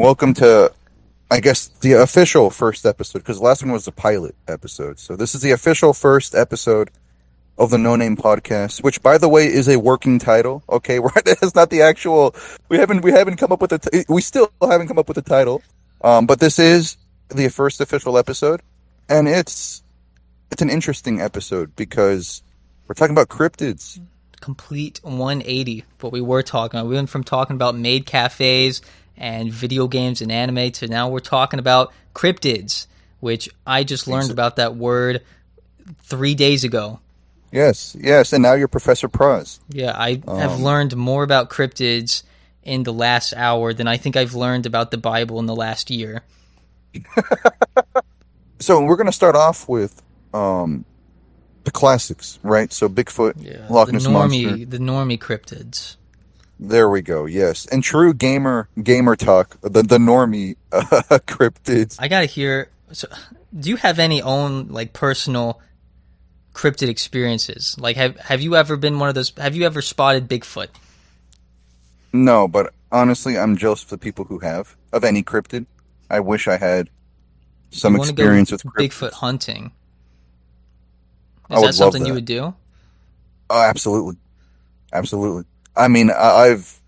welcome 0.00 0.32
to, 0.32 0.72
I 1.30 1.40
guess, 1.40 1.68
the 1.68 1.92
official 1.92 2.48
first 2.48 2.86
episode 2.86 3.18
because 3.18 3.38
the 3.38 3.44
last 3.44 3.62
one 3.62 3.72
was 3.72 3.84
the 3.84 3.92
pilot 3.92 4.34
episode. 4.48 4.98
So 4.98 5.14
this 5.14 5.34
is 5.34 5.42
the 5.42 5.50
official 5.50 5.92
first 5.92 6.34
episode 6.34 6.90
of 7.58 7.68
the 7.68 7.76
No 7.76 7.96
Name 7.96 8.16
Podcast, 8.16 8.82
which, 8.82 9.02
by 9.02 9.18
the 9.18 9.28
way, 9.28 9.44
is 9.46 9.68
a 9.68 9.78
working 9.78 10.18
title. 10.18 10.64
Okay? 10.70 10.98
It's 11.26 11.54
not 11.54 11.68
the 11.68 11.82
actual. 11.82 12.34
We 12.70 12.78
haven't 12.78 13.02
we 13.02 13.12
haven't 13.12 13.36
come 13.36 13.52
up 13.52 13.60
with 13.60 13.72
a. 13.72 13.78
T- 13.78 14.04
we 14.08 14.22
still 14.22 14.50
haven't 14.62 14.88
come 14.88 14.98
up 14.98 15.06
with 15.06 15.18
a 15.18 15.22
title. 15.22 15.62
Um, 16.02 16.24
but 16.24 16.40
this 16.40 16.58
is 16.58 16.96
the 17.28 17.48
first 17.50 17.80
official 17.82 18.16
episode, 18.16 18.62
and 19.08 19.28
it's 19.28 19.82
it's 20.50 20.62
an 20.62 20.70
interesting 20.70 21.20
episode 21.20 21.76
because 21.76 22.42
we're 22.88 22.94
talking 22.94 23.14
about 23.14 23.28
cryptids. 23.28 24.00
Complete 24.40 25.00
180. 25.02 25.84
What 26.00 26.14
we 26.14 26.22
were 26.22 26.42
talking 26.42 26.80
about. 26.80 26.88
We 26.88 26.94
went 26.94 27.10
from 27.10 27.24
talking 27.24 27.54
about 27.56 27.76
maid 27.76 28.06
cafes 28.06 28.80
and 29.20 29.52
video 29.52 29.86
games 29.86 30.20
and 30.20 30.32
anime 30.32 30.72
to 30.72 30.88
now 30.88 31.08
we're 31.08 31.20
talking 31.20 31.60
about 31.60 31.92
cryptids, 32.14 32.86
which 33.20 33.48
I 33.64 33.84
just 33.84 34.08
learned 34.08 34.32
about 34.32 34.56
that 34.56 34.74
word 34.74 35.22
three 36.02 36.34
days 36.34 36.64
ago. 36.64 36.98
Yes, 37.52 37.96
yes, 38.00 38.32
and 38.32 38.42
now 38.42 38.54
you're 38.54 38.66
Professor 38.68 39.08
Praz. 39.08 39.58
Yeah, 39.68 39.92
I 39.96 40.22
have 40.26 40.58
learned 40.60 40.96
more 40.96 41.22
about 41.22 41.50
cryptids 41.50 42.22
in 42.62 42.82
the 42.84 42.92
last 42.92 43.32
hour 43.36 43.72
than 43.74 43.86
I 43.86 43.96
think 43.96 44.16
I've 44.16 44.34
learned 44.34 44.66
about 44.66 44.90
the 44.90 44.98
Bible 44.98 45.38
in 45.38 45.46
the 45.46 45.54
last 45.56 45.90
year. 45.90 46.22
So 48.60 48.82
we're 48.84 48.96
gonna 48.96 49.10
start 49.10 49.36
off 49.36 49.68
with 49.70 50.02
um, 50.34 50.84
the 51.64 51.70
classics, 51.70 52.38
right? 52.42 52.70
So 52.70 52.90
Bigfoot, 52.90 53.34
Yeah, 53.38 53.66
Loch 53.70 53.86
the 53.90 53.94
normie, 53.96 54.44
monster. 54.44 54.66
the 54.66 54.78
normie 54.78 55.18
cryptids. 55.18 55.96
There 56.62 56.90
we 56.90 57.00
go. 57.00 57.24
Yes, 57.24 57.64
and 57.64 57.82
true 57.82 58.12
gamer 58.12 58.68
gamer 58.82 59.16
talk. 59.16 59.58
The 59.62 59.82
the 59.82 59.96
normie 59.96 60.56
uh, 60.72 60.82
cryptids. 61.26 61.96
I 61.98 62.06
gotta 62.08 62.26
hear. 62.26 62.68
So, 62.92 63.08
do 63.58 63.70
you 63.70 63.76
have 63.76 63.98
any 63.98 64.20
own 64.20 64.68
like 64.68 64.92
personal 64.92 65.62
cryptid 66.52 66.88
experiences? 66.90 67.76
Like, 67.78 67.96
have 67.96 68.16
have 68.16 68.42
you 68.42 68.56
ever 68.56 68.76
been 68.76 68.98
one 68.98 69.08
of 69.08 69.14
those? 69.14 69.32
Have 69.38 69.56
you 69.56 69.64
ever 69.64 69.80
spotted 69.80 70.28
Bigfoot? 70.28 70.68
No, 72.12 72.46
but 72.46 72.74
honestly, 72.92 73.38
I'm 73.38 73.56
jealous 73.56 73.82
of 73.84 73.88
the 73.88 73.98
people 73.98 74.26
who 74.26 74.40
have 74.40 74.76
of 74.92 75.02
any 75.02 75.22
cryptid. 75.22 75.64
I 76.10 76.20
wish 76.20 76.46
I 76.46 76.58
had 76.58 76.90
some 77.70 77.94
You 77.94 78.02
experience 78.02 78.52
with 78.52 78.64
cryptids. 78.64 78.90
Bigfoot 78.90 79.12
hunting. 79.12 79.72
I 81.48 81.54
Is 81.54 81.60
would 81.60 81.68
that 81.68 81.72
something 81.72 82.02
that. 82.02 82.08
you 82.08 82.14
would 82.14 82.26
do? 82.26 82.54
Oh, 83.48 83.62
absolutely, 83.62 84.16
absolutely. 84.92 85.44
I 85.80 85.88
mean, 85.88 86.10
I've 86.10 86.78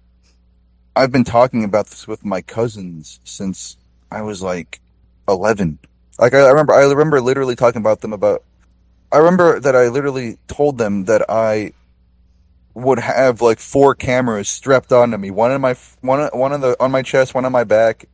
I've 0.94 1.10
been 1.10 1.24
talking 1.24 1.64
about 1.64 1.86
this 1.86 2.06
with 2.06 2.26
my 2.26 2.42
cousins 2.42 3.20
since 3.24 3.78
I 4.10 4.20
was 4.20 4.42
like 4.42 4.82
eleven. 5.26 5.78
Like 6.18 6.34
I, 6.34 6.40
I 6.40 6.50
remember, 6.50 6.74
I 6.74 6.82
remember 6.82 7.22
literally 7.22 7.56
talking 7.56 7.80
about 7.80 8.02
them 8.02 8.12
about. 8.12 8.44
I 9.10 9.16
remember 9.16 9.58
that 9.60 9.74
I 9.74 9.88
literally 9.88 10.36
told 10.46 10.76
them 10.76 11.04
that 11.06 11.24
I 11.30 11.72
would 12.74 12.98
have 12.98 13.40
like 13.40 13.60
four 13.60 13.94
cameras 13.94 14.50
strapped 14.50 14.92
onto 14.92 15.16
me, 15.16 15.30
one 15.30 15.52
in 15.52 15.62
my 15.62 15.74
one 16.02 16.28
one 16.34 16.52
on 16.52 16.60
the 16.60 16.76
on 16.78 16.90
my 16.90 17.00
chest, 17.00 17.34
one 17.34 17.46
on 17.46 17.52
my 17.52 17.64
back, 17.64 18.04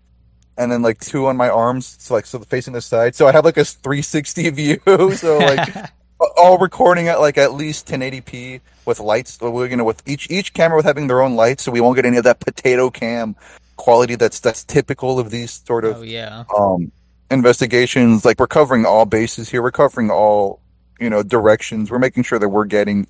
and 0.56 0.71
then 0.71 0.83
like 0.83 1.01
two 1.01 1.27
on 1.27 1.37
my 1.37 1.49
arms, 1.49 1.97
so 1.99 2.15
like 2.15 2.25
so 2.25 2.39
facing 2.39 2.75
the 2.75 2.81
side. 2.81 3.17
So 3.17 3.27
I 3.27 3.33
have 3.33 3.45
like 3.45 3.56
a 3.56 3.65
360 3.65 4.51
view. 4.61 4.81
So 5.17 5.39
like 5.39 5.91
all 6.21 6.59
recording 6.59 7.09
at 7.09 7.21
like 7.21 7.39
at 7.39 7.55
least 7.55 7.87
1080p 7.87 8.61
with 8.85 9.01
lights. 9.01 9.41
We're 9.41 9.67
you 9.67 9.77
know 9.77 9.85
with 9.85 10.03
each 10.07 10.31
each 10.31 10.53
camera 10.53 10.77
with 10.77 10.87
having 10.87 11.07
their 11.07 11.23
own 11.23 11.37
lights, 11.37 11.63
so 11.63 11.73
we 11.73 11.81
won't 11.81 11.97
get 11.97 12.05
any 12.05 12.17
of 12.17 12.25
that 12.25 12.41
potato 12.41 12.91
cam 12.91 13.37
quality 13.77 14.17
that's 14.17 14.41
that's 14.41 14.65
typical 14.65 15.21
of 15.21 15.31
these 15.31 15.63
sort 15.65 15.85
of 15.85 15.99
oh 15.99 16.03
yeah. 16.03 16.45
um 16.57 16.91
investigations. 17.31 18.25
Like 18.25 18.41
we're 18.41 18.47
covering 18.47 18.85
all 18.85 19.07
bases 19.07 19.49
here. 19.49 19.63
We're 19.63 19.71
covering 19.71 20.11
all 20.11 20.61
you 20.99 21.09
know 21.11 21.23
directions. 21.23 21.91
We're 21.91 21.99
making 21.99 22.25
sure 22.25 22.39
that 22.39 22.49
we're 22.49 22.65
getting 22.65 23.07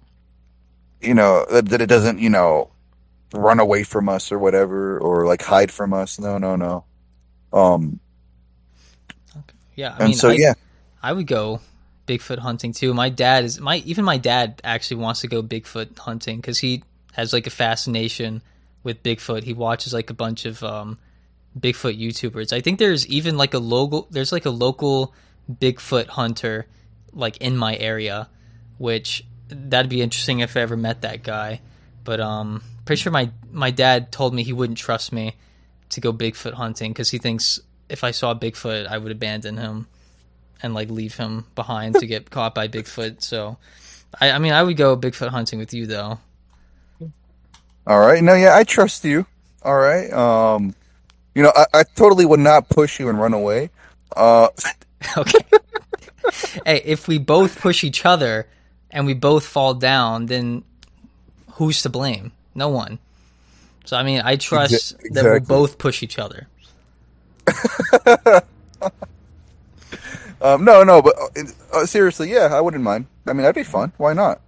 you 1.00 1.14
know 1.14 1.46
that, 1.50 1.68
that 1.70 1.80
it 1.80 1.86
doesn't 1.86 2.18
you 2.18 2.30
know 2.30 2.70
run 3.32 3.60
away 3.60 3.82
from 3.82 4.08
us 4.08 4.32
or 4.32 4.38
whatever 4.38 4.98
or 4.98 5.26
like 5.26 5.42
hide 5.42 5.70
from 5.70 5.94
us. 5.94 6.18
No, 6.18 6.38
no, 6.38 6.56
no. 6.56 6.84
Um 7.52 8.00
Yeah. 9.76 9.94
I 9.94 9.98
and 9.98 10.08
mean, 10.08 10.14
so 10.14 10.30
I, 10.30 10.34
yeah. 10.34 10.54
I 11.02 11.12
would 11.12 11.26
go 11.26 11.60
Bigfoot 12.08 12.38
hunting 12.38 12.72
too. 12.72 12.94
My 12.94 13.10
dad 13.10 13.44
is 13.44 13.60
my 13.60 13.76
even 13.84 14.04
my 14.04 14.16
dad 14.16 14.60
actually 14.64 15.02
wants 15.02 15.20
to 15.20 15.28
go 15.28 15.42
Bigfoot 15.42 15.98
hunting 15.98 16.38
because 16.38 16.58
he 16.58 16.82
has 17.12 17.32
like 17.32 17.46
a 17.46 17.50
fascination 17.50 18.42
with 18.82 19.02
Bigfoot. 19.02 19.44
He 19.44 19.52
watches 19.52 19.92
like 19.92 20.08
a 20.10 20.14
bunch 20.14 20.46
of 20.46 20.64
um, 20.64 20.98
Bigfoot 21.58 22.00
YouTubers. 22.00 22.52
I 22.52 22.60
think 22.60 22.78
there's 22.78 23.06
even 23.06 23.36
like 23.36 23.54
a 23.54 23.58
local 23.58 24.08
there's 24.10 24.32
like 24.32 24.46
a 24.46 24.50
local 24.50 25.14
Bigfoot 25.50 26.06
hunter 26.06 26.66
like 27.12 27.36
in 27.38 27.56
my 27.56 27.76
area, 27.76 28.28
which 28.78 29.24
that'd 29.48 29.90
be 29.90 30.02
interesting 30.02 30.40
if 30.40 30.56
I 30.56 30.60
ever 30.60 30.76
met 30.76 31.02
that 31.02 31.22
guy. 31.22 31.60
But 32.04 32.20
um, 32.20 32.62
pretty 32.86 33.02
sure 33.02 33.12
my 33.12 33.30
my 33.52 33.70
dad 33.70 34.10
told 34.10 34.32
me 34.32 34.42
he 34.42 34.54
wouldn't 34.54 34.78
trust 34.78 35.12
me 35.12 35.36
to 35.90 36.00
go 36.00 36.12
Bigfoot 36.12 36.54
hunting 36.54 36.92
because 36.92 37.10
he 37.10 37.18
thinks 37.18 37.60
if 37.90 38.02
I 38.02 38.12
saw 38.12 38.34
Bigfoot, 38.34 38.86
I 38.86 38.96
would 38.96 39.12
abandon 39.12 39.58
him 39.58 39.88
and 40.62 40.74
like 40.74 40.90
leave 40.90 41.16
him 41.16 41.46
behind 41.54 41.96
to 41.96 42.06
get 42.06 42.30
caught 42.30 42.54
by 42.54 42.68
Bigfoot. 42.68 43.22
So, 43.22 43.56
I, 44.20 44.32
I 44.32 44.38
mean, 44.38 44.52
I 44.52 44.62
would 44.62 44.76
go 44.76 44.96
Bigfoot 44.96 45.28
hunting 45.28 45.58
with 45.58 45.72
you 45.74 45.86
though. 45.86 46.18
All 47.86 48.00
right. 48.00 48.22
No, 48.22 48.34
yeah, 48.34 48.54
I 48.56 48.64
trust 48.64 49.04
you. 49.04 49.26
All 49.62 49.78
right. 49.78 50.12
Um, 50.12 50.74
you 51.34 51.42
know, 51.42 51.52
I, 51.56 51.66
I 51.72 51.82
totally 51.94 52.26
would 52.26 52.40
not 52.40 52.68
push 52.68 53.00
you 53.00 53.08
and 53.08 53.18
run 53.18 53.34
away. 53.34 53.70
Uh, 54.14 54.48
Okay. 55.16 55.38
hey, 56.66 56.82
if 56.84 57.06
we 57.06 57.18
both 57.18 57.60
push 57.60 57.84
each 57.84 58.04
other 58.04 58.48
and 58.90 59.06
we 59.06 59.14
both 59.14 59.46
fall 59.46 59.74
down, 59.74 60.26
then 60.26 60.64
who's 61.52 61.82
to 61.82 61.88
blame? 61.88 62.32
No 62.54 62.68
one. 62.68 62.98
So 63.84 63.96
I 63.96 64.02
mean, 64.02 64.20
I 64.24 64.36
trust 64.36 64.98
Exa- 64.98 65.14
that 65.14 65.24
we'll 65.24 65.40
both 65.40 65.78
push 65.78 66.02
each 66.02 66.18
other. 66.18 66.48
um, 70.40 70.64
no, 70.64 70.84
no, 70.84 71.02
but 71.02 71.14
uh, 71.18 71.42
uh, 71.72 71.86
seriously, 71.86 72.30
yeah, 72.30 72.48
I 72.52 72.60
wouldn't 72.60 72.82
mind. 72.82 73.06
I 73.26 73.32
mean, 73.32 73.42
that'd 73.42 73.54
be 73.54 73.62
fun. 73.62 73.92
Why 73.96 74.12
not? 74.12 74.40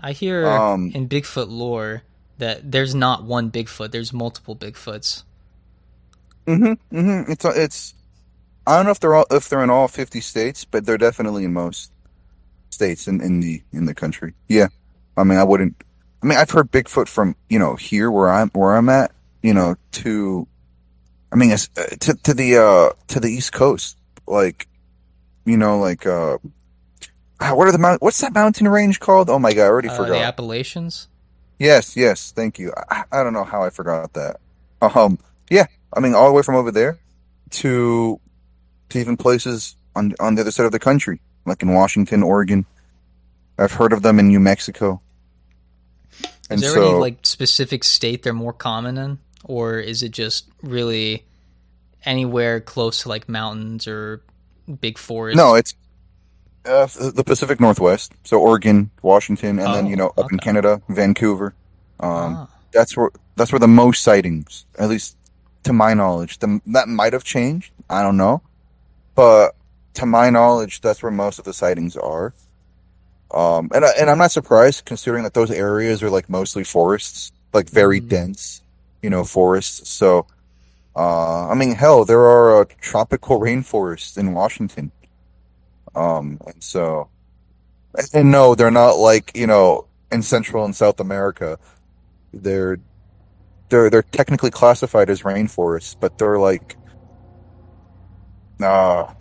I 0.00 0.12
hear 0.12 0.46
Um, 0.46 0.92
in 0.94 1.08
Bigfoot 1.08 1.48
lore 1.48 2.02
that 2.38 2.70
there's 2.70 2.94
not 2.94 3.24
one 3.24 3.50
Bigfoot. 3.50 3.90
There's 3.90 4.12
multiple 4.12 4.54
Bigfoots. 4.54 5.22
Mm-hmm. 6.46 6.96
Mm-hmm. 6.96 7.32
It's 7.32 7.44
uh, 7.44 7.52
it's. 7.54 7.94
I 8.66 8.76
don't 8.76 8.84
know 8.84 8.92
if 8.92 9.00
they're 9.00 9.14
all 9.14 9.26
if 9.30 9.48
they're 9.48 9.62
in 9.64 9.70
all 9.70 9.88
fifty 9.88 10.20
states, 10.20 10.64
but 10.64 10.84
they're 10.84 10.98
definitely 10.98 11.44
in 11.44 11.52
most 11.52 11.92
states 12.70 13.08
in, 13.08 13.20
in 13.20 13.40
the 13.40 13.62
in 13.72 13.86
the 13.86 13.94
country. 13.94 14.34
Yeah. 14.48 14.68
I 15.16 15.24
mean, 15.24 15.38
I 15.38 15.44
wouldn't. 15.44 15.82
I 16.22 16.26
mean, 16.26 16.38
I've 16.38 16.50
heard 16.50 16.70
Bigfoot 16.70 17.08
from 17.08 17.36
you 17.48 17.58
know 17.58 17.74
here 17.74 18.10
where 18.10 18.28
I'm 18.28 18.50
where 18.50 18.76
I'm 18.76 18.88
at. 18.88 19.12
You 19.42 19.54
know 19.54 19.76
to. 19.92 20.46
I 21.32 21.36
mean, 21.36 21.52
uh, 21.52 21.56
to 22.00 22.14
to 22.14 22.34
the 22.34 22.58
uh 22.58 22.90
to 23.08 23.20
the 23.20 23.28
East 23.28 23.52
Coast, 23.52 23.96
like, 24.26 24.68
you 25.46 25.56
know, 25.56 25.78
like 25.78 26.04
uh, 26.06 26.36
ah, 27.40 27.54
what 27.54 27.68
are 27.68 27.72
the 27.72 27.78
mount? 27.78 28.02
What's 28.02 28.20
that 28.20 28.34
mountain 28.34 28.68
range 28.68 29.00
called? 29.00 29.30
Oh 29.30 29.38
my 29.38 29.54
god, 29.54 29.64
I 29.64 29.68
already 29.68 29.88
Uh, 29.88 29.96
forgot. 29.96 30.12
the 30.18 30.20
Appalachians. 30.20 31.08
Yes, 31.58 31.96
yes, 31.96 32.32
thank 32.32 32.58
you. 32.58 32.72
I, 32.90 33.04
I 33.10 33.22
don't 33.22 33.32
know 33.32 33.44
how 33.44 33.62
I 33.62 33.70
forgot 33.70 34.12
that. 34.12 34.36
Um, 34.82 35.18
yeah, 35.48 35.66
I 35.92 36.00
mean, 36.00 36.14
all 36.14 36.26
the 36.26 36.32
way 36.34 36.42
from 36.42 36.56
over 36.56 36.70
there 36.70 36.98
to 37.52 38.20
to 38.90 38.98
even 38.98 39.16
places 39.16 39.76
on 39.94 40.14
on 40.20 40.34
the 40.34 40.42
other 40.42 40.50
side 40.50 40.66
of 40.66 40.72
the 40.72 40.78
country, 40.78 41.20
like 41.46 41.62
in 41.62 41.72
Washington, 41.72 42.22
Oregon. 42.22 42.66
I've 43.58 43.72
heard 43.72 43.94
of 43.94 44.02
them 44.02 44.18
in 44.18 44.28
New 44.28 44.40
Mexico. 44.40 45.00
Is 46.50 46.60
there 46.60 46.76
any 46.76 46.92
like 46.92 47.18
specific 47.24 47.82
state 47.84 48.22
they're 48.22 48.34
more 48.34 48.52
common 48.52 48.98
in, 48.98 49.18
or 49.44 49.78
is 49.78 50.02
it 50.02 50.10
just 50.10 50.46
really 50.62 51.24
anywhere 52.04 52.60
close 52.60 53.02
to 53.02 53.08
like 53.08 53.28
mountains 53.28 53.88
or 53.88 54.22
big 54.80 54.98
forests? 54.98 55.36
no, 55.36 55.54
it's 55.54 55.74
uh, 56.64 56.86
the 57.14 57.22
Pacific 57.24 57.60
Northwest, 57.60 58.12
so 58.24 58.40
Oregon, 58.40 58.90
Washington, 59.02 59.58
and 59.60 59.72
then 59.74 59.86
Oh, 59.86 59.88
you 59.88 59.96
know 59.96 60.12
up 60.18 60.32
in. 60.32 60.38
Canada, 60.38 60.82
Vancouver. 60.88 61.54
Um, 62.00 62.10
Ah, 62.36 62.48
that's 62.72 62.96
where 62.96 63.10
that's 63.36 63.52
where 63.52 63.60
the 63.60 63.68
most 63.68 64.02
sightings, 64.02 64.66
at 64.78 64.88
least 64.88 65.16
to 65.64 65.72
my 65.72 65.94
knowledge. 65.94 66.38
The, 66.38 66.60
that 66.66 66.88
might 66.88 67.12
have 67.12 67.22
changed. 67.24 67.72
I 67.88 68.02
don't 68.02 68.16
know, 68.16 68.42
but 69.14 69.54
to 69.94 70.06
my 70.06 70.28
knowledge, 70.30 70.80
that's 70.80 71.02
where 71.02 71.12
most 71.12 71.38
of 71.38 71.44
the 71.44 71.52
sightings 71.54 71.96
are. 71.96 72.34
Um, 73.32 73.70
and 73.74 73.84
I, 73.84 73.90
and 73.98 74.08
I'm 74.10 74.18
not 74.18 74.30
surprised 74.30 74.84
considering 74.84 75.24
that 75.24 75.34
those 75.34 75.50
areas 75.50 76.02
are 76.02 76.10
like 76.10 76.28
mostly 76.28 76.64
forests, 76.64 77.32
like 77.52 77.68
very 77.70 78.00
Mhm. 78.00 78.08
dense, 78.08 78.62
you 79.02 79.10
know, 79.10 79.24
forests. 79.24 79.88
So, 79.90 80.26
uh, 80.96 81.48
I 81.48 81.54
mean, 81.54 81.74
hell, 81.74 82.04
there 82.04 82.20
are 82.20 82.62
uh, 82.62 82.64
tropical 82.80 83.38
rainforests 83.38 84.16
in 84.16 84.32
Washington. 84.32 84.90
Um, 85.94 86.40
and 86.46 86.62
so, 86.62 87.10
and 88.14 88.30
no, 88.30 88.54
they're 88.54 88.70
not 88.70 88.92
like 88.92 89.32
you 89.34 89.46
know 89.46 89.86
in 90.10 90.22
Central 90.22 90.64
and 90.64 90.74
South 90.74 91.00
America 91.00 91.58
they're 92.32 92.78
they're 93.68 93.90
they're 93.90 94.02
technically 94.02 94.50
classified 94.50 95.10
as 95.10 95.22
rainforests, 95.22 95.96
but 95.98 96.18
they're 96.18 96.38
like 96.38 96.76
uh, 98.62 99.12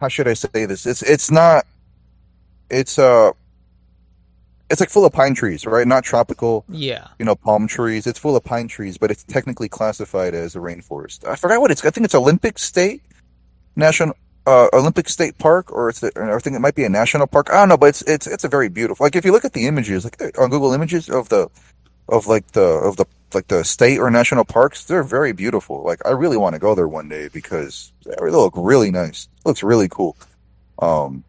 how 0.00 0.08
should 0.08 0.28
I 0.28 0.34
say 0.34 0.66
this? 0.66 0.86
It's 0.86 1.02
it's 1.02 1.30
not. 1.30 1.66
It's 2.70 2.98
uh. 2.98 3.32
It's 4.70 4.80
like 4.80 4.88
full 4.88 5.04
of 5.04 5.12
pine 5.12 5.34
trees, 5.34 5.66
right? 5.66 5.86
Not 5.86 6.04
tropical, 6.04 6.64
Yeah. 6.68 7.08
you 7.18 7.24
know, 7.24 7.34
palm 7.34 7.66
trees. 7.66 8.06
It's 8.06 8.18
full 8.20 8.36
of 8.36 8.44
pine 8.44 8.68
trees, 8.68 8.96
but 8.98 9.10
it's 9.10 9.24
technically 9.24 9.68
classified 9.68 10.32
as 10.32 10.54
a 10.54 10.60
rainforest. 10.60 11.26
I 11.26 11.34
forgot 11.34 11.60
what 11.60 11.72
it's. 11.72 11.84
I 11.84 11.90
think 11.90 12.04
it's 12.04 12.14
Olympic 12.14 12.56
State 12.58 13.02
National 13.74 14.14
uh, 14.46 14.68
Olympic 14.72 15.08
State 15.08 15.38
Park, 15.38 15.72
or 15.72 15.88
it's. 15.88 16.00
The, 16.00 16.12
or 16.16 16.36
I 16.36 16.38
think 16.38 16.54
it 16.56 16.60
might 16.60 16.76
be 16.76 16.84
a 16.84 16.88
national 16.88 17.26
park. 17.26 17.50
I 17.50 17.54
don't 17.54 17.68
know, 17.68 17.76
but 17.76 17.86
it's 17.86 18.02
it's 18.02 18.26
it's 18.28 18.44
a 18.44 18.48
very 18.48 18.68
beautiful. 18.68 19.04
Like 19.04 19.16
if 19.16 19.24
you 19.24 19.32
look 19.32 19.44
at 19.44 19.52
the 19.54 19.66
images, 19.66 20.04
like 20.04 20.20
on 20.38 20.50
Google 20.50 20.72
Images 20.72 21.10
of 21.10 21.28
the 21.28 21.48
of 22.08 22.26
like 22.28 22.52
the 22.52 22.62
of 22.62 22.96
the 22.96 23.06
like 23.34 23.48
the 23.48 23.64
state 23.64 23.98
or 23.98 24.10
national 24.10 24.44
parks, 24.44 24.84
they're 24.84 25.02
very 25.02 25.32
beautiful. 25.32 25.82
Like 25.82 26.00
I 26.06 26.10
really 26.10 26.36
want 26.36 26.54
to 26.54 26.58
go 26.60 26.74
there 26.76 26.88
one 26.88 27.08
day 27.08 27.28
because 27.28 27.92
they 28.04 28.14
look 28.30 28.54
really 28.56 28.90
nice. 28.90 29.28
It 29.38 29.46
looks 29.48 29.62
really 29.62 29.88
cool. 29.88 30.16
Um, 30.78 31.24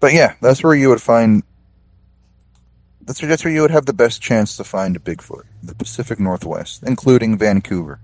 but 0.00 0.12
yeah, 0.12 0.34
that's 0.40 0.62
where 0.64 0.74
you 0.74 0.88
would 0.88 1.00
find. 1.02 1.42
That's 3.04 3.20
where, 3.20 3.28
that's 3.28 3.44
where 3.44 3.52
you 3.52 3.62
would 3.62 3.70
have 3.70 3.86
the 3.86 3.92
best 3.92 4.22
chance 4.22 4.56
to 4.56 4.64
find 4.64 4.96
a 4.96 4.98
Bigfoot, 4.98 5.44
the 5.62 5.74
Pacific 5.74 6.20
Northwest, 6.20 6.82
including 6.84 7.36
Vancouver. 7.36 7.98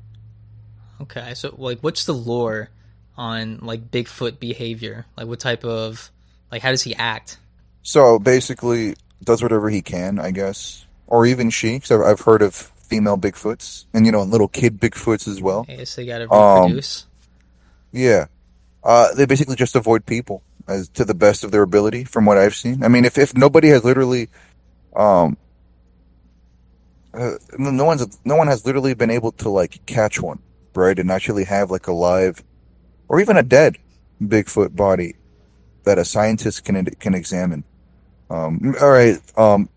Okay. 1.00 1.34
So 1.34 1.54
like 1.56 1.80
what's 1.80 2.04
the 2.04 2.14
lore 2.14 2.70
on 3.16 3.58
like 3.62 3.90
Bigfoot 3.90 4.38
behavior? 4.40 5.06
Like 5.16 5.28
what 5.28 5.40
type 5.40 5.64
of 5.64 6.10
like 6.50 6.62
how 6.62 6.70
does 6.70 6.82
he 6.82 6.94
act? 6.94 7.38
So 7.82 8.18
basically, 8.18 8.96
does 9.22 9.42
whatever 9.42 9.70
he 9.70 9.82
can, 9.82 10.18
I 10.18 10.30
guess, 10.30 10.86
or 11.06 11.26
even 11.26 11.50
she. 11.50 11.76
Because 11.76 11.92
I've, 11.92 12.00
I've 12.00 12.20
heard 12.20 12.42
of 12.42 12.54
female 12.54 13.16
Bigfoots, 13.16 13.84
and 13.94 14.04
you 14.04 14.12
know, 14.12 14.22
little 14.22 14.48
kid 14.48 14.80
Bigfoots 14.80 15.28
as 15.28 15.40
well. 15.40 15.64
I 15.68 15.76
guess 15.76 15.94
they 15.96 16.06
gotta 16.06 16.30
Um, 16.32 16.62
reproduce. 16.62 17.06
Yeah. 17.92 18.26
Uh, 18.82 19.14
they 19.14 19.26
basically 19.26 19.56
just 19.56 19.76
avoid 19.76 20.06
people 20.06 20.42
as 20.66 20.88
to 20.90 21.04
the 21.04 21.14
best 21.14 21.44
of 21.44 21.50
their 21.50 21.62
ability, 21.62 22.04
from 22.04 22.26
what 22.26 22.36
I've 22.38 22.54
seen. 22.54 22.84
I 22.84 22.88
mean, 22.88 23.04
if, 23.04 23.16
if 23.16 23.34
nobody 23.36 23.68
has 23.68 23.84
literally, 23.84 24.28
um, 24.98 25.36
uh, 27.14 27.34
no 27.56 27.84
one's 27.84 28.18
no 28.24 28.36
one 28.36 28.48
has 28.48 28.66
literally 28.66 28.94
been 28.94 29.10
able 29.10 29.32
to 29.32 29.48
like 29.48 29.84
catch 29.86 30.20
one, 30.20 30.40
right, 30.74 30.98
and 30.98 31.10
actually 31.10 31.44
have 31.44 31.70
like 31.70 31.86
a 31.86 31.92
live, 31.92 32.42
or 33.08 33.20
even 33.20 33.36
a 33.36 33.42
dead 33.42 33.78
Bigfoot 34.20 34.74
body 34.74 35.14
that 35.84 35.98
a 35.98 36.04
scientist 36.04 36.64
can 36.64 36.84
can 36.96 37.14
examine. 37.14 37.64
Um, 38.28 38.74
all 38.80 38.90
right, 38.90 39.16
um, 39.38 39.68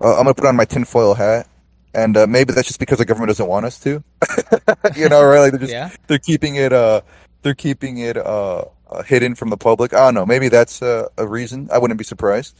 uh, 0.00 0.16
I'm 0.16 0.24
gonna 0.24 0.34
put 0.34 0.46
on 0.46 0.56
my 0.56 0.64
tinfoil 0.64 1.14
hat, 1.14 1.48
and 1.92 2.16
uh, 2.16 2.26
maybe 2.26 2.52
that's 2.52 2.68
just 2.68 2.80
because 2.80 2.98
the 2.98 3.04
government 3.04 3.28
doesn't 3.28 3.48
want 3.48 3.66
us 3.66 3.78
to, 3.80 4.02
you 4.96 5.08
know, 5.08 5.22
right? 5.22 5.40
Like 5.40 5.52
they're 5.52 5.60
just 5.60 5.72
yeah. 5.72 5.90
they're 6.06 6.18
keeping 6.18 6.54
it 6.54 6.72
uh 6.72 7.02
they're 7.42 7.54
keeping 7.54 7.98
it 7.98 8.16
uh, 8.16 8.64
uh 8.90 9.02
hidden 9.02 9.34
from 9.34 9.50
the 9.50 9.56
public. 9.56 9.92
I 9.92 9.98
don't 9.98 10.14
know. 10.14 10.24
Maybe 10.24 10.48
that's 10.48 10.80
uh, 10.80 11.08
a 11.18 11.26
reason. 11.26 11.68
I 11.72 11.78
wouldn't 11.78 11.98
be 11.98 12.04
surprised. 12.04 12.56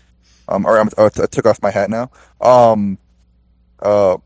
Um, 0.48 0.66
or 0.66 0.78
I'm, 0.78 0.88
I 0.98 1.08
took 1.08 1.46
off 1.46 1.62
my 1.62 1.70
hat 1.70 1.90
now. 1.90 2.10
Um, 2.40 2.98
uh, 3.80 4.18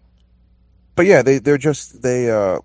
but 0.94 1.06
yeah, 1.06 1.22
they 1.22 1.38
they're 1.38 1.58
just 1.58 2.02
they 2.02 2.30
uh, 2.30 2.58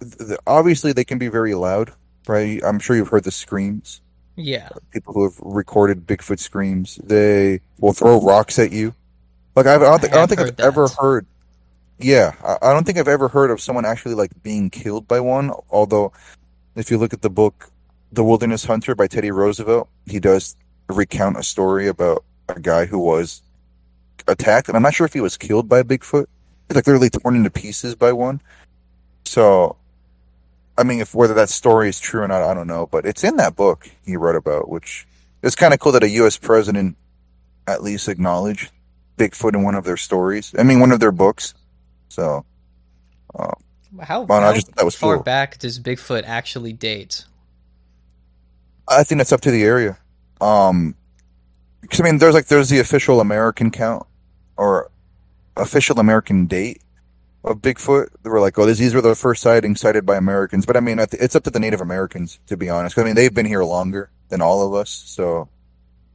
th- 0.00 0.38
obviously 0.46 0.92
they 0.92 1.04
can 1.04 1.18
be 1.18 1.28
very 1.28 1.54
loud, 1.54 1.92
right? 2.26 2.60
I'm 2.64 2.78
sure 2.78 2.96
you've 2.96 3.08
heard 3.08 3.24
the 3.24 3.30
screams. 3.30 4.00
Yeah. 4.36 4.68
People 4.90 5.14
who 5.14 5.24
have 5.24 5.38
recorded 5.40 6.06
Bigfoot 6.06 6.38
screams, 6.38 6.96
they 6.96 7.60
will 7.78 7.92
throw 7.92 8.20
rocks 8.20 8.58
at 8.58 8.72
you. 8.72 8.94
Like 9.54 9.66
I've, 9.66 9.82
I 9.82 9.86
don't 9.86 10.00
think 10.00 10.12
I, 10.12 10.16
I 10.16 10.18
don't 10.18 10.28
think 10.28 10.40
I've 10.40 10.46
heard 10.48 10.60
ever 10.60 10.88
heard. 11.00 11.26
Yeah, 11.98 12.34
I, 12.44 12.70
I 12.70 12.72
don't 12.74 12.84
think 12.84 12.98
I've 12.98 13.08
ever 13.08 13.28
heard 13.28 13.50
of 13.50 13.60
someone 13.60 13.86
actually 13.86 14.14
like 14.14 14.30
being 14.42 14.68
killed 14.68 15.08
by 15.08 15.20
one. 15.20 15.50
Although, 15.70 16.12
if 16.74 16.90
you 16.90 16.98
look 16.98 17.14
at 17.14 17.22
the 17.22 17.30
book 17.30 17.70
"The 18.12 18.22
Wilderness 18.22 18.64
Hunter" 18.64 18.94
by 18.94 19.06
Teddy 19.06 19.30
Roosevelt, 19.30 19.88
he 20.04 20.20
does 20.20 20.56
recount 20.88 21.38
a 21.38 21.42
story 21.42 21.88
about 21.88 22.24
a 22.48 22.60
guy 22.60 22.86
who 22.86 22.98
was 22.98 23.42
attacked, 24.28 24.68
and 24.68 24.76
I'm 24.76 24.82
not 24.82 24.94
sure 24.94 25.06
if 25.06 25.12
he 25.12 25.20
was 25.20 25.36
killed 25.36 25.68
by 25.68 25.80
a 25.80 25.84
Bigfoot. 25.84 26.26
He's 26.68 26.74
like 26.76 26.86
literally 26.86 27.10
torn 27.10 27.36
into 27.36 27.50
pieces 27.50 27.94
by 27.94 28.12
one. 28.12 28.40
So, 29.24 29.76
I 30.78 30.82
mean, 30.82 31.00
if 31.00 31.14
whether 31.14 31.34
that 31.34 31.48
story 31.48 31.88
is 31.88 32.00
true 32.00 32.22
or 32.22 32.28
not, 32.28 32.42
I 32.42 32.54
don't 32.54 32.66
know. 32.66 32.86
But 32.86 33.06
it's 33.06 33.24
in 33.24 33.36
that 33.36 33.56
book 33.56 33.88
he 34.04 34.16
wrote 34.16 34.36
about, 34.36 34.68
which 34.68 35.06
is 35.42 35.54
kind 35.54 35.72
of 35.74 35.80
cool 35.80 35.92
that 35.92 36.02
a 36.02 36.08
U.S. 36.10 36.36
president 36.36 36.96
at 37.66 37.82
least 37.82 38.08
acknowledged 38.08 38.70
Bigfoot 39.18 39.54
in 39.54 39.62
one 39.62 39.74
of 39.74 39.84
their 39.84 39.96
stories. 39.96 40.54
I 40.58 40.62
mean, 40.62 40.80
one 40.80 40.92
of 40.92 41.00
their 41.00 41.12
books. 41.12 41.54
So, 42.08 42.44
uh, 43.38 43.52
How, 44.00 44.22
Well, 44.22 44.40
no, 44.40 44.46
I 44.48 44.52
how 44.52 44.54
just 44.54 44.74
that 44.76 44.84
was 44.84 44.94
far 44.94 45.16
cool. 45.16 45.22
back 45.22 45.58
does 45.58 45.78
Bigfoot 45.80 46.24
actually 46.26 46.72
date? 46.72 47.24
I 48.88 49.02
think 49.04 49.18
that's 49.18 49.32
up 49.32 49.40
to 49.42 49.50
the 49.50 49.64
area. 49.64 49.98
Um, 50.40 50.94
'cause, 51.88 52.00
I 52.00 52.04
mean, 52.04 52.18
there's 52.18 52.34
like 52.34 52.46
there's 52.46 52.68
the 52.68 52.78
official 52.80 53.20
American 53.20 53.70
count 53.70 54.06
or 54.56 54.90
official 55.56 55.98
American 55.98 56.46
date 56.46 56.82
of 57.44 57.58
Bigfoot. 57.58 58.08
They 58.22 58.30
were 58.30 58.40
like, 58.40 58.58
oh, 58.58 58.66
these 58.66 58.78
these 58.78 58.94
were 58.94 59.00
the 59.00 59.14
first 59.14 59.42
sightings 59.42 59.80
cited 59.80 60.04
by 60.04 60.16
Americans. 60.16 60.66
But 60.66 60.76
I 60.76 60.80
mean, 60.80 60.98
it's 60.98 61.36
up 61.36 61.44
to 61.44 61.50
the 61.50 61.60
Native 61.60 61.80
Americans 61.80 62.38
to 62.48 62.56
be 62.56 62.68
honest. 62.68 62.98
I 62.98 63.04
mean, 63.04 63.14
they've 63.14 63.32
been 63.32 63.46
here 63.46 63.64
longer 63.64 64.10
than 64.28 64.42
all 64.42 64.66
of 64.66 64.74
us. 64.74 64.90
So, 64.90 65.48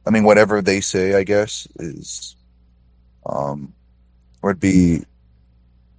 I 0.06 0.10
mean, 0.10 0.24
whatever 0.24 0.60
they 0.62 0.80
say, 0.80 1.14
I 1.14 1.24
guess 1.24 1.66
is 1.76 2.36
um 3.24 3.72
would 4.42 4.58
be 4.60 5.04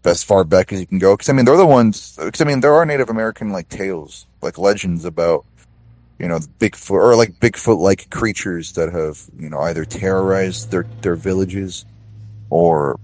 as 0.06 0.22
far 0.24 0.44
back 0.44 0.74
as 0.74 0.80
you 0.82 0.86
can 0.86 1.00
go. 1.00 1.16
Because 1.16 1.30
I 1.30 1.34
mean, 1.34 1.46
they're 1.46 1.58
the 1.58 1.66
ones. 1.66 2.18
Because 2.18 2.42
I 2.42 2.46
mean, 2.46 2.60
there 2.60 2.74
are 2.74 2.86
Native 2.86 3.10
American 3.10 3.52
like 3.52 3.70
tales, 3.70 4.28
like 4.42 4.58
legends 4.58 5.06
about 5.06 5.46
you 6.20 6.28
know 6.28 6.40
Bigfoot 6.60 6.92
or 6.92 7.16
like 7.16 7.40
Bigfoot 7.40 7.80
like 7.80 8.10
creatures 8.10 8.74
that 8.74 8.92
have 8.92 9.22
you 9.38 9.50
know 9.50 9.60
either 9.60 9.86
terrorized 9.86 10.72
their 10.72 10.86
their 11.02 11.16
villages 11.16 11.86
or 12.50 13.00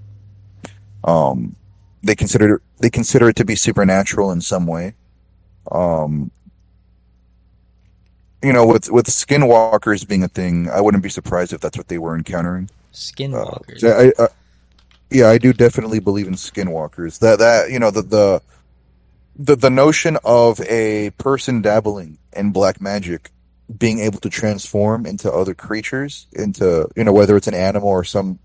um 1.04 1.56
they 2.04 2.16
consider 2.16 2.62
they 2.80 2.90
consider 2.90 3.30
it 3.30 3.36
to 3.38 3.46
be 3.46 3.56
supernatural 3.56 4.32
in 4.32 4.42
some 4.42 4.66
way. 4.66 4.96
Um, 5.72 6.32
you 8.42 8.54
know, 8.54 8.66
with 8.66 8.90
with 8.90 9.08
skinwalkers 9.08 10.08
being 10.08 10.24
a 10.24 10.28
thing, 10.28 10.70
I 10.70 10.82
wouldn't 10.82 11.04
be 11.04 11.10
surprised 11.10 11.54
if 11.54 11.60
that's 11.60 11.78
what 11.78 11.90
they 11.90 11.98
were 11.98 12.16
encountering. 12.16 12.70
Uh, 12.72 12.96
Skinwalkers. 12.96 13.82
yeah, 13.82 14.12
I, 14.18 14.24
I, 14.24 14.28
yeah, 15.12 15.30
I 15.30 15.38
do 15.38 15.52
definitely 15.54 16.00
believe 16.00 16.28
in 16.28 16.34
skinwalkers. 16.36 17.20
That 17.20 17.40
that 17.40 17.72
you 17.72 17.80
know 17.80 17.92
the 17.92 18.02
the 18.02 18.42
the 19.40 19.56
the 19.56 19.70
notion 19.70 20.18
of 20.26 20.60
a 20.62 21.12
person 21.12 21.62
dabbling 21.62 22.20
in 22.34 22.52
black 22.52 22.82
magic 22.82 23.32
being 23.76 24.00
able 24.00 24.20
to 24.20 24.30
transform 24.30 25.06
into 25.06 25.32
other 25.32 25.54
creatures, 25.54 26.28
into 26.34 26.90
you 26.96 27.06
know 27.06 27.14
whether 27.14 27.38
it's 27.38 27.48
an 27.48 27.54
animal 27.54 27.88
or 27.88 28.04
some 28.04 28.40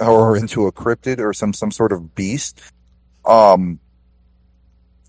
or 0.00 0.36
into 0.36 0.66
a 0.66 0.72
cryptid 0.72 1.20
or 1.20 1.34
some 1.34 1.52
some 1.52 1.70
sort 1.70 1.92
of 1.92 2.14
beast. 2.14 2.60
Um, 3.26 3.78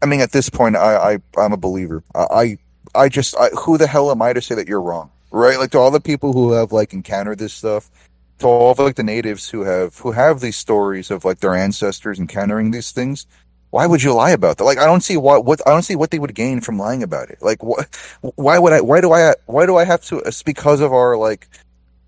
I 0.02 0.08
mean, 0.08 0.20
at 0.20 0.34
this 0.34 0.50
point, 0.50 0.76
I, 0.76 1.14
I 1.14 1.20
I'm 1.38 1.54
a 1.54 1.58
believer. 1.58 2.04
I 2.14 2.58
I, 2.94 3.08
just 3.08 3.38
I, 3.38 3.48
who 3.50 3.78
the 3.78 3.88
hell 3.88 4.12
am 4.12 4.22
I 4.22 4.34
to 4.34 4.42
say 4.42 4.56
that 4.56 4.68
you're 4.68 4.82
wrong, 4.82 5.12
right? 5.32 5.58
Like 5.58 5.72
to 5.72 5.78
all 5.78 5.92
the 5.92 6.02
people 6.02 6.34
who 6.34 6.52
have 6.52 6.74
like 6.74 6.92
encountered 6.92 7.40
this 7.40 7.54
stuff 7.54 7.90
to 8.40 8.48
all 8.48 8.72
of 8.72 8.80
like 8.80 8.96
the 8.96 9.04
natives 9.04 9.50
who 9.50 9.62
have 9.62 9.98
who 10.00 10.12
have 10.12 10.42
these 10.42 10.58
stories 10.58 11.12
of 11.12 11.24
like 11.24 11.40
their 11.40 11.56
ancestors 11.56 12.20
encountering 12.20 12.72
these 12.72 12.92
things 12.92 13.26
why 13.72 13.88
would 13.88 14.04
you 14.04 14.14
lie 14.14 14.32
about 14.32 14.58
that? 14.58 14.64
Like 14.64 14.78
i 14.78 14.86
don't 14.86 15.02
see 15.02 15.18
what 15.18 15.46
what 15.46 15.62
i 15.68 15.72
don't 15.72 15.84
see 15.84 15.96
what 15.96 16.12
they 16.12 16.20
would 16.20 16.36
gain 16.36 16.62
from 16.62 16.78
lying 16.78 17.04
about 17.04 17.30
it. 17.30 17.40
Like 17.42 17.64
what 17.64 17.88
why 18.36 18.60
would 18.60 18.74
i 18.74 18.82
why 18.82 19.02
do 19.02 19.12
i 19.12 19.34
why 19.46 19.66
do 19.66 19.78
i 19.78 19.86
have 19.86 20.04
to 20.06 20.20
it's 20.20 20.44
because 20.44 20.82
of 20.82 20.94
our 20.94 21.18
like 21.18 21.48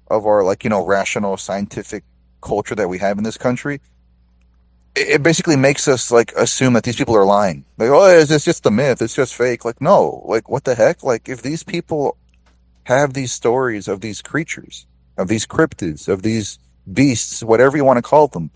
of 0.10 0.26
our 0.26 0.44
like 0.44 0.64
you 0.64 0.70
know 0.70 0.86
rational 0.86 1.38
scientific 1.38 2.04
culture 2.42 2.76
that 2.76 2.90
we 2.90 3.00
have 3.00 3.18
in 3.18 3.24
this 3.24 3.38
country. 3.38 3.82
It, 4.96 5.08
it 5.08 5.24
basically 5.24 5.56
makes 5.56 5.88
us 5.88 6.12
like 6.12 6.32
assume 6.34 6.74
that 6.74 6.84
these 6.84 6.98
people 6.98 7.16
are 7.16 7.26
lying. 7.26 7.66
Like 7.78 7.90
oh 7.90 8.06
it's, 8.06 8.30
it's 8.30 8.46
just 8.46 8.66
a 8.66 8.72
myth. 8.72 9.02
It's 9.02 9.16
just 9.16 9.34
fake. 9.34 9.66
Like 9.66 9.82
no. 9.82 10.22
Like 10.26 10.50
what 10.50 10.66
the 10.66 10.76
heck? 10.76 11.04
Like 11.04 11.28
if 11.28 11.42
these 11.42 11.64
people 11.64 12.18
have 12.86 13.14
these 13.14 13.32
stories 13.32 13.88
of 13.88 14.02
these 14.02 14.22
creatures 14.22 14.86
of 15.18 15.28
these 15.28 15.46
cryptids, 15.46 16.08
of 16.08 16.22
these 16.22 16.60
beasts, 16.92 17.44
whatever 17.44 17.78
you 17.78 17.86
want 17.86 17.98
to 17.98 18.02
call 18.02 18.28
them. 18.28 18.52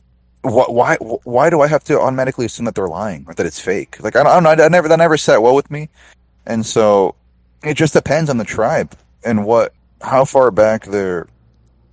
Wh- 0.48 0.70
Why? 0.70 0.96
Why 0.98 1.50
do 1.50 1.62
I 1.62 1.68
have 1.68 1.84
to 1.86 2.00
automatically 2.00 2.46
assume 2.46 2.66
that 2.66 2.76
they're 2.76 2.88
lying 2.88 3.26
or 3.28 3.34
that 3.34 3.46
it's 3.46 3.60
fake? 3.60 4.02
Like 4.02 4.16
I 4.16 4.24
don't, 4.24 4.32
I 4.32 4.34
don't 4.34 4.58
know. 4.58 4.66
I 4.66 4.70
never 4.70 4.88
that 4.88 4.98
never 4.98 5.18
sat 5.18 5.42
well 5.42 5.56
with 5.56 5.70
me, 5.70 5.90
and 6.46 6.66
so 6.66 7.16
it 7.64 7.76
just 7.76 7.94
depends 7.94 8.30
on 8.30 8.38
the 8.38 8.44
tribe 8.44 8.96
and 9.24 9.46
what, 9.46 9.74
how 10.02 10.26
far 10.26 10.52
back 10.52 10.86
their, 10.86 11.28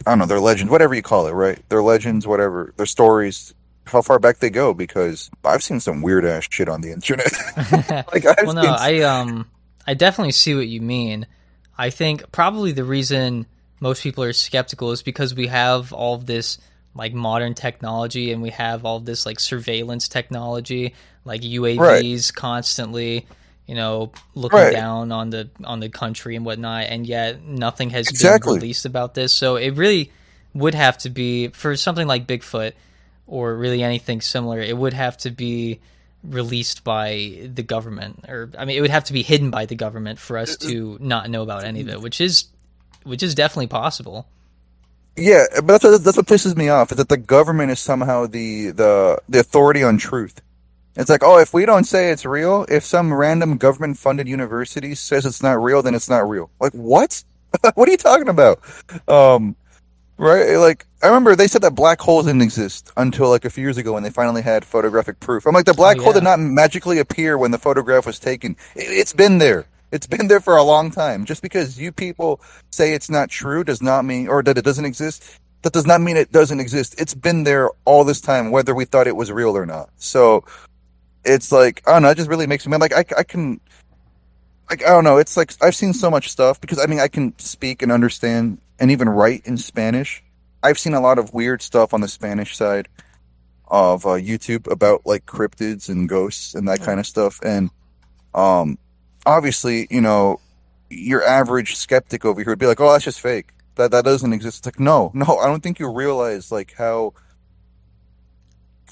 I 0.06 0.11
don't 0.11 0.18
know, 0.18 0.26
their 0.26 0.40
legends, 0.40 0.70
whatever 0.70 0.94
you 0.94 1.02
call 1.02 1.26
it, 1.26 1.32
right? 1.32 1.58
Their 1.68 1.82
legends, 1.82 2.26
whatever 2.26 2.73
their 2.76 2.87
stories, 2.87 3.54
how 3.87 4.02
far 4.02 4.18
back 4.18 4.38
they 4.38 4.50
go. 4.50 4.75
Because 4.75 5.30
I've 5.44 5.62
seen 5.62 5.80
some 5.80 6.02
weird 6.02 6.25
ass 6.25 6.46
shit 6.50 6.68
on 6.68 6.80
the 6.80 6.92
internet. 6.92 7.32
like 8.12 8.26
I've 8.26 8.46
well, 8.46 8.54
no, 8.54 8.62
I 8.62 9.00
um, 9.00 9.50
I 9.87 9.94
definitely 9.94 10.32
see 10.32 10.54
what 10.54 10.68
you 10.68 10.80
mean. 10.80 11.26
I 11.76 11.90
think 11.90 12.30
probably 12.30 12.73
the 12.73 12.84
reason 12.84 13.46
most 13.80 14.02
people 14.02 14.23
are 14.25 14.32
skeptical 14.32 14.92
is 14.92 15.02
because 15.02 15.34
we 15.34 15.49
have 15.49 15.92
all 15.92 16.14
of 16.14 16.26
this 16.26 16.58
like 16.94 17.12
modern 17.12 17.54
technology 17.54 18.32
and 18.32 18.40
we 18.42 18.50
have 18.50 18.84
all 18.84 19.00
this 19.00 19.26
like 19.26 19.40
surveillance 19.40 20.08
technology, 20.08 20.94
like 21.24 21.42
UAVs 21.42 22.32
constantly, 22.34 23.26
you 23.66 23.74
know, 23.74 24.12
looking 24.34 24.58
Right. 24.58 24.72
down 24.72 25.10
on 25.12 25.30
the 25.30 25.50
on 25.64 25.80
the 25.80 25.88
country 25.88 26.36
and 26.36 26.44
whatnot, 26.44 26.84
and 26.84 27.06
yet 27.06 27.42
nothing 27.42 27.90
has 27.90 28.08
Exactly. 28.08 28.54
been 28.54 28.60
released 28.62 28.86
about 28.86 29.14
this. 29.14 29.32
So 29.32 29.56
it 29.56 29.70
really 29.76 30.12
would 30.54 30.74
have 30.74 30.98
to 30.98 31.10
be 31.10 31.48
for 31.48 31.76
something 31.76 32.06
like 32.06 32.26
Bigfoot 32.26 32.72
or 33.26 33.54
really 33.56 33.82
anything 33.82 34.20
similar. 34.20 34.60
It 34.60 34.76
would 34.76 34.92
have 34.92 35.16
to 35.18 35.30
be 35.30 35.80
released 36.22 36.84
by 36.84 37.48
the 37.52 37.62
government, 37.62 38.24
or 38.28 38.50
I 38.56 38.64
mean, 38.64 38.76
it 38.78 38.80
would 38.80 38.90
have 38.90 39.04
to 39.04 39.12
be 39.12 39.22
hidden 39.22 39.50
by 39.50 39.66
the 39.66 39.74
government 39.74 40.18
for 40.18 40.38
us 40.38 40.52
uh, 40.52 40.66
uh, 40.66 40.68
to 40.70 40.98
not 41.00 41.28
know 41.28 41.42
about 41.42 41.64
any 41.64 41.80
of 41.80 41.88
it, 41.88 42.00
which 42.00 42.20
is 42.20 42.46
which 43.02 43.22
is 43.22 43.34
definitely 43.34 43.66
possible. 43.66 44.26
Yeah, 45.16 45.44
but 45.56 45.68
that's 45.68 45.85
what, 45.85 46.04
that's 46.04 46.18
what 46.18 46.26
pisses 46.26 46.56
me 46.56 46.71
off 46.71 46.92
is 46.92 46.99
that 46.99 47.09
the 47.11 47.18
government 47.18 47.71
is 47.73 47.80
somehow 47.80 48.26
the 48.26 48.73
the 48.73 49.18
the 49.28 49.40
authority 49.40 49.85
on 49.85 49.99
truth. 49.99 50.42
It's 50.97 51.11
like, 51.11 51.23
oh, 51.25 51.38
if 51.38 51.54
we 51.54 51.66
don't 51.66 51.85
say 51.85 52.11
it's 52.11 52.25
real, 52.26 52.66
if 52.68 52.85
some 52.85 53.14
random 53.14 53.59
government 53.59 53.99
funded 53.99 54.28
university 54.28 54.94
says 54.94 55.26
it's 55.26 55.42
not 55.42 55.62
real, 55.62 55.83
then 55.83 55.94
it's 55.94 56.11
not 56.11 56.28
real. 56.28 56.50
Like 56.61 56.73
what? 56.73 57.25
what 57.75 57.88
are 57.88 57.92
you 57.92 57.97
talking 57.99 58.28
about? 58.28 58.61
Um, 59.09 59.56
right? 60.18 60.56
Like 60.56 60.87
I 61.02 61.09
remember 61.09 61.37
they 61.37 61.49
said 61.49 61.62
that 61.62 61.75
black 61.75 62.00
holes 62.00 62.26
didn't 62.26 62.42
exist 62.42 62.92
until 62.97 63.30
like 63.30 63.44
a 63.44 63.50
few 63.50 63.62
years 63.62 63.78
ago 63.78 63.94
when 63.94 64.02
they 64.04 64.11
finally 64.11 64.42
had 64.42 64.64
photographic 64.64 65.21
proof. 65.21 65.47
I'm 65.47 65.54
like, 65.54 65.66
the 65.66 65.75
black 65.75 66.00
Oh, 66.00 66.04
hole 66.04 66.12
did 66.12 66.25
not 66.25 66.40
magically 66.40 66.99
appear 66.99 67.38
when 67.38 67.52
the 67.52 67.59
photograph 67.59 68.06
was 68.06 68.18
taken. 68.21 68.56
It, 68.75 68.90
it's 68.90 69.12
been 69.12 69.38
there. 69.38 69.66
It's 69.94 70.08
been 70.08 70.26
there 70.26 70.40
for 70.40 70.56
a 70.56 70.62
long 70.64 70.90
time. 70.90 71.24
Just 71.24 71.40
because 71.40 71.78
you 71.78 71.92
people 71.92 72.40
say 72.70 72.94
it's 72.94 73.08
not 73.08 73.30
true 73.30 73.62
does 73.62 73.80
not 73.80 74.04
mean, 74.04 74.26
or 74.26 74.42
that 74.42 74.58
it 74.58 74.64
doesn't 74.64 74.84
exist, 74.84 75.38
that 75.62 75.72
does 75.72 75.86
not 75.86 76.00
mean 76.00 76.16
it 76.16 76.32
doesn't 76.32 76.58
exist. 76.58 77.00
It's 77.00 77.14
been 77.14 77.44
there 77.44 77.70
all 77.84 78.02
this 78.02 78.20
time, 78.20 78.50
whether 78.50 78.74
we 78.74 78.86
thought 78.86 79.06
it 79.06 79.14
was 79.14 79.30
real 79.30 79.56
or 79.56 79.64
not. 79.64 79.90
So 79.96 80.44
it's 81.24 81.52
like, 81.52 81.80
I 81.86 81.92
don't 81.92 82.02
know, 82.02 82.10
it 82.10 82.16
just 82.16 82.28
really 82.28 82.48
makes 82.48 82.66
me, 82.66 82.76
like, 82.76 82.92
I, 82.92 83.04
I 83.16 83.22
can, 83.22 83.60
like, 84.68 84.84
I 84.84 84.88
don't 84.88 85.04
know, 85.04 85.18
it's 85.18 85.36
like, 85.36 85.54
I've 85.62 85.76
seen 85.76 85.92
so 85.92 86.10
much 86.10 86.28
stuff 86.28 86.60
because, 86.60 86.80
I 86.80 86.86
mean, 86.86 86.98
I 86.98 87.06
can 87.06 87.38
speak 87.38 87.80
and 87.80 87.92
understand 87.92 88.58
and 88.80 88.90
even 88.90 89.08
write 89.08 89.46
in 89.46 89.56
Spanish. 89.56 90.24
I've 90.60 90.78
seen 90.78 90.94
a 90.94 91.00
lot 91.00 91.20
of 91.20 91.32
weird 91.32 91.62
stuff 91.62 91.94
on 91.94 92.00
the 92.00 92.08
Spanish 92.08 92.56
side 92.56 92.88
of 93.68 94.04
uh, 94.04 94.10
YouTube 94.10 94.70
about 94.70 95.06
like 95.06 95.24
cryptids 95.24 95.88
and 95.88 96.08
ghosts 96.08 96.54
and 96.54 96.66
that 96.66 96.80
kind 96.80 96.98
of 96.98 97.06
stuff. 97.06 97.38
And 97.44 97.70
um, 98.34 98.76
obviously, 99.26 99.86
you 99.90 100.00
know, 100.00 100.40
your 100.90 101.24
average 101.24 101.76
skeptic 101.76 102.24
over 102.24 102.40
here 102.40 102.52
would 102.52 102.58
be 102.58 102.66
like, 102.66 102.80
"Oh, 102.80 102.92
that's 102.92 103.04
just 103.04 103.20
fake. 103.20 103.52
That 103.76 103.90
that 103.90 104.04
doesn't 104.04 104.32
exist." 104.32 104.58
It's 104.58 104.66
like, 104.66 104.80
no, 104.80 105.10
no, 105.14 105.38
I 105.38 105.46
don't 105.46 105.62
think 105.62 105.78
you 105.78 105.90
realize 105.90 106.52
like 106.52 106.74
how 106.76 107.14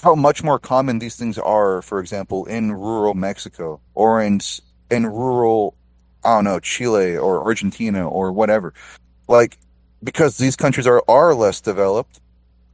how 0.01 0.15
much 0.15 0.43
more 0.43 0.59
common 0.59 0.99
these 0.99 1.15
things 1.15 1.37
are. 1.37 1.81
For 1.81 1.99
example, 1.99 2.45
in 2.45 2.71
rural 2.71 3.13
Mexico 3.13 3.79
or 3.93 4.21
in 4.21 4.41
in 4.89 5.05
rural, 5.05 5.75
I 6.23 6.35
don't 6.35 6.43
know, 6.45 6.59
Chile 6.59 7.17
or 7.17 7.43
Argentina 7.43 8.07
or 8.07 8.31
whatever. 8.31 8.73
Like 9.27 9.57
because 10.03 10.37
these 10.37 10.55
countries 10.55 10.87
are 10.87 11.03
are 11.07 11.33
less 11.33 11.61
developed, 11.61 12.19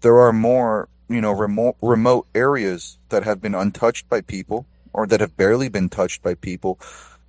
there 0.02 0.18
are 0.20 0.34
more 0.34 0.90
you 1.08 1.22
know 1.22 1.32
remote 1.32 1.76
remote 1.82 2.28
areas 2.34 2.98
that 3.10 3.24
have 3.24 3.42
been 3.42 3.56
untouched 3.56 4.10
by 4.10 4.22
people 4.22 4.66
or 4.94 5.06
that 5.08 5.20
have 5.20 5.38
barely 5.38 5.70
been 5.70 5.90
touched 5.90 6.24
by 6.24 6.34
people 6.34 6.80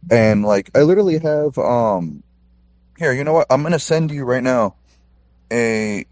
and 0.08 0.44
like 0.44 0.70
i 0.74 0.80
literally 0.82 1.18
have 1.18 1.58
um 1.58 2.22
here 3.00 3.14
you 3.14 3.24
know 3.24 3.32
what? 3.32 3.46
I'm 3.48 3.62
gonna 3.62 3.78
send 3.78 4.10
you 4.10 4.24
right 4.24 4.42
now 4.42 4.74
a 5.50 6.04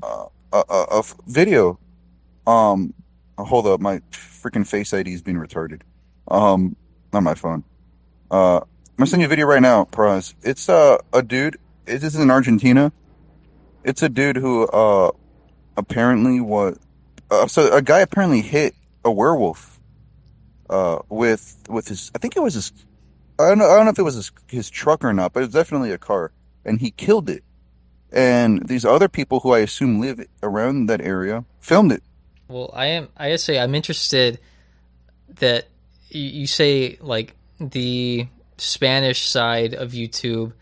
uh, 0.00 0.26
a 0.52 1.02
video. 1.26 1.78
Um 2.46 2.94
hold 3.36 3.66
up 3.66 3.80
my 3.80 3.98
freaking 4.12 4.64
face 4.66 4.94
id 4.94 5.12
is 5.12 5.22
being 5.22 5.38
retarded. 5.38 5.82
Um 6.28 6.76
on 7.12 7.24
my 7.24 7.34
phone. 7.34 7.64
Uh 8.30 8.58
i'm 8.58 8.96
gonna 8.96 9.08
send 9.08 9.22
you 9.22 9.26
a 9.26 9.28
video 9.28 9.44
right 9.46 9.60
now 9.60 9.86
Praz. 9.86 10.34
it's 10.42 10.68
uh 10.68 10.98
a 11.12 11.20
dude 11.20 11.56
it 11.84 12.04
is 12.04 12.14
in 12.14 12.30
argentina. 12.30 12.92
It's 13.82 14.02
a 14.04 14.08
dude 14.08 14.36
who 14.36 14.68
uh 14.68 15.10
apparently 15.76 16.40
was 16.40 16.78
uh, 17.28 17.48
so 17.48 17.74
a 17.74 17.82
guy 17.82 18.00
apparently 18.00 18.40
hit 18.40 18.76
a 19.04 19.10
werewolf 19.10 19.80
uh 20.70 21.00
with 21.08 21.64
with 21.68 21.88
his 21.88 22.12
I 22.14 22.18
think 22.18 22.36
it 22.36 22.40
was 22.40 22.54
his 22.54 22.72
I 23.38 23.48
don't 23.48 23.58
know 23.58 23.70
I 23.70 23.76
don't 23.76 23.86
know 23.86 23.90
if 23.90 23.98
it 23.98 24.02
was 24.02 24.14
his 24.14 24.32
his 24.48 24.70
truck 24.70 25.04
or 25.04 25.12
not 25.12 25.32
but 25.32 25.40
it 25.40 25.46
was 25.46 25.54
definitely 25.54 25.92
a 25.92 25.98
car 25.98 26.32
and 26.64 26.80
he 26.80 26.90
killed 26.90 27.28
it 27.28 27.42
and 28.12 28.66
these 28.66 28.84
other 28.84 29.08
people 29.08 29.40
who 29.40 29.52
I 29.52 29.60
assume 29.60 30.00
live 30.00 30.24
around 30.42 30.86
that 30.86 31.00
area 31.00 31.44
filmed 31.60 31.92
it 31.92 32.02
Well, 32.48 32.70
I 32.72 32.86
am. 32.86 33.08
I 33.16 33.36
say, 33.36 33.58
I'm 33.58 33.74
interested 33.74 34.38
that 35.40 35.66
you, 36.08 36.22
you 36.22 36.46
say 36.46 36.98
like 37.00 37.34
the 37.60 38.28
Spanish 38.58 39.28
side 39.28 39.74
of 39.74 39.92
YouTube 39.92 40.52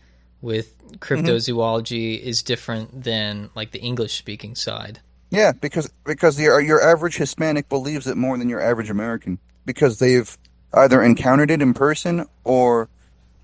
with 0.41 0.77
mm-hmm. 0.77 0.95
cryptozoology 0.97 2.19
is 2.19 2.43
different 2.43 3.03
than 3.03 3.49
like 3.55 3.71
the 3.71 3.79
English 3.79 4.17
speaking 4.17 4.55
side. 4.55 4.99
yeah 5.29 5.51
because 5.51 5.91
because 6.03 6.39
your 6.39 6.59
your 6.61 6.81
average 6.81 7.17
Hispanic 7.17 7.69
believes 7.69 8.07
it 8.07 8.17
more 8.17 8.37
than 8.37 8.49
your 8.49 8.61
average 8.61 8.89
American 8.89 9.39
because 9.65 9.99
they've 9.99 10.37
either 10.75 11.01
encountered 11.01 11.51
it 11.51 11.61
in 11.61 11.73
person 11.73 12.25
or 12.43 12.89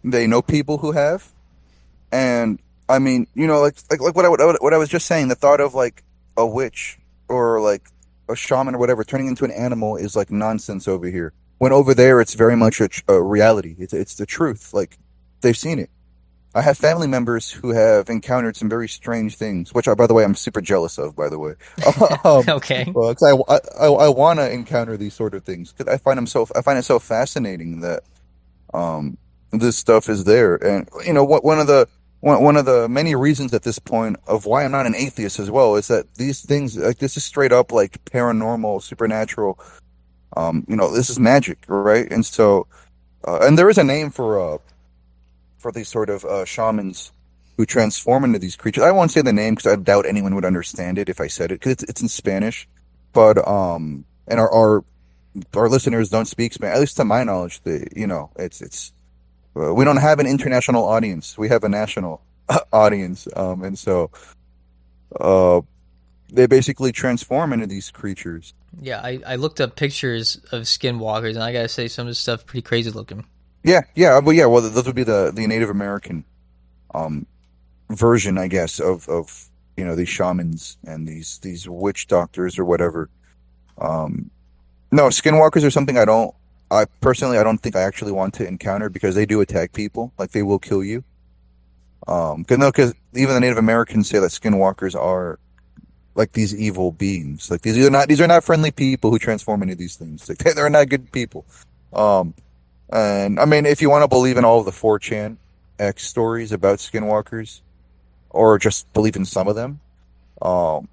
they 0.03 0.27
know 0.27 0.41
people 0.41 0.79
who 0.79 0.91
have 0.91 1.31
and 2.11 2.59
I 2.89 2.99
mean, 2.99 3.27
you 3.33 3.47
know, 3.47 3.61
like 3.61 3.77
like 3.89 4.01
like 4.01 4.15
what 4.15 4.25
I 4.25 4.45
what 4.59 4.73
I 4.73 4.77
was 4.77 4.89
just 4.89 5.05
saying, 5.07 5.29
the 5.29 5.35
thought 5.35 5.61
of 5.61 5.73
like 5.73 6.03
a 6.35 6.45
witch 6.45 6.99
or 7.29 7.61
like 7.61 7.87
a 8.29 8.35
shaman 8.35 8.75
or 8.75 8.79
whatever 8.79 9.03
turning 9.03 9.27
into 9.27 9.45
an 9.45 9.51
animal 9.51 9.95
is 9.95 10.15
like 10.15 10.29
nonsense 10.29 10.87
over 10.87 11.07
here. 11.07 11.33
When 11.57 11.71
over 11.71 11.93
there, 11.93 12.19
it's 12.19 12.33
very 12.33 12.57
much 12.57 12.81
a, 12.81 12.89
a 13.07 13.21
reality. 13.21 13.75
It's 13.79 13.93
it's 13.93 14.15
the 14.15 14.25
truth. 14.25 14.73
Like 14.73 14.97
they've 15.41 15.57
seen 15.57 15.79
it. 15.79 15.89
I 16.53 16.61
have 16.61 16.77
family 16.77 17.07
members 17.07 17.49
who 17.49 17.71
have 17.71 18.09
encountered 18.09 18.57
some 18.57 18.67
very 18.67 18.89
strange 18.89 19.37
things, 19.37 19.73
which, 19.73 19.87
I, 19.87 19.93
by 19.93 20.05
the 20.05 20.13
way, 20.13 20.25
I'm 20.25 20.35
super 20.35 20.59
jealous 20.59 20.97
of. 20.97 21.15
By 21.15 21.29
the 21.29 21.39
way, 21.39 21.53
um, 22.25 22.43
okay. 22.47 22.91
well, 22.93 23.13
'cause 23.15 23.23
I, 23.23 23.85
I, 23.85 23.87
I, 23.87 24.09
want 24.09 24.39
to 24.39 24.51
encounter 24.51 24.97
these 24.97 25.13
sort 25.13 25.33
of 25.33 25.43
things 25.43 25.71
because 25.71 25.91
I 25.91 25.97
find 25.97 26.17
them 26.17 26.27
so 26.27 26.47
I 26.55 26.61
find 26.61 26.77
it 26.77 26.83
so 26.83 26.99
fascinating 26.99 27.81
that 27.81 28.03
um, 28.73 29.17
this 29.51 29.77
stuff 29.77 30.09
is 30.09 30.25
there, 30.25 30.55
and 30.55 30.89
you 31.05 31.13
know 31.13 31.23
what 31.23 31.45
one 31.45 31.59
of 31.59 31.67
the 31.67 31.87
one, 32.19 32.43
one 32.43 32.57
of 32.57 32.65
the 32.65 32.89
many 32.89 33.15
reasons 33.15 33.53
at 33.53 33.63
this 33.63 33.79
point 33.79 34.17
of 34.27 34.45
why 34.45 34.65
I'm 34.65 34.71
not 34.71 34.85
an 34.85 34.95
atheist 34.95 35.39
as 35.39 35.49
well 35.49 35.75
is 35.75 35.87
that 35.87 36.13
these 36.15 36.41
things 36.41 36.77
like 36.77 36.97
this 36.97 37.15
is 37.15 37.23
straight 37.23 37.53
up 37.53 37.71
like 37.71 38.03
paranormal, 38.05 38.83
supernatural. 38.83 39.57
Um, 40.35 40.65
you 40.67 40.75
know, 40.75 40.93
this 40.93 41.09
is 41.09 41.19
magic, 41.19 41.59
right? 41.67 42.09
And 42.11 42.25
so, 42.25 42.67
uh, 43.25 43.39
and 43.41 43.57
there 43.57 43.69
is 43.69 43.77
a 43.77 43.83
name 43.83 44.11
for 44.11 44.55
uh 44.55 44.57
for 45.61 45.71
these 45.71 45.87
sort 45.87 46.09
of 46.09 46.25
uh, 46.25 46.45
shamans 46.45 47.11
who 47.57 47.65
transform 47.65 48.23
into 48.23 48.39
these 48.39 48.55
creatures. 48.55 48.83
I 48.83 48.91
won't 48.91 49.11
say 49.11 49.21
the 49.21 49.33
name 49.33 49.55
because 49.55 49.71
I 49.71 49.75
doubt 49.75 50.05
anyone 50.05 50.35
would 50.35 50.45
understand 50.45 50.97
it 50.97 51.09
if 51.09 51.21
I 51.21 51.27
said 51.27 51.51
it 51.51 51.59
because 51.59 51.73
it's, 51.73 51.83
it's 51.83 52.01
in 52.01 52.07
Spanish. 52.07 52.67
But 53.13 53.45
um, 53.47 54.05
and 54.27 54.39
our 54.39 54.51
our 54.51 54.83
our 55.55 55.69
listeners 55.69 56.09
don't 56.09 56.25
speak 56.25 56.53
Spanish. 56.53 56.75
At 56.75 56.79
least 56.79 56.97
to 56.97 57.05
my 57.05 57.23
knowledge, 57.23 57.61
The 57.61 57.87
you 57.95 58.07
know 58.07 58.31
it's 58.35 58.61
it's 58.61 58.93
uh, 59.55 59.73
we 59.73 59.85
don't 59.85 59.97
have 59.97 60.19
an 60.19 60.27
international 60.27 60.85
audience. 60.85 61.37
We 61.37 61.49
have 61.49 61.63
a 61.63 61.69
national 61.69 62.21
audience, 62.73 63.27
um, 63.35 63.63
and 63.63 63.77
so 63.77 64.11
uh, 65.19 65.61
they 66.31 66.47
basically 66.47 66.91
transform 66.91 67.53
into 67.53 67.67
these 67.67 67.91
creatures. 67.91 68.53
Yeah, 68.79 69.01
I, 69.01 69.19
I 69.27 69.35
looked 69.35 69.59
up 69.59 69.75
pictures 69.75 70.37
of 70.51 70.63
skinwalkers, 70.63 71.35
and 71.35 71.43
I 71.43 71.51
gotta 71.51 71.67
say, 71.67 71.87
some 71.87 72.07
of 72.07 72.11
the 72.11 72.15
stuff 72.15 72.45
pretty 72.45 72.61
crazy 72.61 72.89
looking. 72.89 73.25
Yeah, 73.63 73.81
yeah, 73.95 74.21
but 74.21 74.31
yeah, 74.31 74.45
well, 74.45 74.61
those 74.61 74.85
would 74.85 74.95
be 74.95 75.03
the 75.03 75.31
the 75.33 75.47
Native 75.47 75.69
American 75.69 76.25
um 76.93 77.25
version, 77.89 78.37
I 78.37 78.47
guess, 78.47 78.79
of 78.79 79.07
of 79.07 79.49
you 79.77 79.85
know 79.85 79.95
these 79.95 80.09
shamans 80.09 80.77
and 80.85 81.07
these 81.07 81.39
these 81.39 81.67
witch 81.69 82.07
doctors 82.07 82.57
or 82.57 82.65
whatever. 82.65 83.09
Um, 83.77 84.31
no, 84.91 85.03
skinwalkers 85.05 85.65
are 85.65 85.71
something 85.71 85.97
I 85.97 86.05
don't. 86.05 86.33
I 86.69 86.85
personally, 87.01 87.37
I 87.37 87.43
don't 87.43 87.57
think 87.57 87.75
I 87.75 87.81
actually 87.81 88.11
want 88.13 88.33
to 88.35 88.47
encounter 88.47 88.89
because 88.89 89.15
they 89.15 89.25
do 89.25 89.41
attack 89.41 89.73
people. 89.73 90.13
Like 90.17 90.31
they 90.31 90.43
will 90.43 90.59
kill 90.59 90.83
you. 90.83 91.03
Um, 92.07 92.43
cause 92.45 92.57
no, 92.57 92.71
because 92.71 92.93
even 93.13 93.35
the 93.35 93.39
Native 93.39 93.57
Americans 93.57 94.09
say 94.09 94.19
that 94.19 94.31
skinwalkers 94.31 94.95
are 94.99 95.39
like 96.15 96.33
these 96.33 96.55
evil 96.55 96.91
beings. 96.91 97.51
Like 97.51 97.61
these 97.61 97.77
are 97.85 97.89
not 97.89 98.07
these 98.07 98.21
are 98.21 98.27
not 98.27 98.43
friendly 98.43 98.71
people 98.71 99.11
who 99.11 99.19
transform 99.19 99.61
into 99.61 99.75
these 99.75 99.95
things. 99.95 100.27
Like 100.27 100.37
they're 100.55 100.69
not 100.69 100.89
good 100.89 101.11
people. 101.11 101.45
Um, 101.93 102.33
and 102.91 103.39
I 103.39 103.45
mean, 103.45 103.65
if 103.65 103.81
you 103.81 103.89
want 103.89 104.03
to 104.03 104.07
believe 104.07 104.37
in 104.37 104.45
all 104.45 104.59
of 104.59 104.65
the 104.65 104.71
4chan 104.71 105.37
X 105.79 106.05
stories 106.05 106.51
about 106.51 106.79
skinwalkers, 106.79 107.61
or 108.29 108.57
just 108.59 108.91
believe 108.93 109.15
in 109.15 109.25
some 109.25 109.47
of 109.47 109.55
them, 109.55 109.79
um, 110.41 110.87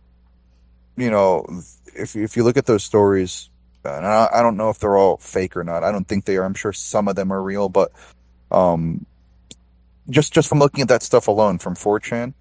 you 0.96 1.10
know, 1.10 1.46
if 1.94 2.16
if 2.16 2.36
you 2.36 2.44
look 2.44 2.56
at 2.56 2.66
those 2.66 2.84
stories, 2.84 3.50
and 3.84 4.06
I, 4.06 4.28
I 4.32 4.42
don't 4.42 4.56
know 4.56 4.70
if 4.70 4.78
they're 4.78 4.96
all 4.96 5.16
fake 5.16 5.56
or 5.56 5.64
not. 5.64 5.84
I 5.84 5.92
don't 5.92 6.06
think 6.06 6.24
they 6.24 6.36
are. 6.36 6.44
I'm 6.44 6.54
sure 6.54 6.72
some 6.72 7.08
of 7.08 7.16
them 7.16 7.32
are 7.32 7.42
real, 7.42 7.68
but 7.68 7.92
um, 8.50 9.06
just 10.10 10.32
just 10.32 10.48
from 10.48 10.58
looking 10.58 10.82
at 10.82 10.88
that 10.88 11.02
stuff 11.02 11.28
alone 11.28 11.58
from 11.58 11.74
4chan, 11.74 12.34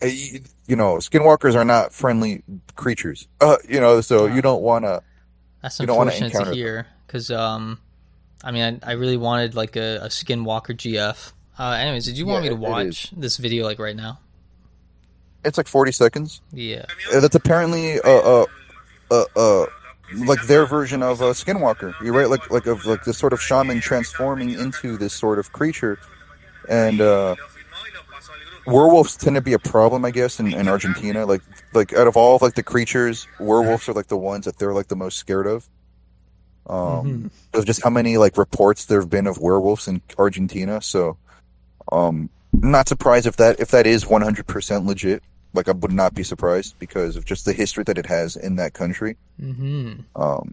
eh, 0.00 0.06
you, 0.06 0.40
you 0.66 0.76
know, 0.76 0.96
skinwalkers 0.96 1.54
are 1.54 1.64
not 1.64 1.92
friendly 1.92 2.42
creatures. 2.74 3.28
Uh, 3.40 3.56
you 3.68 3.80
know, 3.80 4.00
so 4.00 4.26
you 4.26 4.42
don't 4.42 4.62
want 4.62 4.84
to. 4.84 5.02
That's 5.62 5.80
You 5.80 5.86
don't 5.86 5.96
wanna 5.96 6.12
unfortunate 6.12 6.50
to 6.50 6.54
hear 6.54 6.86
because 7.06 7.30
um, 7.30 7.80
I 8.44 8.52
mean, 8.52 8.80
I, 8.82 8.90
I 8.90 8.92
really 8.94 9.16
wanted 9.16 9.54
like 9.54 9.76
a, 9.76 9.98
a 10.02 10.08
Skinwalker 10.08 10.74
GF. 10.76 11.32
Uh, 11.58 11.70
anyways, 11.72 12.04
did 12.04 12.18
you 12.18 12.26
want 12.26 12.42
Yeah, 12.42 12.42
me 12.42 12.48
to 12.50 12.54
watch 12.56 13.10
this 13.16 13.36
video 13.38 13.64
like 13.64 13.78
right 13.78 13.96
now? 13.96 14.20
It's 15.44 15.56
like 15.58 15.68
40 15.68 15.92
seconds. 15.92 16.40
Yeah. 16.52 16.86
Uh, 17.14 17.20
That's 17.20 17.34
apparently 17.34 18.00
uh 18.00 18.08
uh 18.10 18.46
uh, 19.10 19.24
uh 19.36 19.66
like 20.26 20.42
their 20.46 20.66
version 20.66 21.02
of 21.02 21.20
a 21.20 21.30
skinwalker. 21.30 21.94
You're 22.00 22.12
right, 22.14 22.28
like 22.28 22.50
like 22.50 22.66
of 22.66 22.84
like 22.84 23.04
this 23.04 23.18
sort 23.18 23.32
of 23.32 23.40
shaman 23.40 23.80
transforming 23.80 24.50
into 24.50 24.96
this 24.96 25.14
sort 25.14 25.38
of 25.38 25.52
creature, 25.52 25.98
and 26.68 27.00
uh 27.00 27.36
werewolves 28.66 29.16
tend 29.16 29.36
to 29.36 29.40
be 29.42 29.52
a 29.52 29.58
problem, 29.58 30.04
I 30.04 30.10
guess, 30.10 30.40
in, 30.40 30.52
in 30.52 30.68
Argentina. 30.68 31.26
Like 31.26 31.42
like 31.72 31.92
out 31.92 32.06
of 32.06 32.16
all 32.16 32.36
of, 32.36 32.42
like 32.42 32.54
the 32.54 32.62
creatures, 32.62 33.26
werewolves 33.38 33.88
are 33.88 33.92
like 33.92 34.08
the 34.08 34.16
ones 34.16 34.44
that 34.46 34.58
they're 34.58 34.74
like 34.74 34.88
the 34.88 34.96
most 34.96 35.18
scared 35.18 35.46
of. 35.46 35.68
Um, 36.68 37.30
Mhm. 37.54 37.58
of 37.58 37.64
just 37.64 37.82
how 37.84 37.90
many 37.90 38.16
like 38.18 38.36
reports 38.36 38.86
there 38.86 39.00
have 39.00 39.10
been 39.10 39.26
of 39.26 39.38
werewolves 39.38 39.86
in 39.88 40.02
Argentina. 40.18 40.82
So, 40.82 41.16
um, 41.92 42.28
not 42.52 42.88
surprised 42.88 43.26
if 43.26 43.36
that 43.36 43.60
if 43.60 43.70
that 43.70 43.86
is 43.86 44.04
100% 44.04 44.86
legit. 44.86 45.22
Like 45.54 45.68
I 45.68 45.72
would 45.72 45.92
not 45.92 46.12
be 46.14 46.22
surprised 46.22 46.74
because 46.78 47.16
of 47.16 47.24
just 47.24 47.44
the 47.44 47.52
history 47.52 47.84
that 47.84 47.96
it 47.98 48.06
has 48.06 48.36
in 48.36 48.56
that 48.56 48.74
country. 48.74 49.16
hmm 49.40 49.92
Um, 50.16 50.52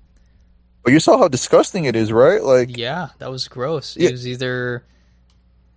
but 0.84 0.94
you 0.94 1.00
saw 1.00 1.18
how 1.18 1.28
disgusting 1.28 1.86
it 1.86 1.96
is, 1.96 2.12
right? 2.12 2.44
Like, 2.44 2.78
Yeah, 2.78 3.10
that 3.20 3.32
was 3.32 3.48
gross. 3.48 3.98
Yeah. 3.98 4.10
It 4.10 4.12
was 4.14 4.28
either, 4.28 4.84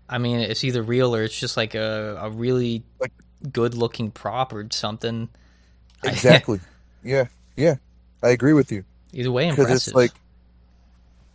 I 0.08 0.18
mean, 0.18 0.38
it's 0.40 0.62
either 0.64 0.82
real 0.82 1.14
or 1.16 1.22
it's 1.24 1.38
just 1.38 1.56
like 1.56 1.74
a, 1.74 2.18
a 2.20 2.30
really 2.30 2.82
Like- 3.00 3.12
good 3.52 3.74
looking 3.74 4.10
prop 4.10 4.52
or 4.52 4.66
something. 4.70 5.28
Exactly. 6.04 6.60
yeah, 7.02 7.24
yeah, 7.56 7.76
I 8.22 8.28
agree 8.30 8.52
with 8.52 8.70
you 8.70 8.84
either 9.12 9.30
way, 9.32 9.48
impressive. 9.48 9.74
it's 9.76 9.94
like, 9.94 10.12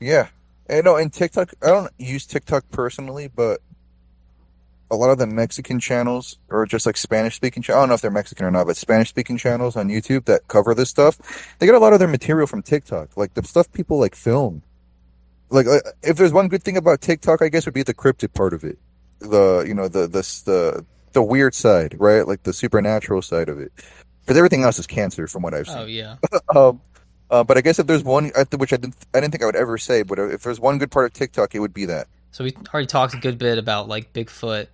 yeah, 0.01 0.27
and 0.67 0.83
no, 0.83 0.97
and 0.97 1.13
TikTok. 1.13 1.53
I 1.61 1.67
don't 1.67 1.91
use 1.97 2.25
TikTok 2.25 2.65
personally, 2.71 3.29
but 3.33 3.61
a 4.89 4.95
lot 4.95 5.09
of 5.09 5.17
the 5.17 5.25
Mexican 5.27 5.79
channels 5.79 6.37
or 6.49 6.65
just 6.65 6.85
like 6.85 6.97
Spanish 6.97 7.35
speaking. 7.35 7.63
I 7.69 7.73
don't 7.73 7.87
know 7.87 7.95
if 7.95 8.01
they're 8.01 8.11
Mexican 8.11 8.45
or 8.45 8.51
not, 8.51 8.67
but 8.67 8.75
Spanish 8.75 9.07
speaking 9.09 9.37
channels 9.37 9.77
on 9.77 9.87
YouTube 9.87 10.25
that 10.25 10.47
cover 10.49 10.75
this 10.75 10.89
stuff, 10.89 11.55
they 11.59 11.65
get 11.65 11.75
a 11.75 11.79
lot 11.79 11.93
of 11.93 11.99
their 11.99 12.09
material 12.09 12.45
from 12.45 12.61
TikTok, 12.61 13.15
like 13.15 13.33
the 13.33 13.43
stuff 13.43 13.71
people 13.71 13.99
like 13.99 14.15
film. 14.15 14.63
Like, 15.49 15.65
if 16.01 16.17
there's 16.17 16.31
one 16.33 16.47
good 16.47 16.63
thing 16.63 16.77
about 16.77 17.01
TikTok, 17.01 17.41
I 17.41 17.49
guess 17.49 17.65
would 17.65 17.73
be 17.73 17.83
the 17.83 17.93
cryptid 17.93 18.33
part 18.33 18.53
of 18.53 18.63
it, 18.63 18.77
the 19.19 19.63
you 19.67 19.73
know 19.73 19.87
the 19.87 20.07
the 20.07 20.21
the 20.45 20.85
the 21.13 21.23
weird 21.23 21.53
side, 21.53 21.95
right? 21.99 22.27
Like 22.27 22.43
the 22.43 22.53
supernatural 22.53 23.21
side 23.21 23.49
of 23.49 23.59
it. 23.59 23.71
Because 24.21 24.37
everything 24.37 24.63
else 24.63 24.77
is 24.77 24.87
cancer, 24.87 25.27
from 25.27 25.41
what 25.41 25.53
I've 25.53 25.67
seen. 25.67 25.77
oh 25.77 25.85
yeah, 25.85 26.17
Um, 26.55 26.81
uh, 27.31 27.43
but 27.43 27.57
I 27.57 27.61
guess 27.61 27.79
if 27.79 27.87
there's 27.87 28.03
one, 28.03 28.31
which 28.57 28.73
I 28.73 28.77
didn't, 28.77 28.95
I 29.13 29.19
didn't 29.21 29.31
think 29.31 29.41
I 29.41 29.47
would 29.47 29.55
ever 29.55 29.77
say, 29.79 30.03
but 30.03 30.19
if 30.19 30.43
there's 30.43 30.59
one 30.59 30.77
good 30.77 30.91
part 30.91 31.05
of 31.07 31.13
TikTok, 31.13 31.55
it 31.55 31.59
would 31.59 31.73
be 31.73 31.85
that. 31.85 32.07
so 32.31 32.43
we 32.43 32.53
already 32.73 32.87
talked 32.87 33.13
a 33.13 33.17
good 33.17 33.37
bit 33.39 33.57
about 33.57 33.87
like 33.87 34.13
Bigfoot 34.13 34.67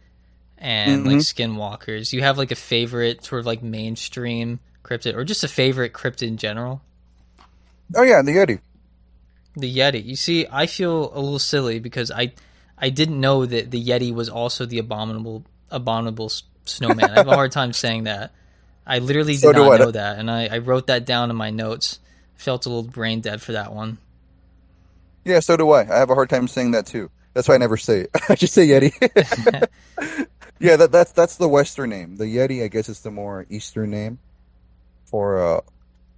and 0.58 1.06
Mm-hmm. 1.06 1.08
like 1.10 1.18
skinwalkers. 1.20 2.12
You 2.14 2.24
have 2.24 2.38
like 2.38 2.52
a 2.52 2.56
favorite 2.56 3.24
sort 3.24 3.40
of 3.40 3.46
like 3.46 3.62
mainstream 3.64 4.60
cryptid 4.84 5.16
or 5.16 5.24
just 5.24 5.44
a 5.44 5.48
favorite 5.48 5.94
cryptid 5.94 6.28
in 6.28 6.38
general? 6.38 6.82
Oh 7.96 8.04
yeah, 8.04 8.22
the 8.22 8.32
Yeti. 8.36 8.60
The 9.56 9.78
Yeti. 9.78 10.04
You 10.04 10.16
see, 10.16 10.46
I 10.52 10.66
feel 10.66 11.12
a 11.14 11.20
little 11.20 11.40
silly 11.40 11.80
because 11.80 12.12
I 12.12 12.34
I 12.78 12.90
didn't 12.90 13.20
know 13.20 13.46
that 13.46 13.72
the 13.72 13.84
Yeti 13.84 14.14
was 14.14 14.30
also 14.30 14.66
the 14.66 14.80
abominable 14.80 15.44
abominable 15.72 16.32
snowman. 16.66 17.12
I 17.12 17.14
have 17.16 17.28
a 17.28 17.36
hard 17.36 17.52
time 17.60 17.74
saying 17.74 18.06
that. 18.06 18.34
I 18.86 19.00
literally 19.00 19.34
did 19.34 19.42
so 19.42 19.52
not 19.52 19.80
know 19.80 19.92
that, 19.92 20.18
and 20.18 20.32
I, 20.32 20.48
I 20.48 20.58
wrote 20.60 20.88
that 20.88 21.06
down 21.06 21.30
in 21.30 21.36
my 21.36 21.50
notes. 21.50 22.00
Felt 22.38 22.66
a 22.66 22.70
little 22.70 22.90
brain 22.90 23.22
dead 23.22 23.42
for 23.42 23.52
that 23.54 23.74
one. 23.74 23.98
Yeah, 25.26 25.42
so 25.42 25.58
do 25.58 25.72
I. 25.72 25.82
I 25.82 25.98
have 25.98 26.10
a 26.10 26.16
hard 26.16 26.30
time 26.30 26.48
saying 26.48 26.72
that 26.72 26.86
too. 26.86 27.12
That's 27.34 27.48
why 27.48 27.56
I 27.56 27.58
never 27.58 27.78
say 27.78 28.02
it. 28.02 28.10
I 28.30 28.36
just 28.36 28.54
say 28.54 28.68
Yeti. 28.68 28.92
yeah, 30.60 30.76
that 30.78 30.92
that's 30.92 31.12
that's 31.12 31.36
the 31.36 31.50
Western 31.50 31.90
name. 31.90 32.16
The 32.16 32.26
Yeti, 32.26 32.64
I 32.64 32.68
guess, 32.68 32.90
is 32.90 33.02
the 33.02 33.12
more 33.12 33.46
Eastern 33.50 33.92
name 33.92 34.20
for 35.06 35.58
uh 35.58 35.62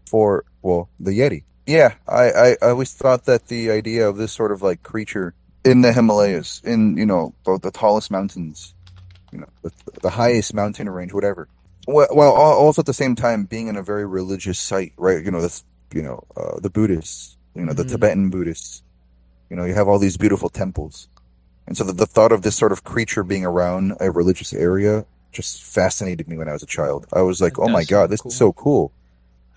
for 0.08 0.46
well 0.62 0.90
the 1.00 1.12
Yeti. 1.12 1.44
Yeah, 1.66 1.96
I, 2.08 2.32
I 2.32 2.48
I 2.62 2.70
always 2.70 2.94
thought 2.94 3.26
that 3.26 3.48
the 3.48 3.72
idea 3.72 4.08
of 4.08 4.18
this 4.18 4.32
sort 4.32 4.52
of 4.52 4.62
like 4.62 4.84
creature 4.84 5.34
in 5.64 5.82
the 5.82 5.94
Himalayas, 5.94 6.62
in 6.64 6.98
you 6.98 7.06
know 7.06 7.34
the, 7.46 7.60
the 7.62 7.72
tallest 7.72 8.12
mountains, 8.12 8.74
you 9.32 9.40
know 9.40 9.50
the, 9.62 9.72
the 10.02 10.10
highest 10.10 10.54
mountain 10.54 10.90
range, 10.90 11.14
whatever. 11.14 11.48
Well, 11.88 12.08
well, 12.14 12.32
also 12.32 12.82
at 12.82 12.86
the 12.86 12.94
same 12.94 13.16
time 13.16 13.46
being 13.46 13.68
in 13.68 13.76
a 13.76 13.84
very 13.84 14.06
religious 14.06 14.60
site, 14.60 14.94
right? 14.98 15.24
You 15.24 15.32
know, 15.32 15.42
this 15.42 15.64
you 15.94 16.02
know 16.02 16.24
uh, 16.38 16.60
the 16.60 16.70
Buddhists, 16.70 17.38
you 17.56 17.66
know 17.66 17.74
the 17.74 17.84
Mhm. 17.84 17.90
Tibetan 17.92 18.30
Buddhists. 18.30 18.84
You 19.50 19.56
know, 19.56 19.66
you 19.66 19.74
have 19.74 19.88
all 19.88 19.98
these 20.00 20.16
beautiful 20.18 20.50
temples. 20.50 21.08
And 21.66 21.76
so 21.78 21.84
the, 21.84 21.94
the 21.94 22.06
thought 22.06 22.32
of 22.32 22.44
this 22.44 22.56
sort 22.56 22.72
of 22.72 22.84
creature 22.84 23.24
being 23.24 23.46
around 23.46 23.94
a 24.00 24.12
religious 24.12 24.54
area 24.54 25.06
just 25.32 25.64
fascinated 25.64 26.28
me 26.28 26.38
when 26.38 26.48
I 26.50 26.54
was 26.54 26.62
a 26.64 26.68
child. 26.68 27.08
I 27.14 27.22
was 27.22 27.42
like, 27.42 27.58
oh 27.60 27.68
my 27.68 27.84
God, 27.84 28.10
this 28.12 28.22
cool. 28.22 28.32
is 28.32 28.38
so 28.38 28.52
cool. 28.54 28.92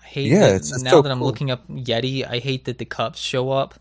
I 0.03 0.05
hate 0.07 0.31
Yeah, 0.31 0.39
that 0.39 0.45
it's- 0.55 0.71
it's 0.71 0.81
now 0.83 0.91
so 0.91 1.01
that 1.03 1.11
I'm 1.11 1.19
cool. 1.19 1.27
looking 1.27 1.51
up 1.51 1.67
Yeti. 1.67 2.27
I 2.27 2.39
hate 2.39 2.65
that 2.65 2.77
the 2.79 2.85
cups 2.85 3.19
show 3.19 3.51
up, 3.51 3.75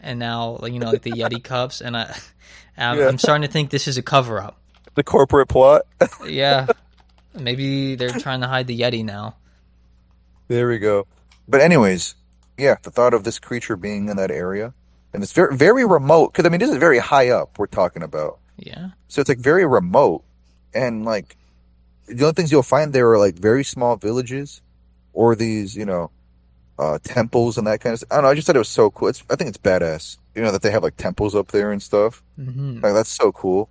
and 0.00 0.18
now 0.18 0.58
like, 0.60 0.72
you 0.72 0.78
know 0.78 0.90
like 0.90 1.02
the 1.02 1.12
Yeti 1.12 1.42
cups, 1.52 1.80
and 1.80 1.96
I 1.96 2.14
I'm, 2.76 2.98
Yeah. 2.98 3.08
I'm 3.08 3.18
starting 3.18 3.46
to 3.46 3.52
think 3.52 3.70
this 3.70 3.88
is 3.88 3.96
a 3.98 4.02
cover 4.02 4.40
up. 4.40 4.58
The 4.94 5.02
corporate 5.04 5.48
plot. 5.48 5.82
Yeah, 6.26 6.66
maybe 7.34 7.94
they're 7.96 8.10
trying 8.10 8.40
to 8.42 8.46
hide 8.46 8.66
the 8.66 8.78
Yeti 8.78 9.04
now. 9.04 9.36
there 10.48 10.68
we 10.68 10.78
go. 10.78 11.06
But 11.50 11.60
anyways, 11.60 12.14
yeah, 12.58 12.76
the 12.82 12.90
thought 12.90 13.14
of 13.14 13.24
this 13.24 13.38
creature 13.38 13.76
being 13.76 14.08
in 14.08 14.16
that 14.16 14.30
area, 14.30 14.74
and 15.12 15.22
it's 15.22 15.32
very, 15.32 15.56
very 15.56 15.84
remote, 15.84 16.32
because 16.32 16.46
I 16.46 16.48
mean, 16.50 16.60
this 16.60 16.70
is 16.70 16.76
very 16.76 16.98
high 16.98 17.30
up 17.30 17.58
we're 17.58 17.66
talking 17.66 18.02
about. 18.02 18.38
Yeah. 18.56 18.90
So 19.08 19.20
it's 19.20 19.28
like 19.28 19.38
very 19.38 19.66
remote, 19.66 20.24
and 20.74 21.04
like 21.04 21.36
the 22.06 22.24
only 22.24 22.34
things 22.34 22.52
you'll 22.52 22.62
find 22.64 22.92
there 22.92 23.10
are 23.12 23.18
like 23.18 23.36
very 23.38 23.64
small 23.64 23.96
villages, 23.96 24.62
or 25.12 25.36
these 25.36 25.76
you 25.76 25.86
know, 25.86 26.10
uh, 26.78 26.98
temples 27.04 27.58
and 27.58 27.66
that 27.66 27.80
kind 27.80 27.94
of. 27.94 28.00
stuff. 28.00 28.08
I 28.12 28.16
don't 28.16 28.24
know. 28.24 28.30
I 28.30 28.34
just 28.34 28.46
thought 28.46 28.56
it 28.56 28.60
was 28.60 28.68
so 28.68 28.90
cool. 28.90 29.08
It's 29.08 29.24
I 29.30 29.36
think 29.36 29.48
it's 29.48 29.58
badass. 29.58 30.18
You 30.34 30.42
know 30.42 30.52
that 30.52 30.62
they 30.62 30.70
have 30.72 30.82
like 30.84 30.96
temples 30.96 31.34
up 31.34 31.48
there 31.48 31.72
and 31.72 31.82
stuff. 31.82 32.22
hmm 32.36 32.80
Like 32.82 32.94
that's 32.94 33.10
so 33.12 33.32
cool. 33.32 33.70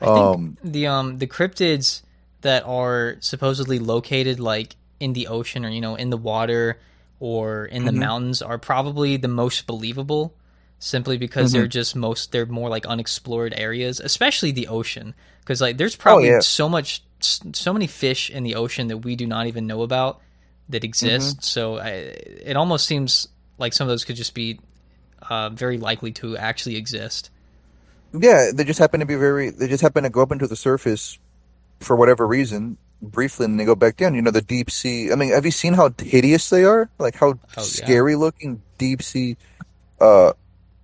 I 0.00 0.10
think 0.10 0.36
Um, 0.36 0.56
the 0.62 0.86
um 0.86 1.18
the 1.18 1.26
cryptids 1.26 2.02
that 2.42 2.64
are 2.66 3.16
supposedly 3.20 3.78
located 3.78 4.40
like 4.40 4.76
in 5.00 5.12
the 5.12 5.28
ocean 5.28 5.64
or 5.64 5.70
you 5.70 5.80
know 5.80 5.94
in 5.94 6.10
the 6.10 6.16
water 6.16 6.78
or 7.22 7.66
in 7.66 7.84
the 7.84 7.92
Mhm. 7.92 7.98
mountains 8.06 8.42
are 8.42 8.58
probably 8.58 9.16
the 9.16 9.28
most 9.28 9.64
believable 9.66 10.34
simply 10.80 11.16
because 11.16 11.50
Mm-hmm. 11.52 11.58
they're 11.60 11.68
just 11.68 11.94
most 11.94 12.32
they're 12.32 12.46
more 12.46 12.68
like 12.68 12.84
unexplored 12.86 13.54
areas 13.56 14.00
especially 14.00 14.50
the 14.50 14.66
ocean 14.66 15.14
because 15.40 15.60
like 15.60 15.76
there's 15.78 15.94
probably 15.94 16.28
Oh, 16.30 16.34
yeah. 16.34 16.40
so 16.40 16.68
much 16.68 17.04
so 17.20 17.72
many 17.72 17.86
fish 17.86 18.28
in 18.30 18.42
the 18.42 18.56
ocean 18.56 18.88
that 18.88 18.98
we 18.98 19.14
do 19.14 19.26
not 19.28 19.46
even 19.46 19.68
know 19.68 19.82
about 19.82 20.20
that 20.68 20.82
exist 20.82 21.36
Mm-hmm. 21.36 21.42
so 21.42 21.78
I, 21.78 21.90
it 22.50 22.56
almost 22.56 22.86
seems 22.86 23.28
like 23.56 23.72
some 23.72 23.86
of 23.86 23.90
those 23.92 24.04
could 24.04 24.16
just 24.16 24.34
be 24.34 24.58
uh, 25.30 25.50
very 25.50 25.78
likely 25.78 26.10
to 26.12 26.36
actually 26.36 26.74
exist 26.76 27.30
yeah, 28.14 28.50
they 28.52 28.64
just 28.64 28.78
happen 28.78 29.00
to 29.00 29.06
be 29.06 29.14
very. 29.14 29.48
They 29.48 29.66
just 29.68 29.80
happen 29.82 30.02
to 30.02 30.10
go 30.10 30.20
up 30.20 30.32
into 30.32 30.46
the 30.46 30.54
surface 30.56 31.18
for 31.80 31.96
whatever 31.96 32.26
reason 32.26 32.76
briefly, 33.02 33.44
and 33.44 33.52
then 33.54 33.58
they 33.58 33.64
go 33.64 33.74
back 33.74 33.96
down. 33.96 34.14
You 34.14 34.22
know, 34.22 34.30
the 34.30 34.40
deep 34.42 34.70
sea. 34.70 35.10
I 35.12 35.16
mean, 35.16 35.30
have 35.32 35.44
you 35.44 35.50
seen 35.50 35.74
how 35.74 35.90
hideous 35.98 36.48
they 36.50 36.64
are? 36.64 36.88
Like 36.98 37.16
how 37.16 37.30
Oh, 37.32 37.38
yeah. 37.56 37.62
scary 37.62 38.16
looking 38.16 38.62
deep 38.78 39.02
sea 39.02 39.36
uh, 40.00 40.32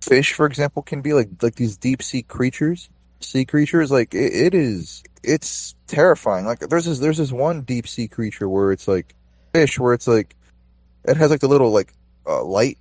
fish, 0.01 0.33
for 0.33 0.45
example, 0.45 0.81
can 0.83 1.01
be. 1.01 1.13
Like 1.13 1.29
like 1.41 1.55
these 1.55 1.77
deep 1.77 2.03
sea 2.03 2.21
creatures, 2.23 2.89
sea 3.19 3.45
creatures. 3.45 3.89
Like 3.91 4.13
it, 4.13 4.33
it 4.33 4.53
is. 4.53 5.03
It's 5.23 5.75
terrifying. 5.87 6.45
Like 6.45 6.59
there's 6.59 6.85
this 6.85 6.99
there's 6.99 7.17
this 7.17 7.31
one 7.31 7.61
deep 7.63 7.87
sea 7.87 8.07
creature 8.07 8.47
where 8.47 8.71
it's 8.71 8.87
like 8.87 9.15
fish, 9.53 9.79
where 9.79 9.93
it's 9.93 10.07
like 10.07 10.35
it 11.05 11.17
has 11.17 11.31
like 11.31 11.39
the 11.41 11.47
little 11.47 11.71
like 11.71 11.93
uh, 12.27 12.43
light 12.43 12.77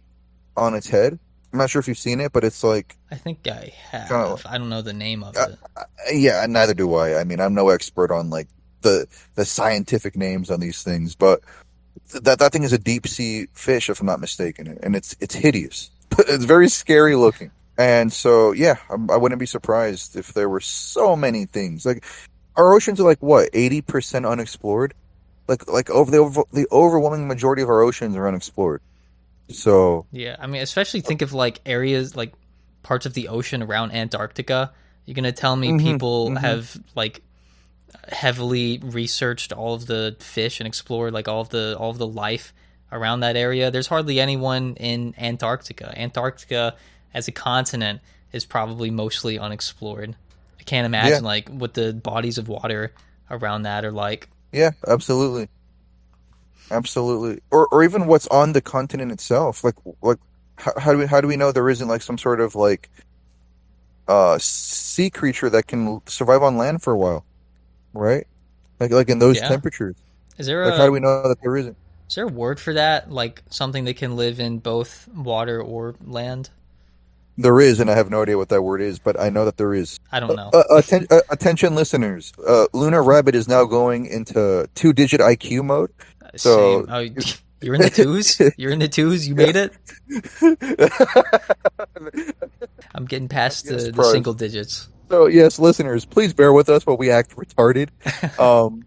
on 0.57 0.75
its 0.75 0.89
head. 0.89 1.19
I'm 1.51 1.59
not 1.59 1.71
sure 1.71 1.81
if 1.81 1.89
you've 1.89 1.97
seen 1.97 2.21
it, 2.21 2.31
but 2.33 2.45
it's 2.45 2.63
like 2.63 2.97
I 3.11 3.15
think 3.17 3.47
I 3.49 3.73
have. 3.91 4.13
Oh. 4.13 4.39
I 4.45 4.59
don't 4.59 4.69
know 4.69 4.83
the 4.83 4.93
name 4.93 5.25
of 5.25 5.35
Uh, 5.37 5.47
it. 5.53 5.59
Uh, 5.77 5.83
Yeah, 6.13 6.45
neither 6.47 6.75
do 6.75 6.93
I. 6.95 7.19
I 7.19 7.25
mean, 7.25 7.41
I'm 7.41 7.55
no 7.55 7.71
expert 7.71 8.11
on 8.11 8.29
like 8.29 8.49
the 8.83 9.07
the 9.35 9.45
scientific 9.45 10.17
names 10.17 10.51
on 10.51 10.61
these 10.61 10.83
things, 10.83 11.15
but 11.15 11.41
that 12.13 12.39
that 12.39 12.53
thing 12.53 12.63
is 12.63 12.73
a 12.73 12.79
deep 12.79 13.07
sea 13.07 13.49
fish, 13.53 13.91
if 13.91 14.01
I'm 14.01 14.07
not 14.07 14.21
mistaken, 14.21 14.79
and 14.83 14.97
it's 14.97 15.17
it's 15.21 15.35
hideous. 15.35 15.91
it's 16.19 16.45
very 16.45 16.69
scary 16.69 17.17
looking, 17.17 17.51
and 17.77 18.13
so 18.13 18.53
yeah, 18.53 18.77
I'm, 18.91 19.11
I 19.11 19.17
wouldn't 19.17 19.39
be 19.41 19.47
surprised 19.47 20.17
if 20.17 20.33
there 20.33 20.49
were 20.49 20.61
so 20.61 21.17
many 21.17 21.47
things. 21.47 21.85
Like 21.85 22.05
our 22.57 22.75
oceans 22.75 23.01
are 23.01 23.05
like 23.05 23.23
what 23.23 23.51
eighty 23.53 23.81
percent 23.81 24.27
unexplored. 24.27 24.95
Like 25.49 25.69
like 25.69 25.91
over 25.91 26.11
the 26.11 26.19
over, 26.19 26.43
the 26.53 26.67
overwhelming 26.71 27.27
majority 27.29 27.63
of 27.63 27.69
our 27.69 27.81
oceans 27.83 28.17
are 28.17 28.29
unexplored. 28.29 28.83
So 29.51 30.07
Yeah, 30.13 30.37
I 30.39 30.47
mean, 30.47 30.63
especially 30.63 31.01
think 31.01 31.23
of 31.23 31.33
like 31.33 31.61
areas 31.65 32.15
like 32.15 32.33
parts 32.83 33.07
of 33.07 33.15
the 33.15 33.29
ocean 33.29 33.63
around 33.63 33.93
Antarctica. 33.93 34.73
You're 35.07 35.15
gonna 35.15 35.33
tell 35.33 35.57
me 35.57 35.71
Mhm, 35.71 35.83
people 35.83 36.31
mhm. 36.31 36.39
have 36.39 36.77
like 36.95 37.23
heavily 38.09 38.79
researched 38.83 39.53
all 39.53 39.75
of 39.75 39.87
the 39.87 40.17
fish 40.21 40.61
and 40.61 40.67
explored 40.67 41.13
like 41.13 41.29
all 41.29 41.41
of 41.41 41.49
the 41.51 41.77
all 41.79 41.91
of 41.91 41.99
the 41.99 42.07
life 42.07 42.53
around 42.91 43.21
that 43.21 43.37
area. 43.37 43.71
There's 43.71 43.87
hardly 43.87 44.19
anyone 44.21 44.75
in 44.77 45.15
Antarctica. 45.19 45.93
Antarctica 45.99 46.75
as 47.15 47.29
a 47.29 47.33
continent 47.33 48.01
is 48.33 48.45
probably 48.45 48.91
mostly 48.91 49.39
unexplored. 49.39 50.15
I 50.59 50.63
can't 50.63 50.87
imagine 50.87 51.23
Yeah. 51.25 51.29
like 51.29 51.49
what 51.49 51.75
the 51.75 51.93
bodies 51.93 52.39
of 52.39 52.49
water 52.49 52.93
around 53.31 53.63
that 53.63 53.85
are 53.85 53.93
like. 53.93 54.29
Yeah, 54.53 54.71
absolutely, 54.87 55.49
absolutely. 56.71 57.41
Or 57.51 57.67
or 57.69 57.85
even 57.85 58.07
what's 58.07 58.27
on 58.29 58.53
the 58.53 58.61
continent 58.61 59.13
itself. 59.13 59.65
Like 59.65 59.77
like 60.03 60.19
how, 60.57 60.73
how 60.79 60.93
do 60.93 60.99
we 60.99 61.07
how 61.07 61.21
do 61.21 61.29
we 61.29 61.37
know 61.37 61.53
there 61.53 61.69
isn't 61.71 61.89
like 61.89 62.03
some 62.03 62.19
sort 62.19 62.41
of 62.41 62.55
like 62.55 62.89
uh 64.09 64.39
sea 64.41 65.11
creature 65.11 65.51
that 65.51 65.67
can 65.67 66.01
survive 66.07 66.43
on 66.43 66.57
land 66.57 66.83
for 66.83 66.93
a 66.93 66.97
while, 66.97 67.25
right? 67.93 68.27
Like 68.81 68.91
like 68.93 69.09
in 69.09 69.19
those 69.19 69.37
Yeah. 69.37 69.49
temperatures. 69.49 69.97
Is 70.39 70.47
there 70.47 70.65
Like 70.65 70.75
a 70.75 70.77
how 70.79 70.87
do 70.87 70.93
we 70.93 71.01
know 71.01 71.29
that 71.29 71.39
there 71.43 71.57
isn't? 71.57 71.77
is 72.09 72.15
there 72.15 72.25
a 72.25 72.29
word 72.29 72.61
for 72.61 72.75
that? 72.75 73.11
Like 73.11 73.43
something 73.51 73.85
that 73.87 73.97
can 73.97 74.17
live 74.17 74.39
in 74.41 74.59
both 74.59 75.09
water 75.09 75.61
or 75.61 75.95
land? 76.05 76.51
There 77.41 77.61
is, 77.61 77.79
and 77.79 77.89
I 77.91 77.95
have 77.95 78.11
no 78.11 78.23
idea 78.23 78.37
what 78.37 78.49
that 78.49 78.63
word 78.63 78.81
is, 78.81 78.99
but 78.99 79.19
I 79.21 79.31
know 79.31 79.45
that 79.45 79.57
there 79.59 79.73
is. 79.73 80.01
I 80.11 80.19
don't 80.19 80.35
know. 80.35 80.51
Uh, 80.53 80.65
atten- 80.79 81.07
uh, 81.09 81.21
attention, 81.31 81.77
listeners! 81.77 82.33
Uh, 82.45 82.67
Lunar 82.73 83.01
Rabbit 83.03 83.37
is 83.37 83.47
now 83.47 83.65
going 83.65 84.07
into 84.07 84.69
two-digit 84.75 85.21
IQ 85.21 85.65
mode. 85.65 85.93
so- 86.35 86.85
Same. 86.85 86.87
Oh, 86.93 86.99
you're 87.61 87.75
in 87.77 87.81
the 87.83 87.91
twos. 87.91 88.41
You're 88.57 88.73
in 88.73 88.81
the 88.81 88.89
twos. 88.89 89.29
You 89.29 89.37
made 89.37 89.55
it. 89.57 89.73
I'm 92.95 93.05
getting 93.07 93.29
past 93.29 93.67
the, 93.67 93.91
the 93.93 94.05
single 94.05 94.35
digits. 94.35 94.89
So 95.09 95.27
yes, 95.27 95.59
listeners, 95.59 96.05
please 96.05 96.35
bear 96.35 96.53
with 96.53 96.69
us 96.69 96.85
while 96.87 96.97
we 96.97 97.11
act 97.11 97.37
retarded. 97.37 97.91
Um, 98.39 98.85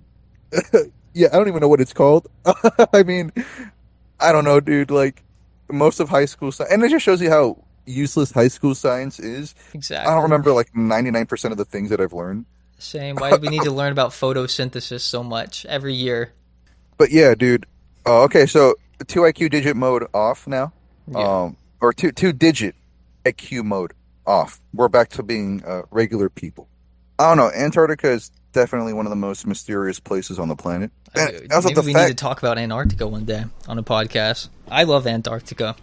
yeah, 1.13 1.29
I 1.31 1.37
don't 1.37 1.47
even 1.47 1.61
know 1.61 1.67
what 1.67 1.81
it's 1.81 1.93
called. 1.93 2.27
I 2.93 3.03
mean, 3.03 3.31
I 4.19 4.31
don't 4.31 4.43
know, 4.43 4.59
dude. 4.59 4.91
Like 4.91 5.23
most 5.69 5.99
of 5.99 6.09
high 6.09 6.25
school 6.25 6.51
science, 6.51 6.71
and 6.71 6.83
it 6.83 6.89
just 6.89 7.03
shows 7.03 7.21
you 7.21 7.29
how 7.29 7.63
useless 7.85 8.31
high 8.31 8.47
school 8.47 8.75
science 8.75 9.19
is. 9.19 9.55
Exactly. 9.73 10.09
I 10.09 10.13
don't 10.13 10.23
remember 10.23 10.51
like 10.51 10.75
ninety 10.75 11.11
nine 11.11 11.25
percent 11.25 11.51
of 11.51 11.57
the 11.57 11.65
things 11.65 11.89
that 11.89 11.99
I've 12.01 12.13
learned. 12.13 12.45
Same. 12.77 13.15
Why 13.15 13.31
do 13.31 13.37
we 13.37 13.49
need 13.49 13.63
to 13.63 13.71
learn 13.71 13.91
about 13.91 14.11
photosynthesis 14.11 15.01
so 15.01 15.23
much 15.23 15.65
every 15.65 15.93
year? 15.93 16.33
But 16.97 17.11
yeah, 17.11 17.35
dude. 17.35 17.65
Uh, 18.05 18.23
okay, 18.23 18.45
so 18.45 18.75
two 19.07 19.21
IQ 19.21 19.51
digit 19.51 19.75
mode 19.75 20.07
off 20.13 20.47
now. 20.47 20.73
Yeah. 21.07 21.43
Um, 21.43 21.57
or 21.79 21.93
two 21.93 22.11
two 22.11 22.33
digit 22.33 22.75
IQ 23.25 23.63
mode 23.63 23.93
off. 24.25 24.59
We're 24.73 24.89
back 24.89 25.09
to 25.09 25.23
being 25.23 25.63
uh, 25.65 25.83
regular 25.91 26.29
people. 26.29 26.67
I 27.19 27.27
don't 27.29 27.37
know. 27.37 27.51
Antarctica 27.51 28.09
is 28.11 28.31
definitely 28.53 28.93
one 28.93 29.05
of 29.05 29.09
the 29.09 29.15
most 29.15 29.45
mysterious 29.47 29.99
places 29.99 30.39
on 30.39 30.47
the 30.47 30.55
planet. 30.55 30.91
Uh, 31.15 31.27
And 31.43 31.53
also 31.53 31.69
Maybe 31.69 31.81
we 31.87 31.93
fact, 31.93 32.09
need 32.09 32.17
to 32.17 32.21
talk 32.23 32.39
about 32.39 32.57
Antarctica 32.57 33.07
one 33.07 33.25
day 33.25 33.43
on 33.67 33.77
a 33.77 33.83
podcast. 33.83 34.49
I 34.69 34.83
love 34.83 35.07
Antarctica. 35.07 35.75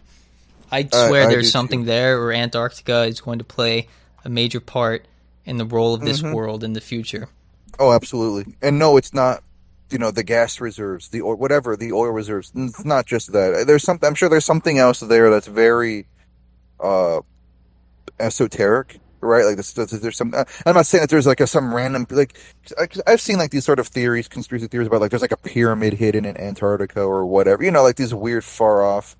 I 0.70 0.79
I- 0.92 1.09
swear 1.09 1.24
I 1.24 1.27
there's 1.29 1.51
something 1.51 1.85
there, 1.85 2.20
or 2.20 2.33
Antarctica 2.33 3.03
is 3.05 3.20
going 3.20 3.38
to 3.38 3.44
play 3.44 3.88
a 4.24 4.29
major 4.29 4.61
part 4.61 5.07
in 5.44 5.57
the 5.57 5.64
role 5.64 5.94
of 5.94 6.01
this 6.03 6.20
Mhm. 6.22 6.35
world 6.35 6.62
in 6.64 6.72
the 6.74 6.81
future. 6.81 7.29
oh, 7.81 7.92
absolutely. 7.92 8.55
And 8.61 8.79
no, 8.79 8.96
it's 8.96 9.14
not. 9.14 9.42
You 9.90 9.96
know, 9.98 10.11
the 10.11 10.22
gas 10.24 10.61
reserves, 10.61 11.09
the 11.09 11.22
oil, 11.22 11.37
whatever, 11.37 11.74
the 11.77 11.92
oil 11.92 12.11
reserves. 12.11 12.53
It's 12.55 12.85
not 12.85 13.07
just 13.07 13.33
that. 13.33 13.66
There's 13.66 13.83
something. 13.85 14.07
I'm 14.07 14.14
sure 14.14 14.29
there's 14.29 14.44
something 14.44 14.79
else 14.79 15.01
there 15.01 15.31
that's 15.31 15.46
very 15.46 16.07
uh, 16.81 17.20
esoteric, 18.21 19.01
right? 19.21 19.44
Like 19.44 19.57
this, 19.57 19.73
this- 19.73 19.90
there's 19.90 20.16
some. 20.16 20.35
I'm 20.66 20.75
not 20.75 20.87
saying 20.87 21.03
that 21.03 21.11
there's 21.11 21.27
like 21.27 21.40
a 21.40 21.47
some 21.47 21.75
random 21.75 22.07
like. 22.11 22.38
I- 22.79 22.88
I've 23.07 23.21
seen 23.21 23.38
like 23.38 23.51
these 23.51 23.64
sort 23.64 23.79
of 23.79 23.88
theories, 23.88 24.29
conspiracy 24.29 24.66
theories 24.68 24.88
about 24.88 25.01
like 25.01 25.11
there's 25.11 25.23
like 25.23 25.33
a 25.33 25.37
pyramid 25.37 25.94
hidden 25.94 26.25
in 26.25 26.37
Antarctica 26.37 27.03
or 27.03 27.27
whatever. 27.27 27.62
You 27.64 27.71
know, 27.71 27.83
like 27.83 27.97
these 27.97 28.14
weird 28.14 28.44
far 28.44 28.83
off 28.85 29.16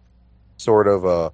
sort 0.57 0.89
of 0.89 1.05
uh 1.07 1.31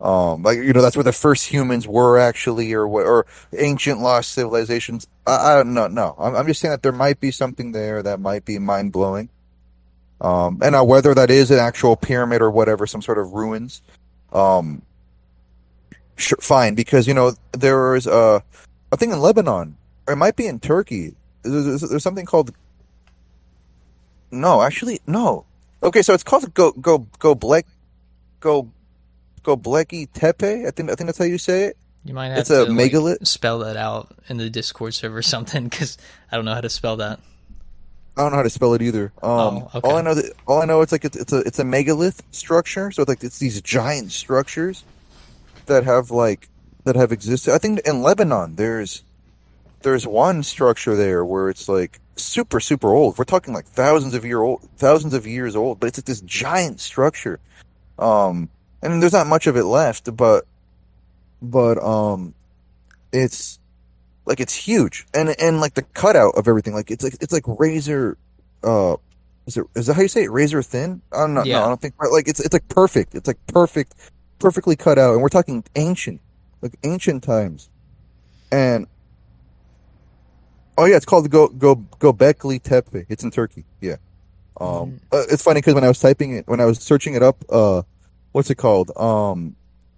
um 0.00 0.42
like 0.42 0.58
you 0.58 0.72
know 0.72 0.82
that's 0.82 0.96
where 0.96 1.04
the 1.04 1.12
first 1.12 1.46
humans 1.46 1.86
were 1.86 2.18
actually 2.18 2.72
or 2.72 2.88
what 2.88 3.06
or 3.06 3.26
ancient 3.56 4.00
lost 4.00 4.32
civilizations 4.32 5.06
i, 5.26 5.54
don't 5.54 5.72
know 5.72 5.86
no 5.86 6.14
I'm, 6.18 6.34
I'm 6.34 6.46
just 6.46 6.60
saying 6.60 6.70
that 6.72 6.82
there 6.82 6.90
might 6.92 7.20
be 7.20 7.30
something 7.30 7.72
there 7.72 8.02
that 8.02 8.18
might 8.20 8.44
be 8.44 8.58
mind-blowing 8.58 9.28
um 10.20 10.58
and 10.62 10.72
now 10.72 10.82
whether 10.84 11.14
that 11.14 11.30
is 11.30 11.50
an 11.50 11.58
actual 11.58 11.94
pyramid 11.94 12.42
or 12.42 12.50
whatever 12.50 12.86
some 12.86 13.02
sort 13.02 13.18
of 13.18 13.32
ruins 13.34 13.82
um 14.32 14.82
sure, 16.16 16.38
fine 16.40 16.74
because 16.74 17.06
you 17.06 17.14
know 17.14 17.32
there 17.52 17.94
is 17.94 18.06
a 18.06 18.42
a 18.92 18.96
thing 18.96 19.10
in 19.10 19.20
lebanon 19.20 19.76
or 20.06 20.12
it 20.14 20.16
might 20.16 20.36
be 20.36 20.46
in 20.46 20.58
turkey 20.60 21.14
there's, 21.42 21.80
there's- 21.82 22.02
something 22.02 22.24
called 22.26 22.52
no 24.30 24.62
actually 24.62 25.00
no 25.06 25.44
okay 25.82 26.02
so 26.02 26.12
it's 26.14 26.22
called 26.24 26.52
go 26.54 26.72
go 26.72 26.98
go 27.18 27.34
black 27.34 27.66
go 28.40 28.68
Gobekli 29.42 30.08
Tepe. 30.14 30.66
I 30.66 30.70
think 30.70 30.90
I 30.90 30.94
think 30.94 31.06
that's 31.06 31.18
how 31.18 31.26
you 31.26 31.36
say 31.36 31.64
it. 31.64 31.76
You 32.02 32.14
might 32.14 32.28
have 32.28 32.38
It's 32.38 32.48
to 32.48 32.62
a 32.62 32.64
like, 32.64 32.70
megalith. 32.70 33.26
spell 33.28 33.58
that 33.58 33.76
out 33.76 34.08
in 34.30 34.38
the 34.38 34.48
Discord 34.48 34.94
server 34.94 35.18
or 35.18 35.22
something 35.36 35.64
because 35.64 35.98
I 36.32 36.36
don't 36.36 36.46
know 36.46 36.54
how 36.54 36.62
to 36.62 36.70
spell 36.70 36.96
that. 36.96 37.20
I 38.16 38.22
don't 38.22 38.30
know 38.30 38.36
how 38.38 38.42
to 38.42 38.48
spell 38.48 38.72
it 38.72 38.80
either. 38.80 39.12
Um, 39.22 39.30
Oh, 39.30 39.70
okay. 39.74 39.80
all 39.86 39.96
I 39.96 40.00
know 40.00 40.14
that 40.14 40.32
all 40.46 40.62
I 40.62 40.64
know 40.64 40.80
it's 40.80 40.92
like 40.92 41.04
it's, 41.04 41.16
it's 41.18 41.32
a 41.34 41.40
it's 41.40 41.58
a 41.58 41.64
megalith 41.64 42.22
structure. 42.30 42.90
So 42.90 43.02
it's 43.02 43.08
like 43.10 43.22
it's 43.22 43.38
these 43.38 43.60
giant 43.60 44.12
structures 44.12 44.82
that 45.66 45.84
have 45.84 46.10
like 46.10 46.48
that 46.84 46.96
have 46.96 47.12
existed. 47.12 47.54
I 47.54 47.58
think 47.58 47.80
in 47.80 48.02
Lebanon 48.02 48.56
there's 48.56 49.02
there's 49.82 50.06
one 50.06 50.42
structure 50.42 50.96
there 50.96 51.24
where 51.24 51.48
it's 51.48 51.68
like 51.68 52.00
super 52.16 52.60
super 52.60 52.92
old. 52.92 53.18
We're 53.18 53.24
talking 53.24 53.54
like 53.54 53.66
thousands 53.66 54.14
of 54.14 54.24
year 54.24 54.40
old, 54.40 54.68
thousands 54.76 55.14
of 55.14 55.26
years 55.26 55.56
old, 55.56 55.80
but 55.80 55.88
it's 55.88 55.98
like 55.98 56.06
this 56.06 56.20
giant 56.22 56.80
structure. 56.80 57.40
Um, 57.98 58.48
and 58.82 59.02
there's 59.02 59.12
not 59.12 59.26
much 59.26 59.46
of 59.46 59.56
it 59.56 59.64
left, 59.64 60.14
but 60.16 60.46
but 61.40 61.82
um, 61.82 62.34
it's 63.12 63.58
like 64.26 64.40
it's 64.40 64.54
huge, 64.54 65.06
and 65.14 65.34
and 65.40 65.60
like 65.60 65.74
the 65.74 65.82
cutout 65.82 66.34
of 66.36 66.48
everything, 66.48 66.74
like 66.74 66.90
it's 66.90 67.04
like 67.04 67.14
it's 67.20 67.32
like 67.32 67.44
razor. 67.46 68.16
Uh, 68.62 68.96
is 69.46 69.56
it 69.56 69.66
is 69.74 69.86
that 69.86 69.94
how 69.94 70.02
you 70.02 70.08
say 70.08 70.24
it? 70.24 70.30
Razor 70.30 70.62
thin? 70.62 71.02
I 71.12 71.18
don't 71.18 71.34
know. 71.34 71.44
Yeah. 71.44 71.58
No, 71.58 71.64
I 71.64 71.68
don't 71.68 71.80
think 71.80 71.94
like 72.10 72.28
it's 72.28 72.40
it's 72.40 72.52
like 72.52 72.68
perfect. 72.68 73.14
It's 73.14 73.26
like 73.26 73.38
perfect, 73.46 73.94
perfectly 74.44 74.76
cut 74.76 74.98
out, 74.98 75.14
and 75.14 75.22
we're 75.22 75.30
talking 75.30 75.64
ancient, 75.74 76.20
like 76.60 76.74
ancient 76.84 77.24
times, 77.24 77.70
and 78.52 78.86
oh 80.76 80.84
yeah, 80.84 80.96
it's 80.96 81.06
called 81.06 81.30
Go 81.30 81.48
Go 81.48 81.76
Gobekli 81.76 82.62
Tepe. 82.62 83.06
It's 83.08 83.24
in 83.24 83.30
Turkey. 83.30 83.64
Yeah. 83.80 83.96
Um, 84.60 85.00
uh, 85.10 85.24
it's 85.30 85.42
funny 85.42 85.58
because 85.62 85.74
when 85.74 85.82
I 85.82 85.88
was 85.88 85.98
typing 85.98 86.36
it, 86.36 86.46
when 86.46 86.60
I 86.60 86.66
was 86.66 86.78
searching 86.78 87.14
it 87.14 87.22
up, 87.22 87.42
uh, 87.48 87.82
what's 88.32 88.50
it 88.50 88.56
called? 88.56 88.90
Um, 88.98 89.56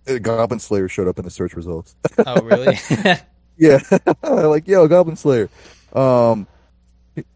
uh, 0.09 0.19
Goblin 0.19 0.61
Slayer 0.61 0.89
showed 0.89 1.09
up 1.09 1.19
in 1.19 1.25
the 1.25 1.31
search 1.31 1.55
results. 1.55 1.97
Oh, 2.25 2.41
really? 2.43 2.79
Yeah, 3.59 3.81
like 4.23 4.69
yo, 4.69 4.87
Goblin 4.87 5.17
Slayer. 5.17 5.49
Um, 5.95 6.47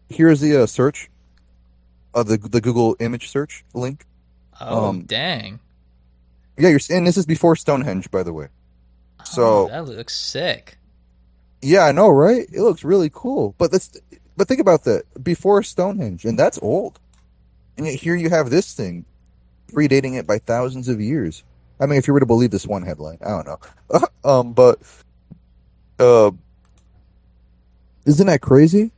here's 0.07 0.39
the 0.39 0.63
uh, 0.63 0.65
search, 0.67 1.09
uh, 2.13 2.21
the 2.21 2.37
the 2.37 2.61
Google 2.61 2.95
image 2.99 3.29
search 3.29 3.65
link. 3.73 4.05
oh, 4.61 4.89
Um, 4.89 5.01
dang. 5.01 5.59
Yeah, 6.61 6.69
you're 6.69 6.79
and 6.91 7.07
this 7.07 7.17
is 7.17 7.25
before 7.25 7.55
Stonehenge, 7.55 8.11
by 8.11 8.21
the 8.21 8.33
way. 8.33 8.47
oh, 9.19 9.23
so- 9.23 9.67
that 9.69 9.85
looks 9.85 10.15
sick. 10.15 10.77
Yeah, 11.63 11.85
I 11.85 11.91
know, 11.91 12.09
right? 12.09 12.47
It 12.51 12.61
looks 12.61 12.83
really 12.83 13.09
cool, 13.11 13.55
but 13.57 13.71
that's 13.71 13.99
but 14.37 14.47
think 14.47 14.59
about 14.61 14.83
that 14.83 15.03
before 15.23 15.63
Stonehenge, 15.63 16.25
and 16.25 16.37
that's 16.37 16.59
old, 16.61 16.99
and 17.77 17.85
yet 17.87 17.95
here 17.95 18.15
you 18.15 18.29
have 18.29 18.49
this 18.49 18.73
thing 18.73 19.05
predating 19.71 20.17
it 20.17 20.27
by 20.27 20.37
thousands 20.37 20.87
of 20.87 21.01
years. 21.01 21.43
I 21.79 21.87
mean, 21.87 21.97
if 21.97 22.07
you 22.07 22.13
were 22.13 22.19
to 22.19 22.25
believe 22.27 22.51
this 22.51 22.67
one 22.67 22.83
headline, 22.83 23.17
I 23.25 23.29
don't 23.29 23.47
know, 23.47 24.07
um, 24.23 24.53
but 24.53 24.79
uh, 25.99 26.31
isn't 28.05 28.27
that 28.27 28.41
crazy? 28.41 28.91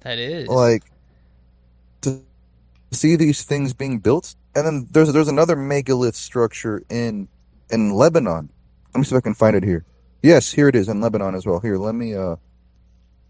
That 0.00 0.18
is. 0.18 0.48
like 0.48 0.84
to 2.02 2.20
see 2.90 3.16
these 3.16 3.42
things 3.44 3.72
being 3.72 3.98
built 3.98 4.34
and 4.54 4.66
then 4.66 4.86
there's 4.90 5.12
there's 5.12 5.28
another 5.28 5.56
megalith 5.56 6.14
structure 6.14 6.82
in 6.88 7.28
in 7.70 7.92
Lebanon. 7.92 8.50
Let 8.94 8.98
me 8.98 9.04
see 9.04 9.14
if 9.14 9.18
I 9.18 9.22
can 9.22 9.34
find 9.34 9.56
it 9.56 9.64
here. 9.64 9.84
Yes 10.22 10.52
here 10.52 10.68
it 10.68 10.76
is 10.76 10.88
in 10.88 11.00
Lebanon 11.00 11.34
as 11.34 11.46
well. 11.46 11.60
Here 11.60 11.76
let 11.76 11.94
me 11.94 12.14
uh 12.14 12.36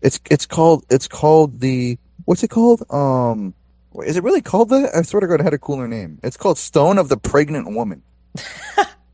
it's 0.01 0.21
it's 0.31 0.47
called 0.47 0.85
it's 0.91 1.09
called 1.09 1.61
the 1.61 1.99
what's 2.25 2.43
it 2.43 2.49
called? 2.49 2.83
Um 2.91 3.55
wait, 3.93 4.09
is 4.09 4.17
it 4.17 4.25
really 4.25 4.43
called 4.43 4.71
that? 4.71 4.95
I 4.95 5.03
swear 5.03 5.21
to 5.21 5.27
God 5.27 5.41
it 5.41 5.45
had 5.45 5.55
a 5.55 5.59
cooler 5.59 5.89
name. 5.89 6.19
It's 6.23 6.37
called 6.37 6.59
Stone 6.59 6.99
of 6.99 7.09
the 7.09 7.17
Pregnant 7.17 7.75
Woman. 7.75 8.03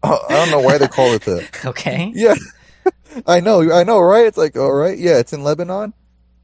Uh, 0.01 0.17
I 0.29 0.33
don't 0.35 0.51
know 0.53 0.61
why 0.61 0.79
they 0.79 0.87
call 0.87 1.13
it 1.15 1.23
that. 1.23 1.67
Okay. 1.67 2.13
yeah, 2.15 2.37
I 3.27 3.41
know, 3.41 3.73
I 3.73 3.83
know, 3.83 3.99
right? 3.99 4.27
It's 4.27 4.39
like, 4.39 4.57
all 4.57 4.73
right, 4.73 4.97
yeah, 4.97 5.19
it's 5.19 5.33
in 5.33 5.43
Lebanon. 5.43 5.93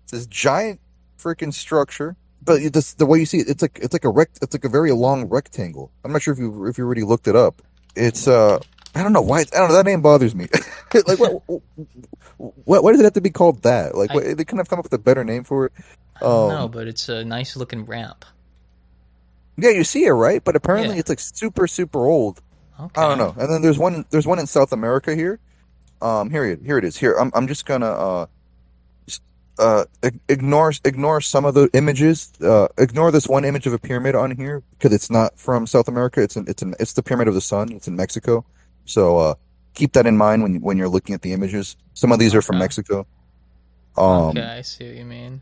It's 0.03 0.12
this 0.12 0.27
giant 0.27 0.81
freaking 1.18 1.53
structure, 1.55 2.16
but 2.44 2.61
just 2.72 2.98
the 2.98 3.07
way 3.07 3.18
you 3.18 3.26
see 3.26 3.38
it, 3.38 3.48
it's 3.48 3.62
like 3.62 3.78
it's 3.83 3.92
like 3.92 4.04
a 4.04 4.11
rect, 4.11 4.38
it's 4.42 4.54
like 4.54 4.64
a 4.64 4.68
very 4.68 4.92
long 4.92 5.24
rectangle. 5.28 5.90
I'm 6.04 6.12
not 6.12 6.22
sure 6.22 6.33
if 6.33 6.38
you 6.38 6.66
if 6.66 6.78
you 6.78 6.85
already 6.85 7.02
looked 7.02 7.28
it 7.28 7.37
up. 7.37 7.62
It's 7.96 8.26
uh, 8.28 8.59
I 8.94 9.02
don't 9.02 9.12
know 9.12 9.22
why. 9.22 9.42
It's, 9.42 9.54
I 9.54 9.59
don't 9.61 9.68
know. 9.68 9.74
That 9.76 9.87
name 9.87 10.02
bothers 10.02 10.35
me. 10.35 10.48
like, 10.94 11.18
what, 11.18 11.42
what, 12.37 12.85
why 12.85 12.90
does 12.92 13.00
it 13.00 13.04
have 13.04 13.12
to 13.14 13.20
be 13.20 13.30
called 13.30 13.62
that? 13.62 13.94
Like, 13.96 14.11
I- 14.11 14.14
what, 14.14 14.24
they 14.24 14.44
couldn't 14.44 14.59
have 14.59 14.68
come 14.68 14.78
up 14.78 14.85
with 14.85 14.92
a 14.92 14.98
better 14.98 15.24
name 15.24 15.44
for 15.44 15.66
it. 15.66 15.72
I 16.16 16.20
don't 16.20 16.50
Um, 16.52 16.57
know, 16.59 16.68
but 16.68 16.87
it's 16.87 17.09
a 17.09 17.24
nice 17.24 17.57
looking 17.57 17.85
ramp. 17.85 18.24
Yeah, 19.57 19.70
you 19.70 19.85
see 19.85 20.04
it, 20.04 20.11
right? 20.11 20.42
But 20.42 20.57
apparently, 20.57 20.94
Yeah. 20.94 21.00
it's 21.00 21.09
like 21.09 21.20
super, 21.20 21.66
super 21.66 22.07
old. 22.07 22.40
Okay. 22.80 23.00
I 23.00 23.09
don't 23.09 23.18
know. 23.18 23.35
And 23.38 23.52
then 23.52 23.62
there's 23.62 23.78
one 23.78 24.04
there's 24.11 24.26
one 24.26 24.40
in 24.40 24.46
South 24.48 24.72
America 24.72 25.14
here. 25.14 25.38
Um, 26.02 26.28
here 26.30 26.44
it 26.44 26.61
here 26.64 26.76
it 26.76 26.85
is. 26.85 26.96
Here 26.96 27.14
I'm 27.14 27.30
I'm 27.35 27.46
just 27.46 27.66
gonna 27.66 27.87
uh 27.87 28.26
uh 29.58 29.84
ignore 30.28 30.72
ignore 30.84 31.20
some 31.20 31.44
of 31.44 31.54
the 31.54 31.68
images. 31.74 32.32
Uh, 32.40 32.68
ignore 32.78 33.10
this 33.12 33.28
one 33.28 33.44
image 33.44 33.66
of 33.66 33.72
a 33.72 33.78
pyramid 33.78 34.14
on 34.14 34.36
here 34.36 34.62
because 34.72 34.92
it's 34.92 35.10
not 35.10 35.38
from 35.38 35.66
South 35.66 35.86
America. 35.88 36.20
It's 36.22 36.36
an, 36.36 36.46
it's 36.48 36.62
an, 36.62 36.74
it's 36.80 36.92
the 36.94 37.02
pyramid 37.02 37.28
of 37.28 37.34
the 37.34 37.40
sun. 37.40 37.70
It's 37.72 37.86
in 37.86 37.94
Mexico. 37.96 38.44
So 38.84 39.18
uh, 39.18 39.34
keep 39.74 39.92
that 39.92 40.06
in 40.06 40.16
mind 40.16 40.42
when 40.42 40.60
when 40.60 40.76
you're 40.76 40.88
looking 40.88 41.14
at 41.14 41.22
the 41.22 41.32
images. 41.32 41.76
Some 41.94 42.10
of 42.12 42.18
these 42.18 42.34
are 42.34 42.42
from 42.42 42.58
Mexico. 42.58 43.06
Um, 43.96 44.30
okay, 44.30 44.42
I 44.42 44.62
see 44.62 44.88
what 44.88 44.96
you 44.96 45.04
mean. 45.04 45.40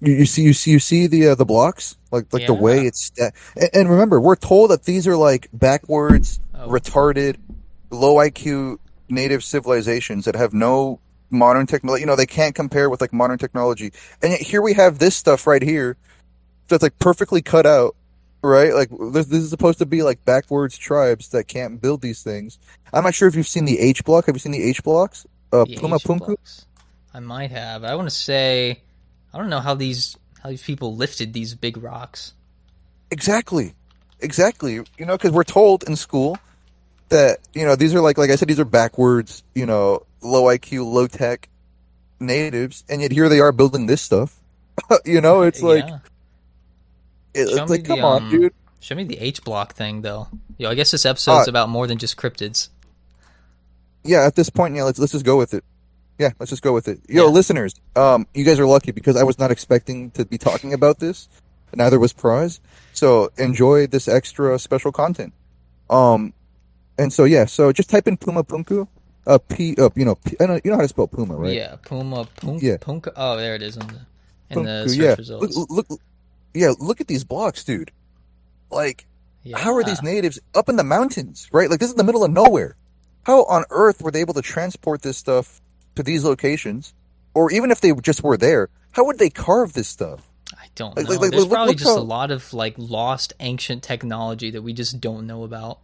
you, 0.00 0.12
you 0.14 0.26
see 0.26 0.42
you 0.42 0.52
see 0.52 0.72
you 0.72 0.80
see 0.80 1.06
the 1.06 1.28
uh, 1.28 1.34
the 1.36 1.44
blocks 1.44 1.96
like 2.10 2.32
like 2.32 2.46
the 2.46 2.54
way 2.54 2.86
it's 2.86 3.04
sta- 3.06 3.30
and, 3.54 3.70
and 3.72 3.88
remember 3.90 4.20
we're 4.20 4.34
told 4.34 4.70
that 4.70 4.82
these 4.84 5.06
are 5.06 5.16
like 5.16 5.48
backwards 5.52 6.40
Oh. 6.62 6.68
retarded 6.68 7.36
low 7.90 8.16
iq 8.16 8.76
native 9.08 9.42
civilizations 9.42 10.26
that 10.26 10.34
have 10.36 10.52
no 10.52 11.00
modern 11.30 11.66
technology 11.66 12.00
you 12.00 12.06
know 12.06 12.16
they 12.16 12.26
can't 12.26 12.54
compare 12.54 12.90
with 12.90 13.00
like 13.00 13.12
modern 13.12 13.38
technology 13.38 13.92
and 14.22 14.32
yet 14.32 14.40
here 14.40 14.62
we 14.62 14.74
have 14.74 14.98
this 14.98 15.14
stuff 15.14 15.46
right 15.46 15.62
here 15.62 15.96
that's 16.68 16.82
like 16.82 16.98
perfectly 16.98 17.42
cut 17.42 17.66
out 17.66 17.94
right 18.42 18.74
like 18.74 18.90
this, 19.12 19.26
this 19.26 19.42
is 19.42 19.50
supposed 19.50 19.78
to 19.78 19.86
be 19.86 20.02
like 20.02 20.24
backwards 20.24 20.76
tribes 20.76 21.28
that 21.28 21.46
can't 21.46 21.80
build 21.80 22.00
these 22.00 22.22
things 22.22 22.58
i'm 22.92 23.04
not 23.04 23.14
sure 23.14 23.28
if 23.28 23.34
you've 23.34 23.46
seen 23.46 23.64
the 23.64 23.78
h 23.78 24.04
block 24.04 24.26
have 24.26 24.34
you 24.34 24.40
seen 24.40 24.52
the 24.52 24.62
h 24.62 24.82
blocks 24.82 25.26
uh 25.52 25.64
The 25.64 25.76
puma 25.76 25.96
H 25.96 26.04
punku 26.04 26.26
blocks? 26.26 26.66
I 27.12 27.20
might 27.20 27.50
have. 27.50 27.84
I 27.84 27.94
want 27.94 28.08
to 28.08 28.14
say, 28.14 28.80
I 29.32 29.38
don't 29.38 29.50
know 29.50 29.60
how 29.60 29.74
these 29.74 30.16
how 30.42 30.48
these 30.48 30.62
people 30.62 30.96
lifted 30.96 31.32
these 31.32 31.54
big 31.54 31.76
rocks. 31.76 32.34
Exactly, 33.10 33.74
exactly. 34.20 34.74
You 34.74 35.06
know, 35.06 35.16
because 35.16 35.32
we're 35.32 35.44
told 35.44 35.82
in 35.84 35.96
school 35.96 36.38
that 37.08 37.40
you 37.52 37.64
know 37.64 37.74
these 37.74 37.94
are 37.94 38.00
like 38.00 38.18
like 38.18 38.30
I 38.30 38.36
said, 38.36 38.48
these 38.48 38.60
are 38.60 38.64
backwards, 38.64 39.42
you 39.54 39.66
know, 39.66 40.06
low 40.22 40.44
IQ, 40.44 40.84
low 40.90 41.06
tech 41.06 41.48
natives, 42.18 42.84
and 42.88 43.00
yet 43.00 43.12
here 43.12 43.28
they 43.28 43.40
are 43.40 43.52
building 43.52 43.86
this 43.86 44.02
stuff. 44.02 44.40
you 45.04 45.20
know, 45.20 45.42
it's 45.42 45.62
like 45.62 45.86
Yeah. 45.86 45.98
it- 47.34 47.48
it's 47.48 47.70
like 47.70 47.82
the, 47.82 47.88
come 47.88 48.04
on, 48.04 48.22
um, 48.24 48.30
dude. 48.30 48.54
Show 48.80 48.94
me 48.94 49.04
the 49.04 49.18
H 49.18 49.44
block 49.44 49.74
thing 49.74 50.00
though. 50.02 50.28
Yo, 50.58 50.70
I 50.70 50.74
guess 50.74 50.90
this 50.90 51.04
episode's 51.04 51.48
Uh, 51.48 51.50
about 51.50 51.68
more 51.68 51.86
than 51.86 51.98
just 51.98 52.16
cryptids. 52.16 52.68
Yeah, 54.04 54.24
at 54.24 54.34
this 54.34 54.48
point, 54.48 54.74
yeah, 54.74 54.84
let's 54.84 54.98
let's 54.98 55.12
just 55.12 55.24
go 55.24 55.36
with 55.36 55.52
it. 55.52 55.64
Yeah, 56.18 56.30
let's 56.38 56.50
just 56.50 56.62
go 56.62 56.72
with 56.72 56.88
it. 56.88 57.00
Yo, 57.08 57.24
Yeah. 57.26 57.30
listeners, 57.30 57.74
um, 57.96 58.26
you 58.34 58.44
guys 58.44 58.58
are 58.58 58.66
lucky 58.66 58.90
because 58.92 59.16
I 59.16 59.22
was 59.22 59.38
not 59.38 59.50
expecting 59.50 60.10
to 60.12 60.24
be 60.24 60.38
talking 60.38 60.72
about 60.72 60.98
this. 60.98 61.28
Neither 61.74 61.98
was 61.98 62.12
Prize. 62.12 62.60
So 62.94 63.30
enjoy 63.38 63.86
this 63.86 64.08
extra 64.08 64.58
special 64.58 64.92
content. 64.92 65.32
Um, 65.88 66.32
and 66.98 67.12
so 67.12 67.24
yeah, 67.24 67.44
so 67.44 67.72
just 67.72 67.88
type 67.90 68.08
in 68.08 68.16
Puma 68.16 68.44
Punku. 68.44 68.88
Uh, 69.30 69.38
P. 69.38 69.76
Uh, 69.78 69.90
you 69.94 70.04
know, 70.04 70.14
P, 70.16 70.36
I 70.40 70.46
know 70.46 70.60
you 70.64 70.70
know 70.70 70.76
how 70.76 70.82
to 70.82 70.88
spell 70.88 71.06
Puma, 71.06 71.36
right? 71.36 71.54
Yeah, 71.54 71.76
Puma, 71.82 72.26
Punk, 72.36 72.62
Yeah. 72.62 72.76
Punka. 72.78 73.12
Oh, 73.16 73.36
there 73.36 73.54
it 73.54 73.62
is 73.62 73.76
in 73.76 73.86
the 73.86 74.00
in 74.50 74.62
the 74.64 74.88
search 74.88 74.98
yeah. 74.98 75.14
results. 75.14 75.56
Look, 75.56 75.88
look, 75.88 76.00
yeah, 76.54 76.72
look 76.78 77.00
at 77.00 77.06
these 77.06 77.22
blocks, 77.24 77.62
dude. 77.64 77.92
Like, 78.70 79.06
how 79.54 79.74
are 79.74 79.84
these 79.84 80.02
natives 80.02 80.38
up 80.54 80.68
in 80.68 80.76
the 80.76 80.84
mountains, 80.84 81.48
right? 81.52 81.70
Like, 81.70 81.80
this 81.80 81.88
is 81.90 81.94
the 81.96 82.04
middle 82.04 82.24
of 82.24 82.30
nowhere. 82.30 82.76
How 83.24 83.44
on 83.44 83.64
earth 83.70 84.02
were 84.02 84.10
they 84.10 84.20
able 84.20 84.34
to 84.34 84.42
transport 84.42 85.02
this 85.02 85.16
stuff 85.18 85.60
to 85.94 86.02
these 86.02 86.24
locations? 86.24 86.92
Or 87.34 87.52
even 87.52 87.70
if 87.70 87.80
they 87.80 87.92
just 87.94 88.24
were 88.24 88.36
there, 88.36 88.68
how 88.92 89.04
would 89.04 89.18
they 89.18 89.30
carve 89.30 89.72
this 89.74 89.86
stuff? 89.86 90.26
I 90.52 90.66
don't 90.74 90.96
Like- 90.96 91.04
know. 91.06 91.10
like- 91.12 91.20
like, 91.20 91.30
There's 91.30 91.42
look- 91.44 91.52
probably 91.52 91.72
look 91.74 91.78
just 91.78 91.96
a 91.96 92.00
lot 92.00 92.32
of 92.32 92.52
like 92.52 92.74
lost 92.76 93.32
ancient 93.38 93.84
technology 93.84 94.50
that 94.50 94.62
we 94.62 94.72
just 94.72 95.00
don't 95.00 95.26
know 95.28 95.44
about. 95.44 95.78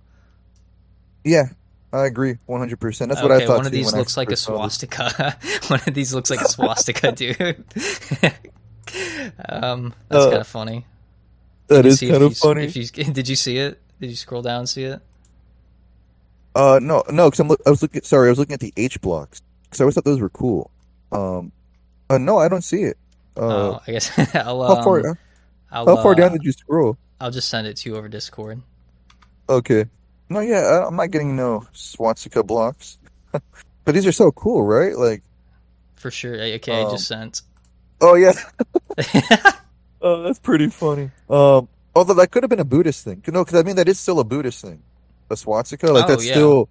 Yeah, 1.24 1.50
I 1.92 2.07
agree, 2.07 2.37
one 2.46 2.61
hundred 2.61 2.81
percent. 2.81 3.09
That's 3.11 3.22
what 3.22 3.33
I 3.33 3.46
thought. 3.46 3.59
one 3.59 3.66
of 3.66 3.72
these 3.72 3.94
I 3.94 3.99
looks 3.99 4.16
like 4.16 4.29
a 4.29 4.31
first 4.33 4.42
saw 4.44 4.53
this. 4.64 4.75
swastika. 4.75 5.38
one 5.68 5.81
of 5.87 5.94
these 5.94 6.12
looks 6.12 6.31
like 6.31 6.40
a 6.40 6.49
swastika, 6.49 7.12
dude. 7.12 7.37
um, 9.49 9.94
that's 10.09 10.25
Uh, 10.27 10.31
kind 10.31 10.40
of 10.40 10.46
funny. 10.46 10.87
That 11.68 11.87
is 11.87 12.01
kind 12.01 12.22
of 12.22 12.37
funny. 12.37 12.66
You 12.68 12.85
did 13.12 13.29
you 13.29 13.37
see 13.37 13.59
it? 13.59 13.81
Did 14.01 14.11
you 14.11 14.16
scroll 14.16 14.42
down 14.42 14.61
and 14.61 14.68
see 14.68 14.85
it? 14.85 15.01
Uh, 16.55 16.79
no, 16.83 17.03
no, 17.11 17.31
because 17.31 17.40
I'm 17.40 17.51
I 17.66 17.70
was 17.70 17.83
looking. 17.83 18.03
Sorry, 18.03 18.29
I 18.29 18.31
was 18.31 18.38
looking 18.38 18.55
at 18.55 18.61
the 18.61 18.72
H 18.77 19.01
blocks 19.01 19.42
because 19.64 19.81
I 19.81 19.85
always 19.85 19.94
thought 19.94 20.05
those 20.05 20.20
were 20.20 20.31
cool. 20.31 20.70
Um, 21.12 21.53
uh, 22.09 22.18
no, 22.18 22.38
I 22.38 22.49
don't 22.49 22.62
see 22.62 22.83
it. 22.83 22.99
Uh, 23.37 23.40
oh, 23.40 23.81
I 23.87 23.92
guess 23.92 24.11
I'll 24.35 24.66
how 24.66 24.83
far? 24.83 25.07
um, 25.07 25.18
I'll, 25.70 25.87
how 25.87 25.96
far 26.03 26.12
uh, 26.12 26.14
down 26.14 26.33
did 26.33 26.44
you 26.44 26.53
scroll? 26.53 26.96
I'll 27.20 27.31
just 27.31 27.49
send 27.49 27.66
it 27.66 27.77
to 27.79 27.90
you 27.90 27.96
over 27.96 28.09
Discord. 28.09 28.62
Okay. 29.49 29.87
No, 30.29 30.41
yeah, 30.41 30.59
I, 30.59 30.87
I'm 30.87 30.97
not 30.97 31.11
getting 31.11 31.37
no 31.37 31.67
swastika 31.73 32.43
blocks. 32.43 32.99
but 33.33 33.95
these 33.95 34.07
are 34.07 34.12
so 34.12 34.33
cool, 34.33 34.62
right? 34.65 34.97
Like, 34.97 35.23
For 35.97 36.11
sure. 36.11 36.37
Okay, 36.41 36.83
I 36.83 36.85
Um, 36.85 36.91
just 36.91 37.07
sent. 37.07 37.43
oh 38.01 38.15
yeah, 38.15 38.33
oh 40.03 40.23
that's 40.23 40.39
pretty 40.39 40.69
funny. 40.69 41.11
Um, 41.31 41.69
although 41.95 42.15
that 42.15 42.31
could 42.31 42.43
have 42.43 42.51
been 42.51 42.61
a 42.61 42.65
Buddhist 42.65 43.05
thing. 43.05 43.23
No, 43.29 43.45
because 43.45 43.59
I 43.61 43.62
mean 43.62 43.77
that 43.77 43.89
is 43.89 43.99
still 43.99 44.21
a 44.21 44.25
Buddhist 44.25 44.62
thing. 44.62 44.83
A 45.31 45.37
swastika, 45.37 45.93
like 45.93 46.07
Oh, 46.07 46.09
that's 46.09 46.25
yeah. 46.25 46.35
still 46.35 46.69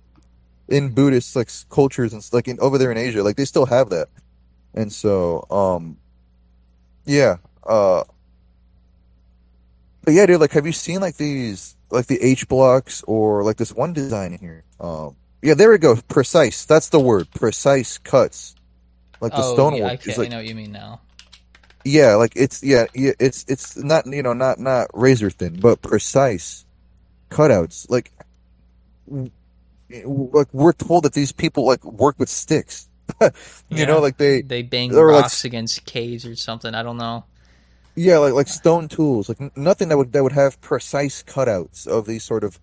in 0.67 0.91
Buddhist 0.93 1.35
like 1.35 1.49
cultures 1.69 2.13
and 2.13 2.27
like 2.33 2.47
in 2.47 2.59
over 2.59 2.77
there 2.77 2.91
in 2.91 2.97
Asia, 2.97 3.23
like 3.23 3.35
they 3.35 3.45
still 3.45 3.65
have 3.65 3.89
that. 3.89 4.09
And 4.73 4.91
so, 4.91 5.45
um, 5.49 5.97
yeah, 7.05 7.37
uh, 7.65 8.03
but 10.05 10.13
yeah, 10.15 10.27
dude, 10.27 10.41
like, 10.41 10.53
have 10.53 10.67
you 10.67 10.73
seen 10.73 11.01
like 11.01 11.17
these, 11.17 11.77
like 11.91 12.07
the 12.07 12.21
H 12.21 12.47
blocks 12.49 13.03
or 13.07 13.43
like 13.43 13.57
this 13.57 13.73
one 13.73 13.93
design 13.93 14.33
in 14.33 14.39
here? 14.39 14.65
Um, 14.79 15.17
yeah, 15.43 15.55
there 15.55 15.71
we 15.71 15.79
go. 15.79 15.97
Precise. 16.09 16.65
That's 16.65 16.89
the 16.89 17.01
word. 17.01 17.29
Precise 17.33 17.97
cuts. 17.99 18.55
Like 19.21 19.33
the 19.35 19.43
oh, 19.43 19.53
stonework 19.53 20.05
yeah, 20.05 20.11
is 20.11 20.17
like 20.17 20.27
I 20.27 20.27
know 20.27 20.37
what 20.37 20.47
you 20.47 20.55
mean 20.55 20.71
now. 20.71 21.01
yeah, 21.83 22.15
like 22.15 22.33
it's 22.35 22.63
yeah, 22.63 22.85
yeah, 22.93 23.13
it's 23.19 23.45
it's 23.47 23.77
not 23.77 24.05
you 24.07 24.23
know 24.23 24.33
not 24.33 24.59
not 24.59 24.89
razor 24.93 25.29
thin, 25.29 25.59
but 25.59 25.81
precise 25.81 26.65
cutouts. 27.31 27.89
Like, 27.89 28.11
w- 29.07 29.31
like 30.33 30.47
we're 30.53 30.73
told 30.73 31.03
that 31.03 31.13
these 31.13 31.31
people 31.31 31.65
like 31.65 31.83
work 31.83 32.19
with 32.19 32.29
sticks. 32.29 32.89
you 33.69 33.85
Yeah. 33.85 33.85
know, 33.85 33.99
like 33.99 34.17
they 34.17 34.43
They 34.43 34.63
bang 34.63 34.93
or, 34.93 35.11
like, 35.11 35.25
rocks 35.25 35.45
against 35.45 35.85
caves 35.85 36.25
or 36.25 36.35
something. 36.35 36.73
I 36.75 36.83
don't 36.83 36.97
know. 36.97 37.25
Yeah, 37.95 38.17
like 38.17 38.33
like 38.33 38.47
stone 38.47 38.87
tools, 38.87 39.29
like 39.29 39.55
nothing 39.57 39.87
that 39.89 39.97
would 39.97 40.11
that 40.11 40.23
would 40.23 40.33
have 40.33 40.59
precise 40.61 41.23
cutouts 41.23 41.87
of 41.87 42.05
these 42.05 42.23
sort 42.23 42.43
of 42.43 42.59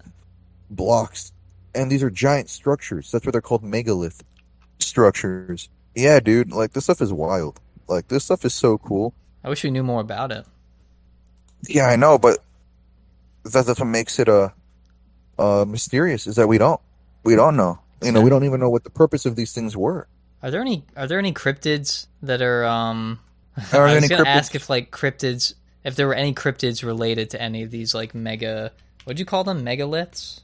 blocks. 0.70 1.32
And 1.74 1.90
these 1.90 2.02
are 2.02 2.10
giant 2.10 2.50
structures. 2.50 3.10
That's 3.10 3.24
why 3.24 3.32
they're 3.32 3.40
called 3.40 3.62
megalith 3.62 4.22
structures. 4.78 5.70
Yeah, 5.94 6.20
dude, 6.20 6.52
like 6.52 6.72
this 6.72 6.84
stuff 6.84 7.00
is 7.00 7.12
wild. 7.12 7.60
Like 7.88 8.08
this 8.08 8.24
stuff 8.24 8.44
is 8.44 8.52
so 8.52 8.76
cool. 8.76 9.14
I 9.42 9.48
wish 9.48 9.64
we 9.64 9.70
knew 9.70 9.82
more 9.82 10.00
about 10.00 10.32
it. 10.32 10.44
Yeah, 11.66 11.86
I 11.86 11.96
know, 11.96 12.18
but 12.18 12.38
that, 13.44 13.64
that's 13.66 13.80
what 13.80 13.86
makes 13.86 14.18
it 14.18 14.28
uh, 14.28 14.50
uh 15.38 15.64
mysterious 15.66 16.26
is 16.26 16.36
that 16.36 16.46
we 16.46 16.58
don't 16.58 16.80
we 17.22 17.36
don't 17.36 17.56
know. 17.56 17.78
You 18.02 18.12
know, 18.12 18.20
we 18.20 18.30
don't 18.30 18.44
even 18.44 18.60
know 18.60 18.68
what 18.68 18.84
the 18.84 18.90
purpose 18.90 19.24
of 19.26 19.36
these 19.36 19.52
things 19.52 19.76
were. 19.76 20.08
Are 20.42 20.50
there 20.50 20.60
any 20.60 20.84
are 20.96 21.06
there 21.06 21.18
any 21.18 21.32
cryptids 21.32 22.08
that 22.20 22.42
are 22.42 22.64
um 22.64 23.20
Are 23.56 23.62
there 23.70 23.86
I 23.86 23.94
was 23.96 24.08
gonna 24.08 24.28
ask 24.28 24.54
if 24.54 24.70
like 24.70 24.90
cryptids 24.90 25.54
if 25.84 25.96
there 25.96 26.06
were 26.06 26.14
any 26.14 26.32
cryptids 26.32 26.84
related 26.84 27.30
to 27.30 27.42
any 27.42 27.62
of 27.62 27.70
these 27.70 27.94
like 27.94 28.14
mega 28.14 28.72
what'd 29.04 29.18
you 29.18 29.26
call 29.26 29.44
them? 29.44 29.64
Megaliths? 29.64 30.40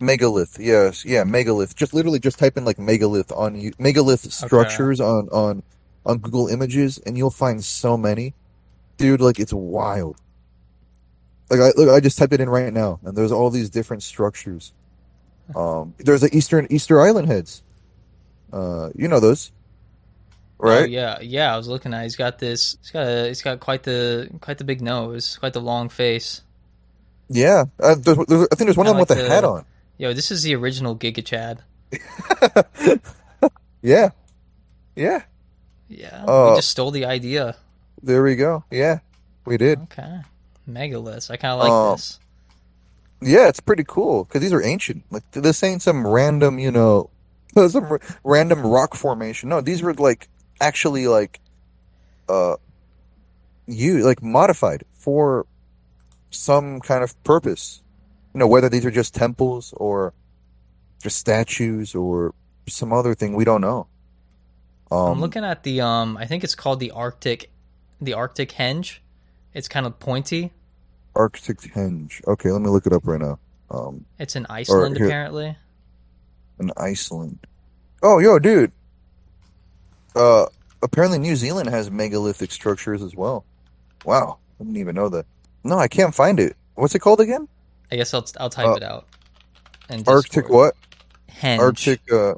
Megalith, 0.00 0.58
yes, 0.58 1.04
yeah, 1.04 1.22
megalith. 1.24 1.74
Just 1.74 1.94
literally 1.94 2.18
just 2.18 2.38
type 2.38 2.56
in 2.56 2.64
like 2.64 2.78
megalith 2.78 3.30
on 3.32 3.54
you 3.58 3.72
megalith 3.78 4.30
structures 4.32 5.00
on 5.00 5.28
on 5.30 5.62
on 6.04 6.18
Google 6.18 6.48
Images, 6.48 6.98
and 6.98 7.16
you'll 7.16 7.30
find 7.30 7.64
so 7.64 7.96
many, 7.96 8.34
dude. 8.96 9.20
Like 9.20 9.38
it's 9.38 9.52
wild. 9.52 10.16
Like 11.48 11.60
I 11.60 11.72
look, 11.76 11.88
I 11.88 12.00
just 12.00 12.18
typed 12.18 12.32
it 12.32 12.40
in 12.40 12.48
right 12.48 12.72
now, 12.72 12.98
and 13.04 13.16
there's 13.16 13.32
all 13.32 13.50
these 13.50 13.70
different 13.70 14.02
structures. 14.02 14.72
Um, 15.54 15.92
there's 15.98 16.22
the 16.22 16.34
Eastern 16.34 16.66
Easter 16.70 17.02
Island 17.02 17.28
heads. 17.28 17.62
Uh, 18.50 18.88
you 18.94 19.08
know 19.08 19.20
those, 19.20 19.52
Oh 20.60 20.68
right? 20.68 20.88
yeah, 20.88 21.20
yeah, 21.20 21.52
I 21.52 21.56
was 21.56 21.68
looking 21.68 21.92
at 21.92 22.02
he's 22.04 22.16
got 22.16 22.38
this 22.38 22.76
he's 22.80 22.90
got 22.90 23.06
a 23.06 23.28
he's 23.28 23.42
got 23.42 23.60
quite 23.60 23.82
the 23.82 24.30
quite 24.40 24.58
the 24.58 24.64
big 24.64 24.80
nose, 24.80 25.36
quite 25.38 25.52
the 25.52 25.60
long 25.60 25.88
face. 25.88 26.42
Yeah, 27.28 27.64
uh, 27.80 27.94
there's, 27.96 28.18
there's, 28.26 28.48
I 28.52 28.54
think 28.54 28.66
there's 28.68 28.76
one 28.76 28.86
of 28.86 28.96
them 28.96 29.04
Kinda 29.04 29.14
with 29.14 29.18
a 29.18 29.22
like 29.22 29.30
hat 29.32 29.44
on. 29.44 29.64
Yo, 29.98 30.12
this 30.12 30.30
is 30.30 30.42
the 30.42 30.54
original 30.54 30.96
Giga 30.96 31.24
Chad. 31.24 31.62
yeah, 33.82 34.10
yeah. 34.96 35.22
Yeah. 35.88 36.24
Uh, 36.26 36.50
we 36.50 36.56
just 36.58 36.70
stole 36.70 36.90
the 36.90 37.04
idea. 37.04 37.56
There 38.02 38.22
we 38.22 38.36
go. 38.36 38.64
Yeah, 38.70 38.98
we 39.44 39.56
did. 39.56 39.80
Okay. 39.82 40.20
Megaliths. 40.68 41.30
I 41.30 41.36
kinda 41.36 41.56
like 41.56 41.70
Uh, 41.70 41.92
this. 41.92 42.18
Yeah, 43.20 43.48
it's 43.48 43.60
pretty 43.60 43.84
cool 43.86 44.24
because 44.24 44.40
these 44.40 44.52
are 44.52 44.62
ancient. 44.62 45.04
Like 45.10 45.28
this 45.32 45.62
ain't 45.62 45.82
some 45.82 46.06
random, 46.06 46.58
you 46.58 46.70
know, 46.70 47.10
some 47.68 47.84
r- 47.84 48.00
random 48.22 48.66
rock 48.66 48.94
formation. 48.94 49.48
No, 49.48 49.60
these 49.60 49.82
were 49.82 49.94
like 49.94 50.28
actually 50.66 51.06
like, 51.06 51.40
uh, 52.28 52.56
you 53.66 53.98
like 54.04 54.22
modified 54.22 54.84
for 54.92 55.46
some 56.30 56.80
kind 56.80 57.02
of 57.04 57.10
purpose. 57.24 57.82
you 58.32 58.40
know, 58.40 58.48
whether 58.48 58.68
these 58.68 58.84
are 58.84 58.90
just 58.90 59.14
temples 59.14 59.72
or 59.76 60.12
just 61.02 61.16
statues 61.18 61.94
or 61.94 62.34
some 62.68 62.92
other 62.92 63.14
thing 63.14 63.34
we 63.34 63.44
don't 63.44 63.60
know. 63.60 63.86
Um, 64.90 65.12
I'm 65.12 65.20
looking 65.20 65.44
at 65.44 65.62
the 65.62 65.80
um. 65.80 66.16
I 66.16 66.26
think 66.26 66.44
it's 66.44 66.54
called 66.54 66.80
the 66.80 66.90
Arctic, 66.90 67.50
the 68.00 68.14
Arctic 68.14 68.50
henge. 68.52 68.98
It's 69.54 69.68
kind 69.68 69.86
of 69.86 69.98
pointy. 70.00 70.50
Arctic 71.14 71.58
henge. 71.74 72.24
Okay, 72.26 72.50
let 72.50 72.60
me 72.60 72.68
look 72.68 72.86
it 72.86 72.92
up 72.92 73.06
right 73.06 73.20
now. 73.20 73.38
Um, 73.70 74.04
It's 74.18 74.34
in 74.36 74.46
Iceland 74.50 74.96
apparently. 74.96 75.56
in 76.58 76.70
Iceland. 76.76 77.38
Oh, 78.02 78.18
yo, 78.18 78.38
dude. 78.38 78.72
Uh, 80.14 80.46
apparently 80.82 81.18
New 81.18 81.36
Zealand 81.36 81.68
has 81.70 81.90
megalithic 81.90 82.52
structures 82.52 83.02
as 83.02 83.14
well. 83.14 83.44
Wow, 84.04 84.38
I 84.60 84.64
didn't 84.64 84.76
even 84.78 84.94
know 84.94 85.08
that. 85.08 85.26
No, 85.64 85.78
I 85.78 85.88
can't 85.88 86.14
find 86.14 86.38
it. 86.40 86.56
What's 86.74 86.94
it 86.94 87.00
called 87.00 87.20
again? 87.20 87.48
I 87.90 87.96
guess 87.96 88.12
I'll 88.14 88.26
I'll 88.38 88.50
type 88.50 88.68
Uh, 88.68 88.74
it 88.74 88.82
out. 88.82 89.06
in 89.88 90.02
Arctic 90.06 90.48
what? 90.48 90.74
Henge. 91.30 91.58
Arctic 91.58 92.00
uh, 92.12 92.34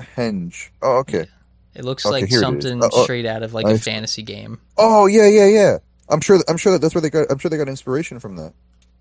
henge. 0.00 0.70
Oh, 0.82 0.98
okay. 0.98 1.26
It 1.74 1.84
looks 1.84 2.06
Okay, 2.06 2.12
like 2.12 2.28
here 2.28 2.38
it 2.38 2.40
is. 2.40 2.42
something 2.42 2.82
Uh, 2.82 2.86
uh, 2.86 3.02
straight 3.04 3.26
out 3.26 3.42
of 3.42 3.52
like 3.54 3.66
a 3.66 3.78
fantasy 3.78 4.22
game. 4.22 4.58
Oh, 4.78 5.06
yeah, 5.06 5.26
yeah, 5.26 5.46
yeah. 5.46 5.78
I'm 6.08 6.20
sure. 6.20 6.38
I'm 6.48 6.56
sure 6.56 6.72
that 6.72 6.80
that's 6.80 6.94
where 6.94 7.02
they 7.02 7.10
got. 7.10 7.30
I'm 7.30 7.38
sure 7.38 7.50
they 7.50 7.56
got 7.56 7.68
inspiration 7.68 8.18
from 8.20 8.36
that. 8.36 8.52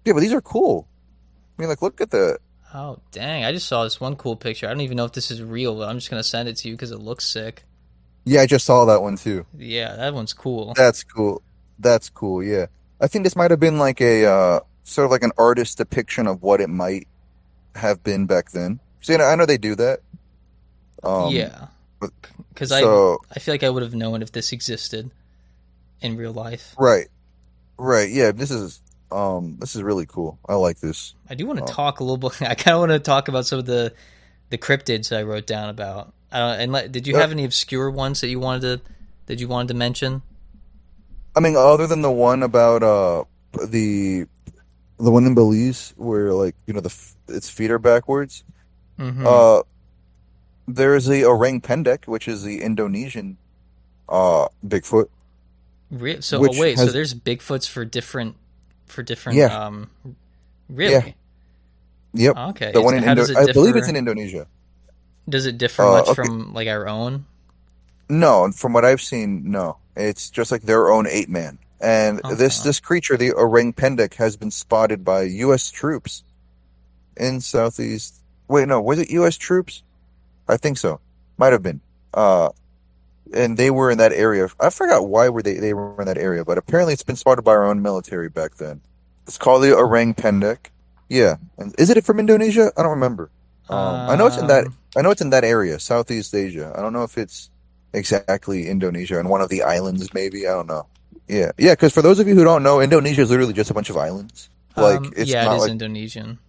Yeah, 0.03 0.13
but 0.13 0.19
these 0.19 0.33
are 0.33 0.41
cool. 0.41 0.87
I 1.57 1.61
mean, 1.61 1.69
like, 1.69 1.81
look 1.81 2.01
at 2.01 2.11
that. 2.11 2.39
Oh 2.73 2.99
dang! 3.11 3.45
I 3.45 3.51
just 3.53 3.67
saw 3.67 3.83
this 3.85 4.01
one 4.01 4.15
cool 4.17 4.35
picture. 4.35 4.65
I 4.67 4.69
don't 4.71 4.81
even 4.81 4.97
know 4.97 5.05
if 5.05 5.13
this 5.13 5.31
is 5.31 5.41
real, 5.41 5.75
but 5.77 5.87
I'm 5.87 5.97
just 5.97 6.09
gonna 6.09 6.23
send 6.23 6.49
it 6.49 6.57
to 6.57 6.67
you 6.67 6.73
because 6.73 6.91
it 6.91 6.99
looks 6.99 7.23
sick. 7.25 7.63
Yeah, 8.25 8.41
I 8.41 8.47
just 8.47 8.65
saw 8.65 8.85
that 8.85 9.01
one 9.01 9.17
too. 9.17 9.45
Yeah, 9.57 9.95
that 9.95 10.13
one's 10.13 10.33
cool. 10.33 10.73
That's 10.75 11.03
cool. 11.03 11.41
That's 11.79 12.09
cool. 12.09 12.43
Yeah, 12.43 12.65
I 12.99 13.07
think 13.07 13.23
this 13.23 13.35
might 13.35 13.51
have 13.51 13.59
been 13.59 13.77
like 13.77 14.01
a 14.01 14.25
uh, 14.25 14.59
sort 14.83 15.05
of 15.05 15.11
like 15.11 15.23
an 15.23 15.31
artist 15.37 15.77
depiction 15.77 16.25
of 16.27 16.41
what 16.41 16.59
it 16.61 16.69
might 16.69 17.07
have 17.75 18.03
been 18.03 18.25
back 18.25 18.51
then. 18.51 18.79
So 19.01 19.13
you 19.13 19.19
know, 19.19 19.25
I 19.25 19.35
know 19.35 19.45
they 19.45 19.57
do 19.59 19.75
that. 19.75 19.99
Um, 21.03 21.33
yeah, 21.35 21.67
because 22.49 22.71
I 22.71 22.81
So 22.81 23.19
I 23.35 23.39
feel 23.39 23.53
like 23.53 23.63
I 23.63 23.69
would 23.69 23.83
have 23.83 23.93
known 23.93 24.21
if 24.23 24.31
this 24.31 24.51
existed 24.51 25.11
in 26.01 26.17
real 26.17 26.33
life. 26.33 26.73
right, 26.79 27.07
right. 27.77 28.09
Yeah, 28.09 28.31
this 28.31 28.49
is 28.49 28.81
um, 29.11 29.57
this 29.59 29.75
is 29.75 29.83
really 29.83 30.07
cool. 30.07 30.39
I 30.49 30.55
like 30.55 30.79
this. 30.79 31.13
I 31.29 31.35
do 31.35 31.45
want 31.45 31.59
to 31.59 31.63
Oh. 31.63 31.67
talk 31.67 31.99
a 31.99 32.03
little 32.03 32.17
bit. 32.17 32.41
I 32.41 32.55
kind 32.55 32.73
of 32.75 32.79
want 32.79 32.91
to 32.91 32.99
talk 32.99 33.27
about 33.27 33.45
some 33.45 33.59
of 33.59 33.65
the 33.67 33.93
the 34.49 34.57
cryptids 34.57 35.15
I 35.15 35.23
wrote 35.23 35.47
down 35.47 35.69
about. 35.69 36.13
And 36.31 36.71
let, 36.71 36.91
did 36.91 37.07
you 37.07 37.15
have 37.15 37.31
any 37.31 37.45
obscure 37.45 37.89
ones 37.89 38.21
that 38.21 38.27
you 38.27 38.39
wanted 38.39 38.61
to 38.61 38.91
that 39.27 39.39
you 39.39 39.47
wanted 39.47 39.69
to 39.69 39.73
mention? 39.73 40.21
I 41.35 41.39
mean, 41.39 41.55
other 41.55 41.87
than 41.87 42.01
the 42.01 42.11
one 42.11 42.43
about 42.43 42.83
uh 42.83 43.23
the 43.67 44.25
the 44.97 45.11
one 45.11 45.25
in 45.25 45.35
Belize 45.35 45.93
where 45.97 46.33
like 46.33 46.55
you 46.67 46.73
know 46.73 46.81
the 46.81 46.93
its 47.27 47.49
feet 47.49 47.71
are 47.71 47.79
backwards. 47.79 48.43
hmm 48.97 49.25
Uh, 49.25 49.63
there 50.67 50.95
is 50.95 51.05
the 51.05 51.23
orang 51.25 51.61
pendek, 51.61 52.07
which 52.07 52.27
is 52.27 52.43
the 52.43 52.61
Indonesian 52.61 53.37
uh 54.09 54.47
Bigfoot. 54.65 55.09
Re- 55.91 56.21
so 56.21 56.39
oh 56.39 56.49
wait, 56.59 56.77
so 56.77 56.87
there's 56.87 57.13
Bigfoots 57.13 57.69
for 57.69 57.85
different 57.85 58.35
for 58.87 59.03
different. 59.03 59.37
Yeah. 59.37 59.55
Um, 59.55 59.89
really? 60.69 61.15
Yep, 62.15 62.37
Okay. 62.49 62.65
the 62.65 62.69
It's- 62.79 62.83
one 62.83 62.95
in 62.95 63.03
Indo- 63.03 63.37
I 63.37 63.51
believe 63.51 63.75
it's 63.75 63.87
in 63.89 63.95
Indonesia. 63.95 64.47
Does 65.27 65.45
it 65.45 65.57
differ 65.57 65.83
Uh, 65.83 65.91
much 65.91 66.07
okay. 66.09 66.23
from 66.23 66.53
like 66.53 66.67
our 66.67 66.87
own? 66.87 67.25
No, 68.09 68.51
from 68.51 68.73
what 68.73 68.85
I've 68.85 69.01
seen, 69.01 69.49
no. 69.51 69.77
It's 69.95 70.29
just 70.29 70.51
like 70.51 70.63
their 70.63 70.91
own 70.91 71.07
ape 71.07 71.29
man. 71.29 71.57
And 71.81 72.19
this 72.37 72.59
Okay. 72.59 72.69
this 72.69 72.79
creature, 72.79 73.17
the 73.17 73.31
orang 73.33 73.73
pendek, 73.73 74.15
has 74.15 74.35
been 74.37 74.51
spotted 74.51 75.03
by 75.03 75.23
U.S. 75.23 75.69
troops 75.71 76.23
in 77.17 77.41
southeast. 77.41 78.15
Wait, 78.47 78.67
no, 78.67 78.79
was 78.81 78.99
it 78.99 79.09
U.S. 79.11 79.35
troops? 79.37 79.83
I 80.47 80.57
think 80.57 80.77
so. 80.77 80.99
Might 81.37 81.51
have 81.53 81.63
been. 81.63 81.81
Uh, 82.13 82.49
and 83.33 83.57
they 83.57 83.71
were 83.71 83.89
in 83.89 83.97
that 83.97 84.13
area. 84.13 84.47
I 84.59 84.69
forgot 84.69 85.07
why 85.07 85.29
were 85.29 85.41
they 85.41 85.55
they 85.55 85.73
were 85.73 85.99
in 85.99 86.05
that 86.05 86.17
area, 86.17 86.45
but 86.45 86.57
apparently 86.57 86.93
it's 86.93 87.03
been 87.03 87.15
spotted 87.15 87.41
by 87.41 87.51
our 87.51 87.65
own 87.65 87.81
military 87.81 88.29
back 88.29 88.55
then. 88.55 88.81
It's 89.27 89.37
called 89.39 89.63
the 89.63 89.75
orang 89.75 90.13
pendek. 90.13 90.67
Yeah, 91.09 91.35
and 91.57 91.73
is 91.77 91.89
it 91.89 92.03
from 92.03 92.19
Indonesia? 92.19 92.71
I 92.77 92.81
don't 92.81 92.91
remember. 92.91 93.29
Um, 93.69 94.09
I 94.09 94.15
know 94.15 94.27
it's 94.27 94.37
in 94.37 94.47
that. 94.47 94.67
Um, 94.67 94.77
I 94.95 95.01
know 95.01 95.11
it's 95.11 95.21
in 95.21 95.31
that 95.31 95.43
area, 95.43 95.79
Southeast 95.79 96.33
Asia. 96.33 96.73
I 96.75 96.81
don't 96.81 96.93
know 96.93 97.03
if 97.03 97.17
it's 97.17 97.49
exactly 97.93 98.67
Indonesia 98.67 99.19
and 99.19 99.29
one 99.29 99.41
of 99.41 99.49
the 99.49 99.63
islands, 99.63 100.13
maybe. 100.13 100.47
I 100.47 100.51
don't 100.51 100.67
know. 100.67 100.87
Yeah, 101.27 101.51
yeah. 101.57 101.73
Because 101.73 101.93
for 101.93 102.01
those 102.01 102.19
of 102.19 102.27
you 102.27 102.35
who 102.35 102.43
don't 102.43 102.63
know, 102.63 102.81
Indonesia 102.81 103.21
is 103.21 103.29
literally 103.29 103.53
just 103.53 103.71
a 103.71 103.73
bunch 103.73 103.89
of 103.89 103.97
islands. 103.97 104.49
Like 104.75 104.97
um, 104.97 105.13
it's 105.15 105.31
yeah, 105.31 105.45
not 105.45 105.53
it 105.53 105.55
is 105.55 105.61
like 105.63 105.71
Indonesian. 105.71 106.39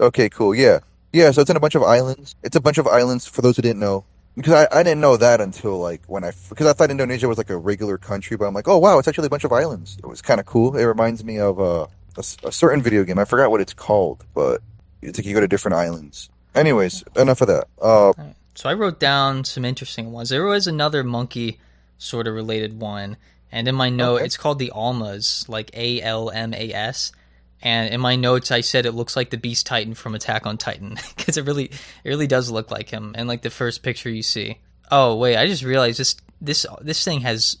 okay, 0.00 0.28
cool. 0.28 0.54
Yeah, 0.54 0.80
yeah. 1.12 1.30
So 1.30 1.40
it's 1.40 1.50
in 1.50 1.56
a 1.56 1.60
bunch 1.60 1.74
of 1.74 1.82
islands. 1.82 2.34
It's 2.42 2.56
a 2.56 2.60
bunch 2.60 2.78
of 2.78 2.86
islands. 2.86 3.26
For 3.26 3.42
those 3.42 3.56
who 3.56 3.62
didn't 3.62 3.80
know, 3.80 4.04
because 4.36 4.52
I, 4.52 4.80
I 4.80 4.82
didn't 4.82 5.00
know 5.00 5.16
that 5.16 5.40
until 5.40 5.78
like 5.78 6.02
when 6.06 6.24
I 6.24 6.32
because 6.48 6.66
I 6.66 6.72
thought 6.74 6.90
Indonesia 6.90 7.26
was 7.26 7.38
like 7.38 7.50
a 7.50 7.56
regular 7.56 7.98
country, 7.98 8.36
but 8.36 8.46
I'm 8.46 8.54
like, 8.54 8.68
oh 8.68 8.78
wow, 8.78 8.98
it's 8.98 9.08
actually 9.08 9.26
a 9.26 9.30
bunch 9.30 9.44
of 9.44 9.52
islands. 9.52 9.96
It 9.98 10.06
was 10.06 10.22
kind 10.22 10.38
of 10.40 10.46
cool. 10.46 10.76
It 10.76 10.84
reminds 10.84 11.24
me 11.24 11.38
of 11.38 11.58
uh, 11.58 11.86
a, 12.18 12.48
a 12.48 12.52
certain 12.52 12.82
video 12.82 13.04
game. 13.04 13.18
I 13.18 13.24
forgot 13.24 13.50
what 13.50 13.60
it's 13.60 13.74
called, 13.74 14.24
but 14.34 14.60
it's 15.02 15.18
like 15.18 15.26
you 15.26 15.34
go 15.34 15.40
to 15.40 15.48
different 15.48 15.76
islands. 15.76 16.28
Anyways, 16.54 17.04
enough 17.16 17.40
of 17.40 17.48
that. 17.48 17.68
Uh, 17.80 18.12
So 18.54 18.68
I 18.68 18.74
wrote 18.74 18.98
down 18.98 19.44
some 19.44 19.64
interesting 19.64 20.10
ones. 20.12 20.28
There 20.30 20.44
was 20.44 20.66
another 20.66 21.04
monkey 21.04 21.60
sort 21.98 22.26
of 22.26 22.34
related 22.34 22.80
one, 22.80 23.16
and 23.52 23.68
in 23.68 23.74
my 23.74 23.88
note 23.90 24.16
Okay. 24.16 24.24
it's 24.24 24.36
called 24.36 24.58
the 24.58 24.70
Almas, 24.72 25.44
like 25.48 25.70
A 25.74 26.02
L 26.02 26.30
M 26.30 26.52
A 26.54 26.72
S. 26.72 27.12
And 27.60 27.92
in 27.92 28.00
my 28.00 28.14
notes 28.16 28.50
I 28.52 28.60
said 28.60 28.86
it 28.86 28.92
looks 28.92 29.16
like 29.16 29.30
the 29.30 29.36
Beast 29.36 29.66
Titan 29.66 29.94
from 29.94 30.14
Attack 30.14 30.46
on 30.46 30.58
Titan 30.58 30.96
because 31.16 31.36
it 31.36 31.44
really 31.44 31.64
it 32.04 32.08
really 32.08 32.26
does 32.28 32.50
look 32.50 32.70
like 32.70 32.88
him. 32.90 33.14
And 33.16 33.26
like 33.28 33.42
the 33.42 33.50
first 33.50 33.82
picture 33.82 34.10
you 34.10 34.22
see. 34.22 34.58
Oh 34.90 35.16
wait, 35.16 35.36
I 35.36 35.46
just 35.46 35.62
realized 35.64 35.98
this 35.98 36.16
this 36.40 36.66
this 36.80 37.04
thing 37.04 37.20
has 37.22 37.58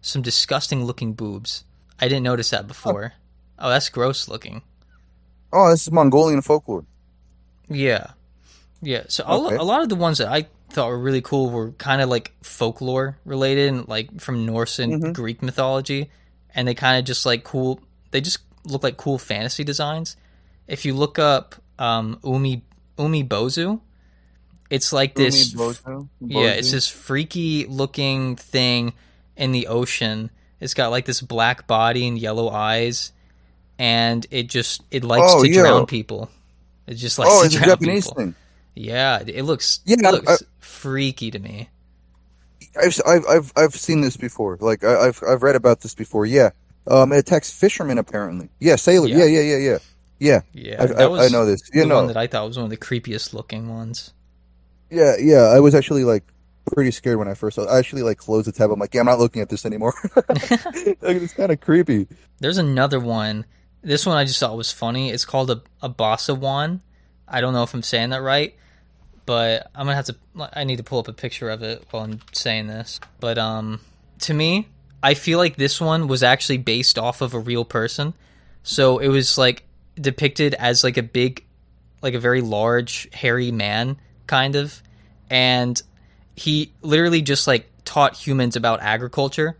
some 0.00 0.22
disgusting 0.22 0.84
looking 0.84 1.12
boobs. 1.12 1.64
I 2.00 2.08
didn't 2.08 2.22
notice 2.24 2.50
that 2.50 2.66
before. 2.68 3.14
Oh, 3.58 3.68
that's 3.70 3.88
gross 3.88 4.28
looking. 4.28 4.62
oh, 5.52 5.70
this 5.70 5.82
is 5.86 5.92
Mongolian 5.92 6.42
folklore. 6.42 6.84
Yeah, 7.68 8.08
yeah. 8.82 9.04
So 9.08 9.24
a, 9.26 9.46
Okay. 9.46 9.56
a 9.56 9.62
lot 9.62 9.82
of 9.82 9.88
the 9.88 9.94
ones 9.96 10.18
that 10.18 10.28
I 10.28 10.46
thought 10.70 10.88
were 10.88 10.98
really 10.98 11.22
cool 11.22 11.50
were 11.50 11.70
kind 11.72 12.02
of 12.02 12.08
like 12.08 12.32
folklore 12.42 13.18
related, 13.24 13.68
and 13.72 13.88
like 13.88 14.20
from 14.20 14.44
Norse 14.46 14.78
and 14.78 15.02
Mhm. 15.02 15.12
Greek 15.14 15.42
mythology, 15.42 16.10
and 16.54 16.68
they 16.68 16.74
kind 16.74 16.98
of 16.98 17.04
just 17.04 17.24
like 17.26 17.44
cool. 17.44 17.80
They 18.10 18.20
just 18.20 18.38
look 18.64 18.82
like 18.82 18.96
cool 18.96 19.18
fantasy 19.18 19.64
designs. 19.64 20.16
If 20.68 20.84
you 20.84 20.94
look 20.94 21.18
up 21.18 21.54
um, 21.78 22.18
Umi 22.24 22.62
Umi 22.98 23.22
Bozu, 23.24 23.80
it's 24.70 24.92
like 24.92 25.14
this. 25.14 25.54
Bozo? 25.54 26.08
Yeah, 26.20 26.48
it's 26.50 26.70
this 26.72 26.88
freaky 26.88 27.66
looking 27.66 28.36
thing 28.36 28.92
in 29.36 29.52
the 29.52 29.66
ocean. 29.68 30.30
It's 30.60 30.74
got 30.74 30.90
like 30.90 31.04
this 31.04 31.20
black 31.20 31.66
body 31.66 32.06
and 32.08 32.18
yellow 32.18 32.48
eyes, 32.48 33.12
and 33.78 34.26
it 34.30 34.48
just 34.48 34.82
it 34.90 35.04
likes 35.04 35.26
Oh, 35.28 35.42
to 35.42 35.48
yeah. 35.50 35.60
drown 35.62 35.86
people. 35.86 36.30
It 36.86 36.94
just 36.94 37.18
likes 37.18 37.30
oh, 37.32 37.40
to 37.40 37.46
it's 37.46 37.54
a 37.54 37.58
drown 37.58 37.68
Japanese 37.70 38.06
people. 38.06 38.22
thing. 38.22 38.34
Yeah, 38.74 39.22
it 39.26 39.42
looks 39.44 39.80
Yeah, 39.84 39.96
it 39.98 40.04
I- 40.06 40.10
looks 40.10 40.42
freaky 40.58 41.30
to 41.30 41.38
me. 41.38 41.68
I've, 42.80 43.00
I've 43.06 43.24
I've 43.26 43.52
I've 43.56 43.74
seen 43.74 44.02
this 44.02 44.16
before. 44.18 44.58
Like 44.60 44.84
I, 44.84 45.06
I've 45.08 45.22
I've 45.26 45.42
read 45.42 45.56
about 45.56 45.80
this 45.80 45.94
before. 45.94 46.26
Yeah, 46.26 46.50
um, 46.86 47.10
it 47.12 47.18
attacks 47.18 47.50
fishermen 47.50 47.96
apparently. 47.98 48.50
Yeah, 48.60 48.76
sailor. 48.76 49.08
Yeah. 49.08 49.18
Yeah, 49.18 49.24
yeah, 49.24 49.40
yeah, 49.40 49.56
yeah, 49.56 49.78
yeah. 50.18 50.40
Yeah, 50.52 50.82
I, 50.82 50.86
that 50.86 51.00
I, 51.00 51.06
was 51.06 51.20
I 51.20 51.28
know 51.36 51.46
this. 51.46 51.62
the 51.70 51.78
You 51.78 51.86
know, 51.86 51.96
one 51.96 52.06
that 52.08 52.16
I 52.18 52.26
thought 52.26 52.46
was 52.46 52.56
one 52.58 52.64
of 52.64 52.70
the 52.70 52.76
creepiest 52.76 53.32
looking 53.32 53.68
ones. 53.70 54.12
yeah, 54.90 55.14
yeah. 55.18 55.44
I 55.44 55.60
was 55.60 55.74
actually 55.74 56.04
like 56.04 56.24
pretty 56.74 56.90
scared 56.90 57.16
when 57.18 57.28
I 57.28 57.34
first 57.34 57.54
saw. 57.56 57.62
it. 57.62 57.68
I 57.70 57.78
actually 57.78 58.02
like 58.02 58.18
closed 58.18 58.46
the 58.46 58.52
tab. 58.52 58.70
I'm 58.70 58.78
like, 58.78 58.92
yeah, 58.92 59.00
I'm 59.00 59.06
not 59.06 59.18
looking 59.20 59.40
at 59.40 59.48
this 59.48 59.64
anymore. 59.64 59.94
like, 60.28 60.50
it's 61.00 61.32
kind 61.32 61.52
of 61.52 61.60
creepy. 61.60 62.06
There's 62.40 62.58
another 62.58 63.00
one. 63.00 63.46
This 63.86 64.04
one 64.04 64.16
I 64.16 64.24
just 64.24 64.40
thought 64.40 64.56
was 64.56 64.72
funny. 64.72 65.10
It's 65.10 65.24
called 65.24 65.48
a 65.48 65.62
a 65.80 65.88
Basajaun. 65.88 66.80
I 67.28 67.40
don't 67.40 67.52
know 67.52 67.62
if 67.62 67.72
I'm 67.72 67.84
saying 67.84 68.10
that 68.10 68.20
right, 68.20 68.56
but 69.26 69.70
I'm 69.76 69.86
gonna 69.86 69.94
have 69.94 70.06
to. 70.06 70.16
I 70.52 70.64
need 70.64 70.78
to 70.78 70.82
pull 70.82 70.98
up 70.98 71.06
a 71.06 71.12
picture 71.12 71.48
of 71.50 71.62
it 71.62 71.84
while 71.90 72.02
I'm 72.02 72.20
saying 72.32 72.66
this. 72.66 72.98
But 73.20 73.38
um, 73.38 73.78
to 74.22 74.34
me, 74.34 74.66
I 75.04 75.14
feel 75.14 75.38
like 75.38 75.54
this 75.54 75.80
one 75.80 76.08
was 76.08 76.24
actually 76.24 76.58
based 76.58 76.98
off 76.98 77.20
of 77.20 77.32
a 77.32 77.38
real 77.38 77.64
person. 77.64 78.14
So 78.64 78.98
it 78.98 79.06
was 79.06 79.38
like 79.38 79.62
depicted 79.94 80.54
as 80.54 80.82
like 80.82 80.96
a 80.96 81.02
big, 81.04 81.44
like 82.02 82.14
a 82.14 82.20
very 82.20 82.40
large, 82.40 83.08
hairy 83.14 83.52
man, 83.52 83.98
kind 84.26 84.56
of, 84.56 84.82
and 85.30 85.80
he 86.34 86.72
literally 86.82 87.22
just 87.22 87.46
like 87.46 87.70
taught 87.84 88.16
humans 88.16 88.56
about 88.56 88.80
agriculture. 88.80 89.56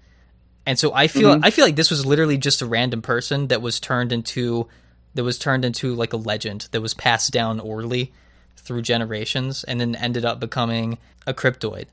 And 0.66 0.78
so 0.78 0.92
I 0.92 1.06
feel 1.06 1.36
Mhm. 1.36 1.40
I 1.42 1.50
feel 1.50 1.64
like 1.64 1.76
this 1.76 1.90
was 1.90 2.04
literally 2.04 2.36
just 2.36 2.60
a 2.60 2.66
random 2.66 3.00
person 3.02 3.46
that 3.48 3.62
was 3.62 3.78
turned 3.80 4.12
into 4.12 4.68
that 5.14 5.24
was 5.24 5.38
turned 5.38 5.64
into 5.64 5.94
like 5.94 6.12
a 6.12 6.16
legend 6.18 6.68
that 6.72 6.80
was 6.82 6.92
passed 6.92 7.32
down 7.32 7.60
orally 7.60 8.12
through 8.56 8.82
generations 8.82 9.64
and 9.64 9.80
then 9.80 9.94
ended 9.94 10.24
up 10.24 10.40
becoming 10.40 10.98
a 11.26 11.32
cryptoid. 11.32 11.86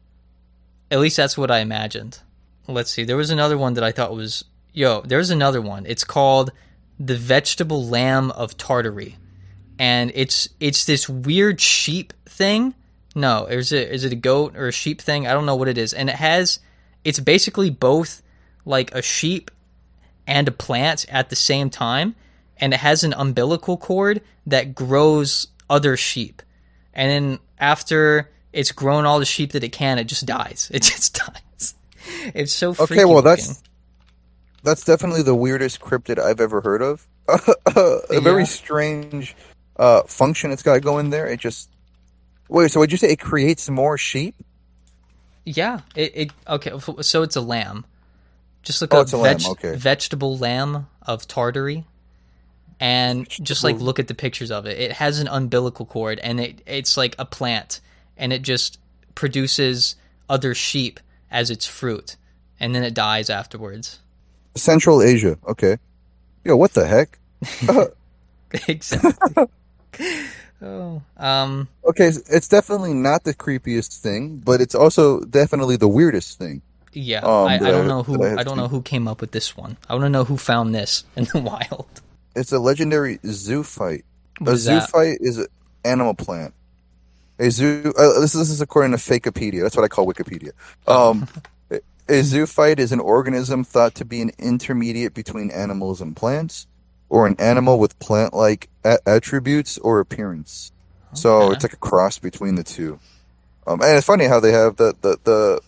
At 0.91 0.99
least 0.99 1.17
that's 1.17 1.38
what 1.38 1.51
I 1.51 1.59
imagined. 1.59 2.19
Let's 2.67 2.91
see. 2.91 3.03
There 3.03 3.15
was 3.17 3.30
another 3.30 3.57
one 3.57 3.76
that 3.76 3.84
I 3.84 3.91
thought 3.91 4.13
was 4.15 4.43
yo, 4.74 5.01
there's 5.05 5.30
another 5.30 5.61
one. 5.61 5.86
It's 5.86 6.03
called 6.03 6.51
the 6.99 7.15
vegetable 7.15 7.86
lamb 7.88 8.32
of 8.32 8.57
Tartary, 8.57 9.17
and 9.78 10.11
it's 10.15 10.49
it's 10.59 10.86
this 10.86 11.07
weird 11.07 11.61
sheep 11.61 12.11
thing. 12.26 12.74
No, 13.15 13.45
is 13.45 13.71
it 13.71 13.89
is 13.91 14.03
it 14.03 14.11
a 14.11 14.15
goat 14.17 14.55
or 14.57 14.67
a 14.67 14.71
sheep 14.71 14.99
thing? 15.01 15.28
I 15.28 15.34
don't 15.34 15.45
know 15.45 15.55
what 15.55 15.67
it 15.67 15.78
is, 15.78 15.93
and 15.93 16.09
it 16.09 16.15
has 16.15 16.59
it's 17.03 17.19
basically 17.19 17.69
both 17.69 18.21
like 18.66 18.93
a 18.93 19.01
sheep 19.01 19.51
and 20.28 20.47
a 20.47 20.51
plant 20.51 21.05
at 21.09 21.30
the 21.30 21.36
same 21.36 21.70
time, 21.70 22.16
and 22.57 22.74
it 22.74 22.80
has 22.80 23.03
an 23.03 23.14
umbilical 23.14 23.78
cord 23.78 24.22
that 24.47 24.74
grows 24.76 25.47
other 25.70 25.97
sheep, 25.97 26.41
and 26.93 27.09
then 27.09 27.39
after 27.59 28.30
it's 28.51 28.72
grown 28.72 29.05
all 29.05 29.20
the 29.20 29.26
sheep 29.26 29.51
that 29.53 29.64
it 29.64 29.70
can, 29.72 29.97
it 29.99 30.05
just 30.05 30.26
dies. 30.26 30.70
It 30.74 30.84
just 30.84 31.16
dies. 31.16 31.74
It's 32.34 32.53
so 32.53 32.76
Okay, 32.80 33.05
well 33.05 33.16
looking. 33.16 33.24
that's 33.24 33.64
that's 34.64 34.84
definitely 34.86 35.24
the 35.24 35.36
weirdest 35.36 35.80
cryptid 35.82 36.20
I've 36.20 36.39
ever 36.39 36.61
heard 36.61 36.82
of. 36.82 37.07
a 37.76 38.20
very 38.22 38.41
Yeah. 38.41 38.47
strange 38.47 39.36
uh, 39.78 40.03
function 40.03 40.51
it's 40.51 40.61
got 40.64 40.82
going 40.82 41.09
there. 41.09 41.26
It 41.28 41.39
just 41.39 41.70
wait. 42.49 42.72
So 42.72 42.80
would 42.82 42.91
you 42.91 42.97
say 42.97 43.09
it 43.09 43.20
creates 43.20 43.70
more 43.70 43.97
sheep? 43.97 44.36
Yeah, 45.45 45.80
it, 45.95 46.11
it 46.16 46.32
okay. 46.47 46.72
So 47.01 47.24
it's 47.24 47.36
a 47.36 47.41
lamb. 47.41 47.86
Just 48.64 48.82
look 48.82 48.93
Oh, 48.93 48.99
up 48.99 49.03
it's 49.03 49.14
a 49.14 49.18
lamb, 49.18 49.38
veg- 49.39 49.47
okay. 49.51 49.76
vegetable 49.76 50.38
lamb 50.38 50.88
of 51.03 51.28
Tartary, 51.28 51.86
and 52.80 53.30
just 53.30 53.64
like 53.64 53.80
look 53.80 53.99
at 53.99 54.07
the 54.07 54.14
pictures 54.16 54.51
of 54.51 54.66
it. 54.66 54.80
It 54.80 54.91
has 54.93 55.20
an 55.20 55.28
umbilical 55.28 55.86
cord, 55.86 56.20
and 56.20 56.39
it 56.39 56.61
it's 56.66 56.97
like 56.97 57.16
a 57.20 57.26
plant, 57.26 57.82
and 58.18 58.34
it 58.34 58.41
just 58.41 58.80
produces 59.16 59.95
other 60.30 60.55
sheep 60.55 60.99
as 61.30 61.49
its 61.49 61.66
fruit, 61.66 62.16
and 62.59 62.74
then 62.74 62.84
it 62.84 62.93
dies 62.93 63.30
afterwards. 63.30 63.99
Central 64.55 65.01
Asia. 65.01 65.38
Okay. 65.47 65.78
Yo, 66.45 66.55
what 66.55 66.74
the 66.74 66.86
heck? 66.88 67.20
exactly. 68.68 69.47
oh, 70.61 71.01
um, 71.18 71.68
Okay, 71.86 72.07
it's 72.07 72.47
definitely 72.47 72.93
not 72.93 73.24
the 73.24 73.34
creepiest 73.34 73.99
thing, 73.99 74.38
but 74.38 74.61
it's 74.61 74.76
also 74.76 75.22
definitely 75.22 75.76
the 75.76 75.88
weirdest 75.88 76.38
thing. 76.38 76.61
Yeah. 76.93 77.19
Um, 77.19 77.47
I, 77.47 77.55
I 77.55 77.71
don't 77.71 77.87
know 77.87 78.03
who 78.03 78.23
I 78.23 78.39
I 78.39 78.43
don't 78.43 78.57
know 78.57 78.67
who 78.67 78.81
came 78.81 79.07
up 79.07 79.21
with 79.21 79.31
this 79.31 79.55
one. 79.55 79.77
I 79.89 79.93
want 79.93 80.05
to 80.05 80.09
know 80.09 80.23
who 80.23 80.37
found 80.37 80.73
this 80.73 81.03
in 81.15 81.25
the 81.25 81.39
wild. 81.39 81.87
It's 82.35 82.51
a 82.51 82.59
legendary 82.59 83.17
zoophyte. 83.19 84.03
What 84.39 84.51
a 84.51 84.53
is 84.53 84.65
that? 84.65 84.89
zoophyte 84.89 85.17
is 85.21 85.37
an 85.37 85.47
animal 85.83 86.13
plant. 86.13 86.53
A 87.39 87.49
zoo. 87.49 87.93
Uh, 87.97 88.19
this, 88.19 88.33
this 88.33 88.49
is 88.49 88.61
according 88.61 88.91
to 88.91 88.97
Fakepedia. 88.97 89.61
That's 89.61 89.75
what 89.75 89.83
I 89.83 89.87
call 89.87 90.05
Wikipedia. 90.05 90.51
Um, 90.87 91.27
a 91.71 92.21
zoophyte 92.21 92.79
is 92.79 92.91
an 92.91 92.99
organism 92.99 93.63
thought 93.63 93.95
to 93.95 94.05
be 94.05 94.21
an 94.21 94.31
intermediate 94.37 95.13
between 95.13 95.51
animals 95.51 96.01
and 96.01 96.15
plants, 96.15 96.67
or 97.09 97.27
an 97.27 97.35
animal 97.39 97.79
with 97.79 97.97
plant-like 97.99 98.69
a- 98.83 98.99
attributes 99.07 99.77
or 99.79 99.99
appearance. 99.99 100.71
So 101.13 101.51
it's 101.51 101.63
like 101.63 101.73
a 101.73 101.77
cross 101.77 102.17
between 102.17 102.55
the 102.55 102.63
two. 102.63 102.99
Um, 103.65 103.81
and 103.81 103.97
it's 103.97 104.07
funny 104.07 104.25
how 104.25 104.39
they 104.39 104.51
have 104.51 104.75
the 104.75 104.95
the 105.01 105.17
the 105.23 105.61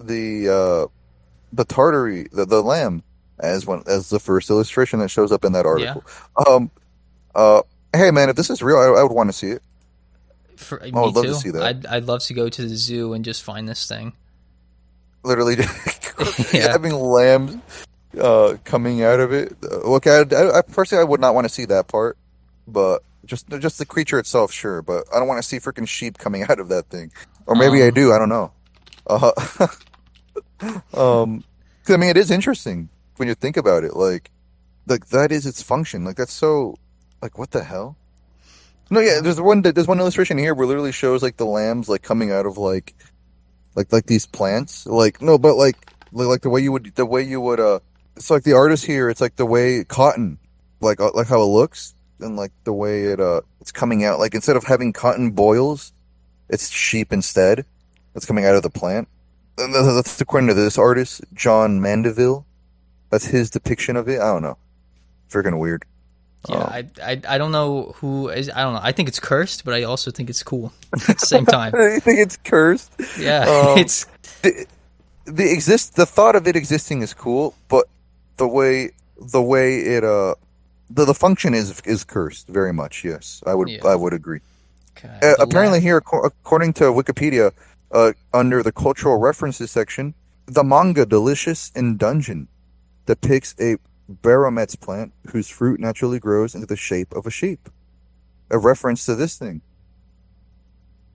the 0.00 0.48
uh, 0.48 0.86
the 1.52 1.64
Tartary, 1.64 2.26
the, 2.32 2.44
the 2.46 2.62
lamb, 2.62 3.02
as 3.38 3.66
one 3.66 3.82
as 3.86 4.08
the 4.10 4.18
first 4.20 4.50
illustration 4.50 4.98
that 5.00 5.08
shows 5.08 5.32
up 5.32 5.44
in 5.44 5.52
that 5.52 5.66
article. 5.66 6.04
Um, 6.46 6.70
uh, 7.34 7.62
hey 7.92 8.10
man, 8.10 8.28
if 8.28 8.36
this 8.36 8.50
is 8.50 8.62
real, 8.62 8.78
I, 8.78 9.00
I 9.00 9.02
would 9.02 9.12
want 9.12 9.28
to 9.28 9.32
see 9.32 9.48
it. 9.48 9.62
For, 10.56 10.82
I 10.82 10.86
would 10.86 11.14
love 11.14 11.24
to 11.24 11.34
see 11.34 11.50
that. 11.50 11.62
I'd, 11.62 11.86
I'd 11.86 12.04
love 12.04 12.22
to 12.24 12.34
go 12.34 12.48
to 12.48 12.62
the 12.62 12.76
zoo 12.76 13.14
and 13.14 13.24
just 13.24 13.42
find 13.42 13.68
this 13.68 13.86
thing. 13.88 14.12
Literally, 15.22 15.56
Yeah. 16.52 16.72
having 16.72 16.92
lambs 16.94 17.56
uh, 18.18 18.56
coming 18.64 19.02
out 19.02 19.20
of 19.20 19.32
it. 19.32 19.56
Uh, 19.62 19.76
Okay, 19.96 20.10
I, 20.10 20.34
I, 20.36 20.58
I 20.58 20.62
personally 20.62 21.00
I 21.02 21.04
would 21.04 21.20
not 21.20 21.34
want 21.34 21.46
to 21.46 21.52
see 21.52 21.64
that 21.66 21.88
part, 21.88 22.16
but 22.68 23.02
just 23.24 23.48
just 23.58 23.78
the 23.78 23.86
creature 23.86 24.18
itself, 24.18 24.52
sure. 24.52 24.82
But 24.82 25.04
I 25.14 25.18
don't 25.18 25.28
want 25.28 25.42
to 25.42 25.46
see 25.48 25.58
freaking 25.58 25.88
sheep 25.88 26.18
coming 26.18 26.42
out 26.48 26.58
of 26.60 26.68
that 26.68 26.86
thing, 26.86 27.10
or 27.46 27.54
maybe 27.54 27.82
I 27.82 27.88
Um. 27.88 27.94
do. 27.94 28.12
I 28.12 28.18
don't 28.18 28.28
know. 28.28 28.52
Uh, 29.06 29.32
um, 30.94 31.44
I 31.88 31.96
mean, 31.96 32.10
it 32.10 32.16
is 32.16 32.30
interesting 32.30 32.88
when 33.16 33.28
you 33.28 33.34
think 33.34 33.56
about 33.56 33.84
it. 33.84 33.96
Like, 33.96 34.30
like 34.86 35.08
that 35.08 35.32
is 35.32 35.46
its 35.46 35.62
function. 35.62 36.04
Like 36.04 36.16
that's 36.16 36.32
so. 36.32 36.76
Like 37.22 37.38
what 37.38 37.50
the 37.50 37.62
hell? 37.62 37.96
No, 38.90 39.00
yeah. 39.00 39.20
There's 39.20 39.40
one. 39.40 39.62
There's 39.62 39.86
one 39.86 40.00
illustration 40.00 40.38
here 40.38 40.54
where 40.54 40.64
it 40.64 40.68
literally 40.68 40.92
shows 40.92 41.22
like 41.22 41.36
the 41.36 41.46
lambs 41.46 41.88
like 41.88 42.02
coming 42.02 42.32
out 42.32 42.46
of 42.46 42.58
like, 42.58 42.94
like 43.74 43.92
like 43.92 44.06
these 44.06 44.26
plants. 44.26 44.86
Like 44.86 45.20
no, 45.20 45.38
but 45.38 45.56
like 45.56 45.76
like, 46.12 46.26
like 46.26 46.40
the 46.42 46.50
way 46.50 46.60
you 46.60 46.72
would 46.72 46.94
the 46.94 47.06
way 47.06 47.22
you 47.22 47.40
would 47.40 47.60
uh. 47.60 47.80
It's 48.16 48.28
like 48.30 48.42
the 48.42 48.52
artist 48.52 48.84
here. 48.84 49.08
It's 49.08 49.20
like 49.20 49.36
the 49.36 49.46
way 49.46 49.84
cotton, 49.84 50.38
like 50.80 51.00
uh, 51.00 51.12
like 51.14 51.28
how 51.28 51.40
it 51.40 51.46
looks, 51.46 51.94
and 52.18 52.36
like 52.36 52.52
the 52.64 52.72
way 52.72 53.04
it 53.04 53.20
uh 53.20 53.40
it's 53.60 53.72
coming 53.72 54.04
out. 54.04 54.18
Like 54.18 54.34
instead 54.34 54.56
of 54.56 54.64
having 54.64 54.92
cotton 54.92 55.30
bolls, 55.30 55.92
it's 56.48 56.68
sheep 56.68 57.12
instead. 57.12 57.64
That's 58.12 58.26
coming 58.26 58.44
out 58.44 58.56
of 58.56 58.62
the 58.62 58.70
plant. 58.70 59.08
That's- 59.68 60.20
according 60.20 60.48
to 60.48 60.54
this 60.54 60.78
artist, 60.78 61.20
John 61.34 61.80
Mandeville. 61.80 62.44
That's 63.10 63.26
his 63.26 63.50
depiction 63.50 63.96
of 63.96 64.08
it. 64.08 64.20
I 64.20 64.32
don't 64.32 64.42
know. 64.42 64.56
Freaking 65.30 65.58
weird. 65.58 65.84
Yeah, 66.48 66.56
Oh. 66.56 66.60
I, 66.62 66.86
I 67.02 67.20
I 67.28 67.38
don't 67.38 67.52
know 67.52 67.92
who 67.98 68.28
is. 68.30 68.48
I 68.48 68.62
don't 68.62 68.74
know. 68.74 68.80
I 68.82 68.92
think 68.92 69.08
it's 69.08 69.20
cursed, 69.20 69.64
but 69.64 69.74
I 69.74 69.82
also 69.82 70.10
think 70.10 70.30
it's 70.30 70.42
cool 70.42 70.72
at 70.94 71.00
the 71.18 71.26
same 71.26 71.44
time. 71.44 71.74
I 71.76 71.98
think 71.98 72.18
it's 72.18 72.38
cursed. 72.38 72.90
Yeah, 73.18 73.42
Um, 73.72 73.78
it's 73.78 74.06
the, 74.42 74.64
the 75.26 75.52
exist 75.52 75.96
the 75.96 76.06
thought 76.06 76.36
of 76.36 76.46
it 76.48 76.56
existing 76.56 77.02
is 77.02 77.12
cool, 77.12 77.54
but 77.68 77.86
the 78.38 78.48
way 78.48 78.90
the 79.20 79.42
way 79.42 79.80
it 79.80 80.02
uh 80.02 80.34
the, 80.88 81.04
the 81.04 81.14
function 81.14 81.52
is 81.52 81.78
is 81.84 82.04
cursed 82.04 82.46
very 82.48 82.72
much. 82.72 83.04
Yes, 83.04 83.42
I 83.46 83.54
would 83.54 83.68
Yeah. 83.68 83.86
I 83.86 83.94
would 83.96 84.14
agree. 84.14 84.40
okay, 84.96 85.18
Uh, 85.22 85.34
apparently, 85.40 85.80
here 85.80 85.98
according 85.98 86.72
to 86.74 86.84
Wikipedia, 86.84 87.52
uh, 87.92 88.12
under 88.32 88.62
the 88.62 88.72
cultural 88.72 89.18
references 89.18 89.70
section, 89.70 90.14
the 90.46 90.64
manga 90.64 91.06
"Delicious 91.06 91.70
in 91.74 91.96
Dungeon" 91.96 92.48
depicts 93.06 93.54
a 93.60 93.76
barometz 94.22 94.78
plant 94.78 95.12
whose 95.30 95.48
fruit 95.48 95.80
naturally 95.80 96.18
grows 96.18 96.54
into 96.54 96.66
the 96.66 96.76
shape 96.76 97.12
of 97.12 97.26
a 97.26 97.30
sheep. 97.30 97.68
A 98.50 98.58
reference 98.58 99.06
to 99.06 99.14
this 99.14 99.38
thing. 99.38 99.62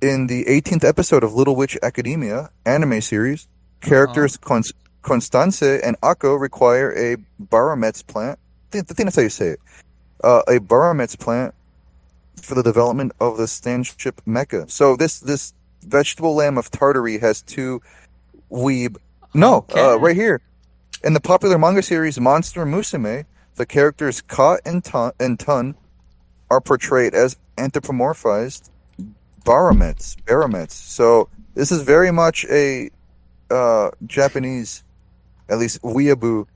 In 0.02 0.28
the 0.28 0.46
18th 0.46 0.84
episode 0.84 1.24
of 1.24 1.34
Little 1.34 1.56
Witch 1.56 1.78
Academia 1.82 2.50
anime 2.66 3.02
series, 3.02 3.48
characters 3.82 4.38
Cons- 4.38 4.74
Constance 5.02 5.62
and 5.62 6.00
Akko 6.02 6.40
require 6.40 6.92
a 6.92 7.18
barometz 7.42 8.06
plant. 8.06 8.40
I 8.74 8.82
think, 8.82 8.92
I 8.92 9.04
that's 9.04 9.16
how 9.16 9.22
you 9.22 9.30
say 9.30 9.48
it. 9.50 9.60
Uh, 10.24 10.42
a 10.48 10.60
barometz 10.60 11.18
plant 11.18 11.54
for 12.42 12.56
the 12.56 12.64
development 12.64 13.12
of 13.20 13.38
the 13.38 13.44
stanship 13.44 14.18
mecha. 14.28 14.70
So 14.70 14.96
this 14.96 15.20
this 15.20 15.54
vegetable 15.86 16.36
lamb 16.36 16.58
of 16.58 16.70
Tartary 16.72 17.18
has 17.20 17.42
two 17.42 17.82
weeb. 18.52 18.98
No, 19.34 19.58
Okay. 19.70 19.82
uh, 19.82 19.96
right 19.98 20.16
here 20.16 20.42
in 21.04 21.14
the 21.14 21.20
popular 21.20 21.58
manga 21.58 21.84
series 21.84 22.20
Monster 22.20 22.66
Musume, 22.66 23.26
the 23.56 23.66
characters 23.66 24.22
Ka 24.22 24.58
and 24.66 24.84
Tun, 24.84 25.12
and 25.20 25.40
Tun 25.40 25.76
are 26.50 26.62
portrayed 26.62 27.14
as 27.14 27.38
anthropomorphized 27.58 28.70
barometz. 29.46 30.16
Barometz. 30.26 30.72
So 30.72 31.30
this 31.54 31.72
is 31.72 31.82
very 31.82 32.12
much 32.12 32.46
a 32.50 32.90
uh, 33.50 33.92
Japanese, 34.06 34.84
at 35.50 35.58
least 35.60 35.82
weeaboo, 35.82 36.48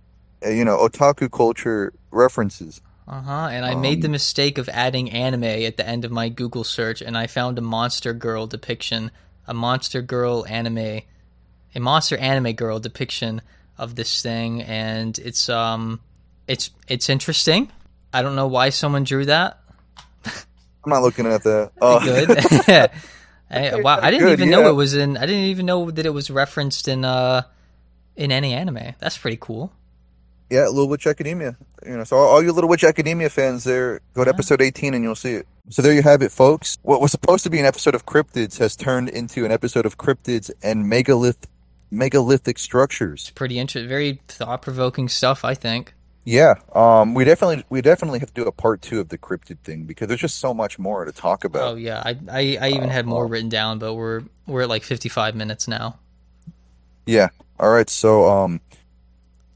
uh, 0.46 0.50
you 0.50 0.66
know, 0.66 0.78
otaku 0.78 1.32
culture 1.32 1.94
references. 2.12 2.82
Uh 3.10 3.22
huh. 3.22 3.48
And 3.52 3.66
I 3.66 3.74
made 3.74 4.04
the 4.04 4.08
Um, 4.08 4.12
mistake 4.12 4.60
of 4.60 4.70
adding 4.70 5.10
anime 5.10 5.44
at 5.44 5.78
the 5.78 5.88
end 5.88 6.06
of 6.06 6.12
my 6.12 6.30
Google 6.30 6.64
search, 6.64 7.02
and 7.02 7.18
I 7.18 7.26
found 7.26 7.58
a 7.58 7.62
monster 7.62 8.14
girl 8.14 8.46
depiction, 8.46 9.10
a 9.48 9.54
monster 9.54 10.04
girl 10.04 10.46
anime, 10.48 10.78
a 11.74 11.80
monster 11.80 12.18
anime 12.18 12.54
girl 12.54 12.80
depiction 12.80 13.42
of 13.80 13.96
this 13.96 14.22
thing, 14.22 14.62
and 14.62 15.18
it's 15.18 15.50
um, 15.50 16.02
it's 16.48 16.70
it's 16.88 17.10
interesting. 17.10 17.72
I 18.14 18.22
don't 18.22 18.36
know 18.36 18.48
why 18.48 18.70
someone 18.70 19.06
drew 19.06 19.26
that. 19.26 19.60
I'm 20.26 20.92
not 20.92 21.02
looking 21.02 21.26
at 21.26 21.44
that. 21.44 21.72
Uh, 21.82 22.00
Good. 22.04 22.30
I, 23.52 23.82
wow, 23.82 23.98
I 24.00 24.12
didn't 24.12 24.28
Good, 24.28 24.34
even 24.34 24.52
know 24.52 24.70
it 24.70 24.74
was 24.74 24.94
in. 24.94 25.18
I 25.18 25.22
didn't 25.26 25.46
even 25.46 25.66
know 25.66 25.90
that 25.90 26.06
it 26.06 26.12
was 26.12 26.30
referenced 26.30 26.88
in 26.88 27.04
uh, 27.04 27.42
in 28.16 28.32
any 28.32 28.54
anime. 28.54 28.94
That's 29.00 29.18
pretty 29.18 29.38
cool. 29.42 29.72
Yeah, 30.50 30.66
Little 30.68 30.88
Witch 30.88 31.06
Academia. 31.06 31.56
You 31.86 31.98
know, 31.98 32.04
so 32.04 32.18
all, 32.18 32.28
all 32.28 32.44
you 32.44 32.52
Little 32.52 32.70
Witch 32.70 32.84
Academia 32.84 33.30
fans 33.30 33.64
there, 33.64 34.02
go 34.14 34.24
to 34.24 34.30
Yeah. 34.30 34.34
episode 34.34 34.62
18 34.62 34.94
and 34.96 35.04
you'll 35.04 35.16
see 35.16 35.34
it. 35.34 35.48
So 35.70 35.82
there 35.84 35.94
you 35.94 36.02
have 36.02 36.22
it, 36.24 36.32
folks. 36.32 36.78
What 36.82 37.02
was 37.02 37.12
supposed 37.12 37.44
to 37.44 37.50
be 37.52 37.60
an 37.60 37.66
episode 37.66 37.94
of 37.94 38.06
cryptids 38.06 38.58
has 38.58 38.76
turned 38.76 39.10
into 39.10 39.46
an 39.46 39.52
episode 39.52 39.86
of 39.86 39.98
cryptids 39.98 40.50
and 40.64 40.90
megalith 40.90 41.48
megalithic 41.92 42.58
structures. 42.60 43.32
Pretty 43.36 43.60
interesting. 43.60 43.88
Very 43.90 44.22
thought 44.28 44.62
provoking 44.64 45.08
stuff. 45.10 45.46
I 45.46 45.54
think. 45.54 45.94
Yeah, 46.26 46.56
um, 46.76 47.14
we 47.16 47.24
definitely 47.24 47.64
we 47.70 47.82
definitely 47.82 48.20
have 48.20 48.34
to 48.34 48.42
do 48.44 48.48
a 48.48 48.52
part 48.52 48.82
two 48.82 49.00
of 49.00 49.10
the 49.10 49.18
cryptid 49.18 49.60
thing 49.64 49.84
because 49.86 50.08
there's 50.08 50.20
just 50.20 50.38
so 50.38 50.54
much 50.54 50.78
more 50.78 51.06
to 51.06 51.12
talk 51.12 51.44
about. 51.44 51.74
Oh 51.74 51.76
yeah, 51.76 52.02
I, 52.06 52.18
I, 52.32 52.58
I 52.62 52.70
even 52.70 52.90
had 52.90 53.06
more 53.08 53.26
Uh, 53.26 53.30
written 53.30 53.50
down, 53.50 53.80
but 53.80 53.94
we're 53.96 54.24
we're 54.46 54.64
at 54.64 54.70
like 54.70 54.84
fifty 54.84 55.10
five 55.10 55.34
minutes 55.36 55.68
now. 55.68 55.98
Yeah. 57.06 57.30
All 57.60 57.70
right. 57.72 57.90
So, 57.90 58.30
um, 58.30 58.62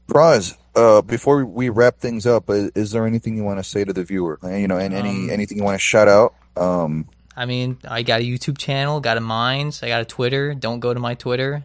Praz, 0.08 0.56
uh, 0.76 1.02
before 1.02 1.44
we 1.44 1.68
wrap 1.68 1.98
things 1.98 2.26
up, 2.26 2.50
is, 2.50 2.70
is 2.74 2.90
there 2.90 3.06
anything 3.06 3.36
you 3.36 3.44
want 3.44 3.58
to 3.58 3.64
say 3.64 3.84
to 3.84 3.92
the 3.92 4.04
viewer? 4.04 4.38
Uh, 4.42 4.48
You 4.50 4.68
know, 4.68 4.78
and 4.78 4.94
any 4.94 5.10
Um, 5.10 5.30
anything 5.30 5.58
you 5.58 5.64
want 5.64 5.74
to 5.76 5.80
shout 5.82 6.08
out? 6.08 6.34
Um, 6.56 7.08
I 7.36 7.46
mean, 7.46 7.78
I 7.88 8.02
got 8.02 8.20
a 8.20 8.24
YouTube 8.24 8.58
channel, 8.58 9.00
got 9.00 9.16
a 9.16 9.20
Minds, 9.20 9.82
I 9.82 9.88
got 9.88 10.00
a 10.02 10.04
Twitter. 10.04 10.54
Don't 10.54 10.80
go 10.80 10.94
to 10.94 11.00
my 11.00 11.14
Twitter. 11.14 11.64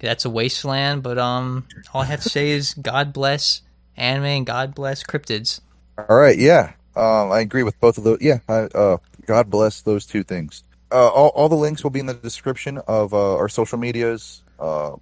That's 0.00 0.24
a 0.24 0.30
wasteland. 0.30 1.02
But 1.02 1.18
um, 1.18 1.66
all 1.92 2.02
I 2.02 2.06
have 2.06 2.22
to 2.22 2.28
say 2.28 2.50
is 2.50 2.74
God 2.74 3.12
bless 3.12 3.62
anime 3.96 4.24
and 4.24 4.46
God 4.46 4.74
bless 4.74 5.02
cryptids. 5.04 5.60
all 5.96 6.16
right, 6.16 6.36
yeah, 6.36 6.72
um, 6.96 7.30
I 7.32 7.40
agree 7.40 7.62
with 7.62 7.78
both 7.80 7.96
of 7.98 8.04
those. 8.04 8.18
Yeah, 8.20 8.38
I, 8.48 8.62
uh, 8.74 8.96
God 9.26 9.48
bless 9.50 9.82
those 9.82 10.04
two 10.04 10.22
things. 10.24 10.64
Uh, 10.90 11.08
all, 11.08 11.28
all 11.30 11.48
the 11.48 11.56
links 11.56 11.82
will 11.82 11.90
be 11.90 12.00
in 12.00 12.06
the 12.06 12.14
description 12.14 12.78
of 12.86 13.14
uh, 13.14 13.36
our 13.36 13.48
social 13.48 13.78
medias. 13.78 14.42
Uh, 14.58 14.96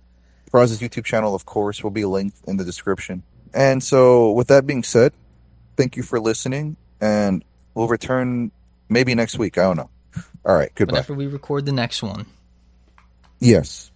Praz's 0.50 0.80
YouTube 0.80 1.04
channel, 1.04 1.34
of 1.34 1.46
course, 1.46 1.82
will 1.82 1.90
be 1.90 2.04
linked 2.04 2.38
in 2.46 2.56
the 2.58 2.64
description. 2.64 3.22
And 3.54 3.82
so, 3.82 4.32
with 4.32 4.48
that 4.48 4.66
being 4.66 4.82
said, 4.82 5.12
thank 5.76 5.96
you 5.96 6.02
for 6.02 6.18
listening, 6.18 6.76
and 7.00 7.44
we'll 7.74 7.88
return 7.88 8.50
maybe 8.88 9.14
next 9.14 9.38
week. 9.38 9.58
I 9.58 9.62
don't 9.62 9.76
know. 9.76 9.90
All 10.44 10.56
right, 10.56 10.72
goodbye. 10.74 10.94
Whenever 10.94 11.14
we 11.14 11.26
record 11.26 11.66
the 11.66 11.72
next 11.72 12.02
one. 12.02 12.26
Yes. 13.40 13.91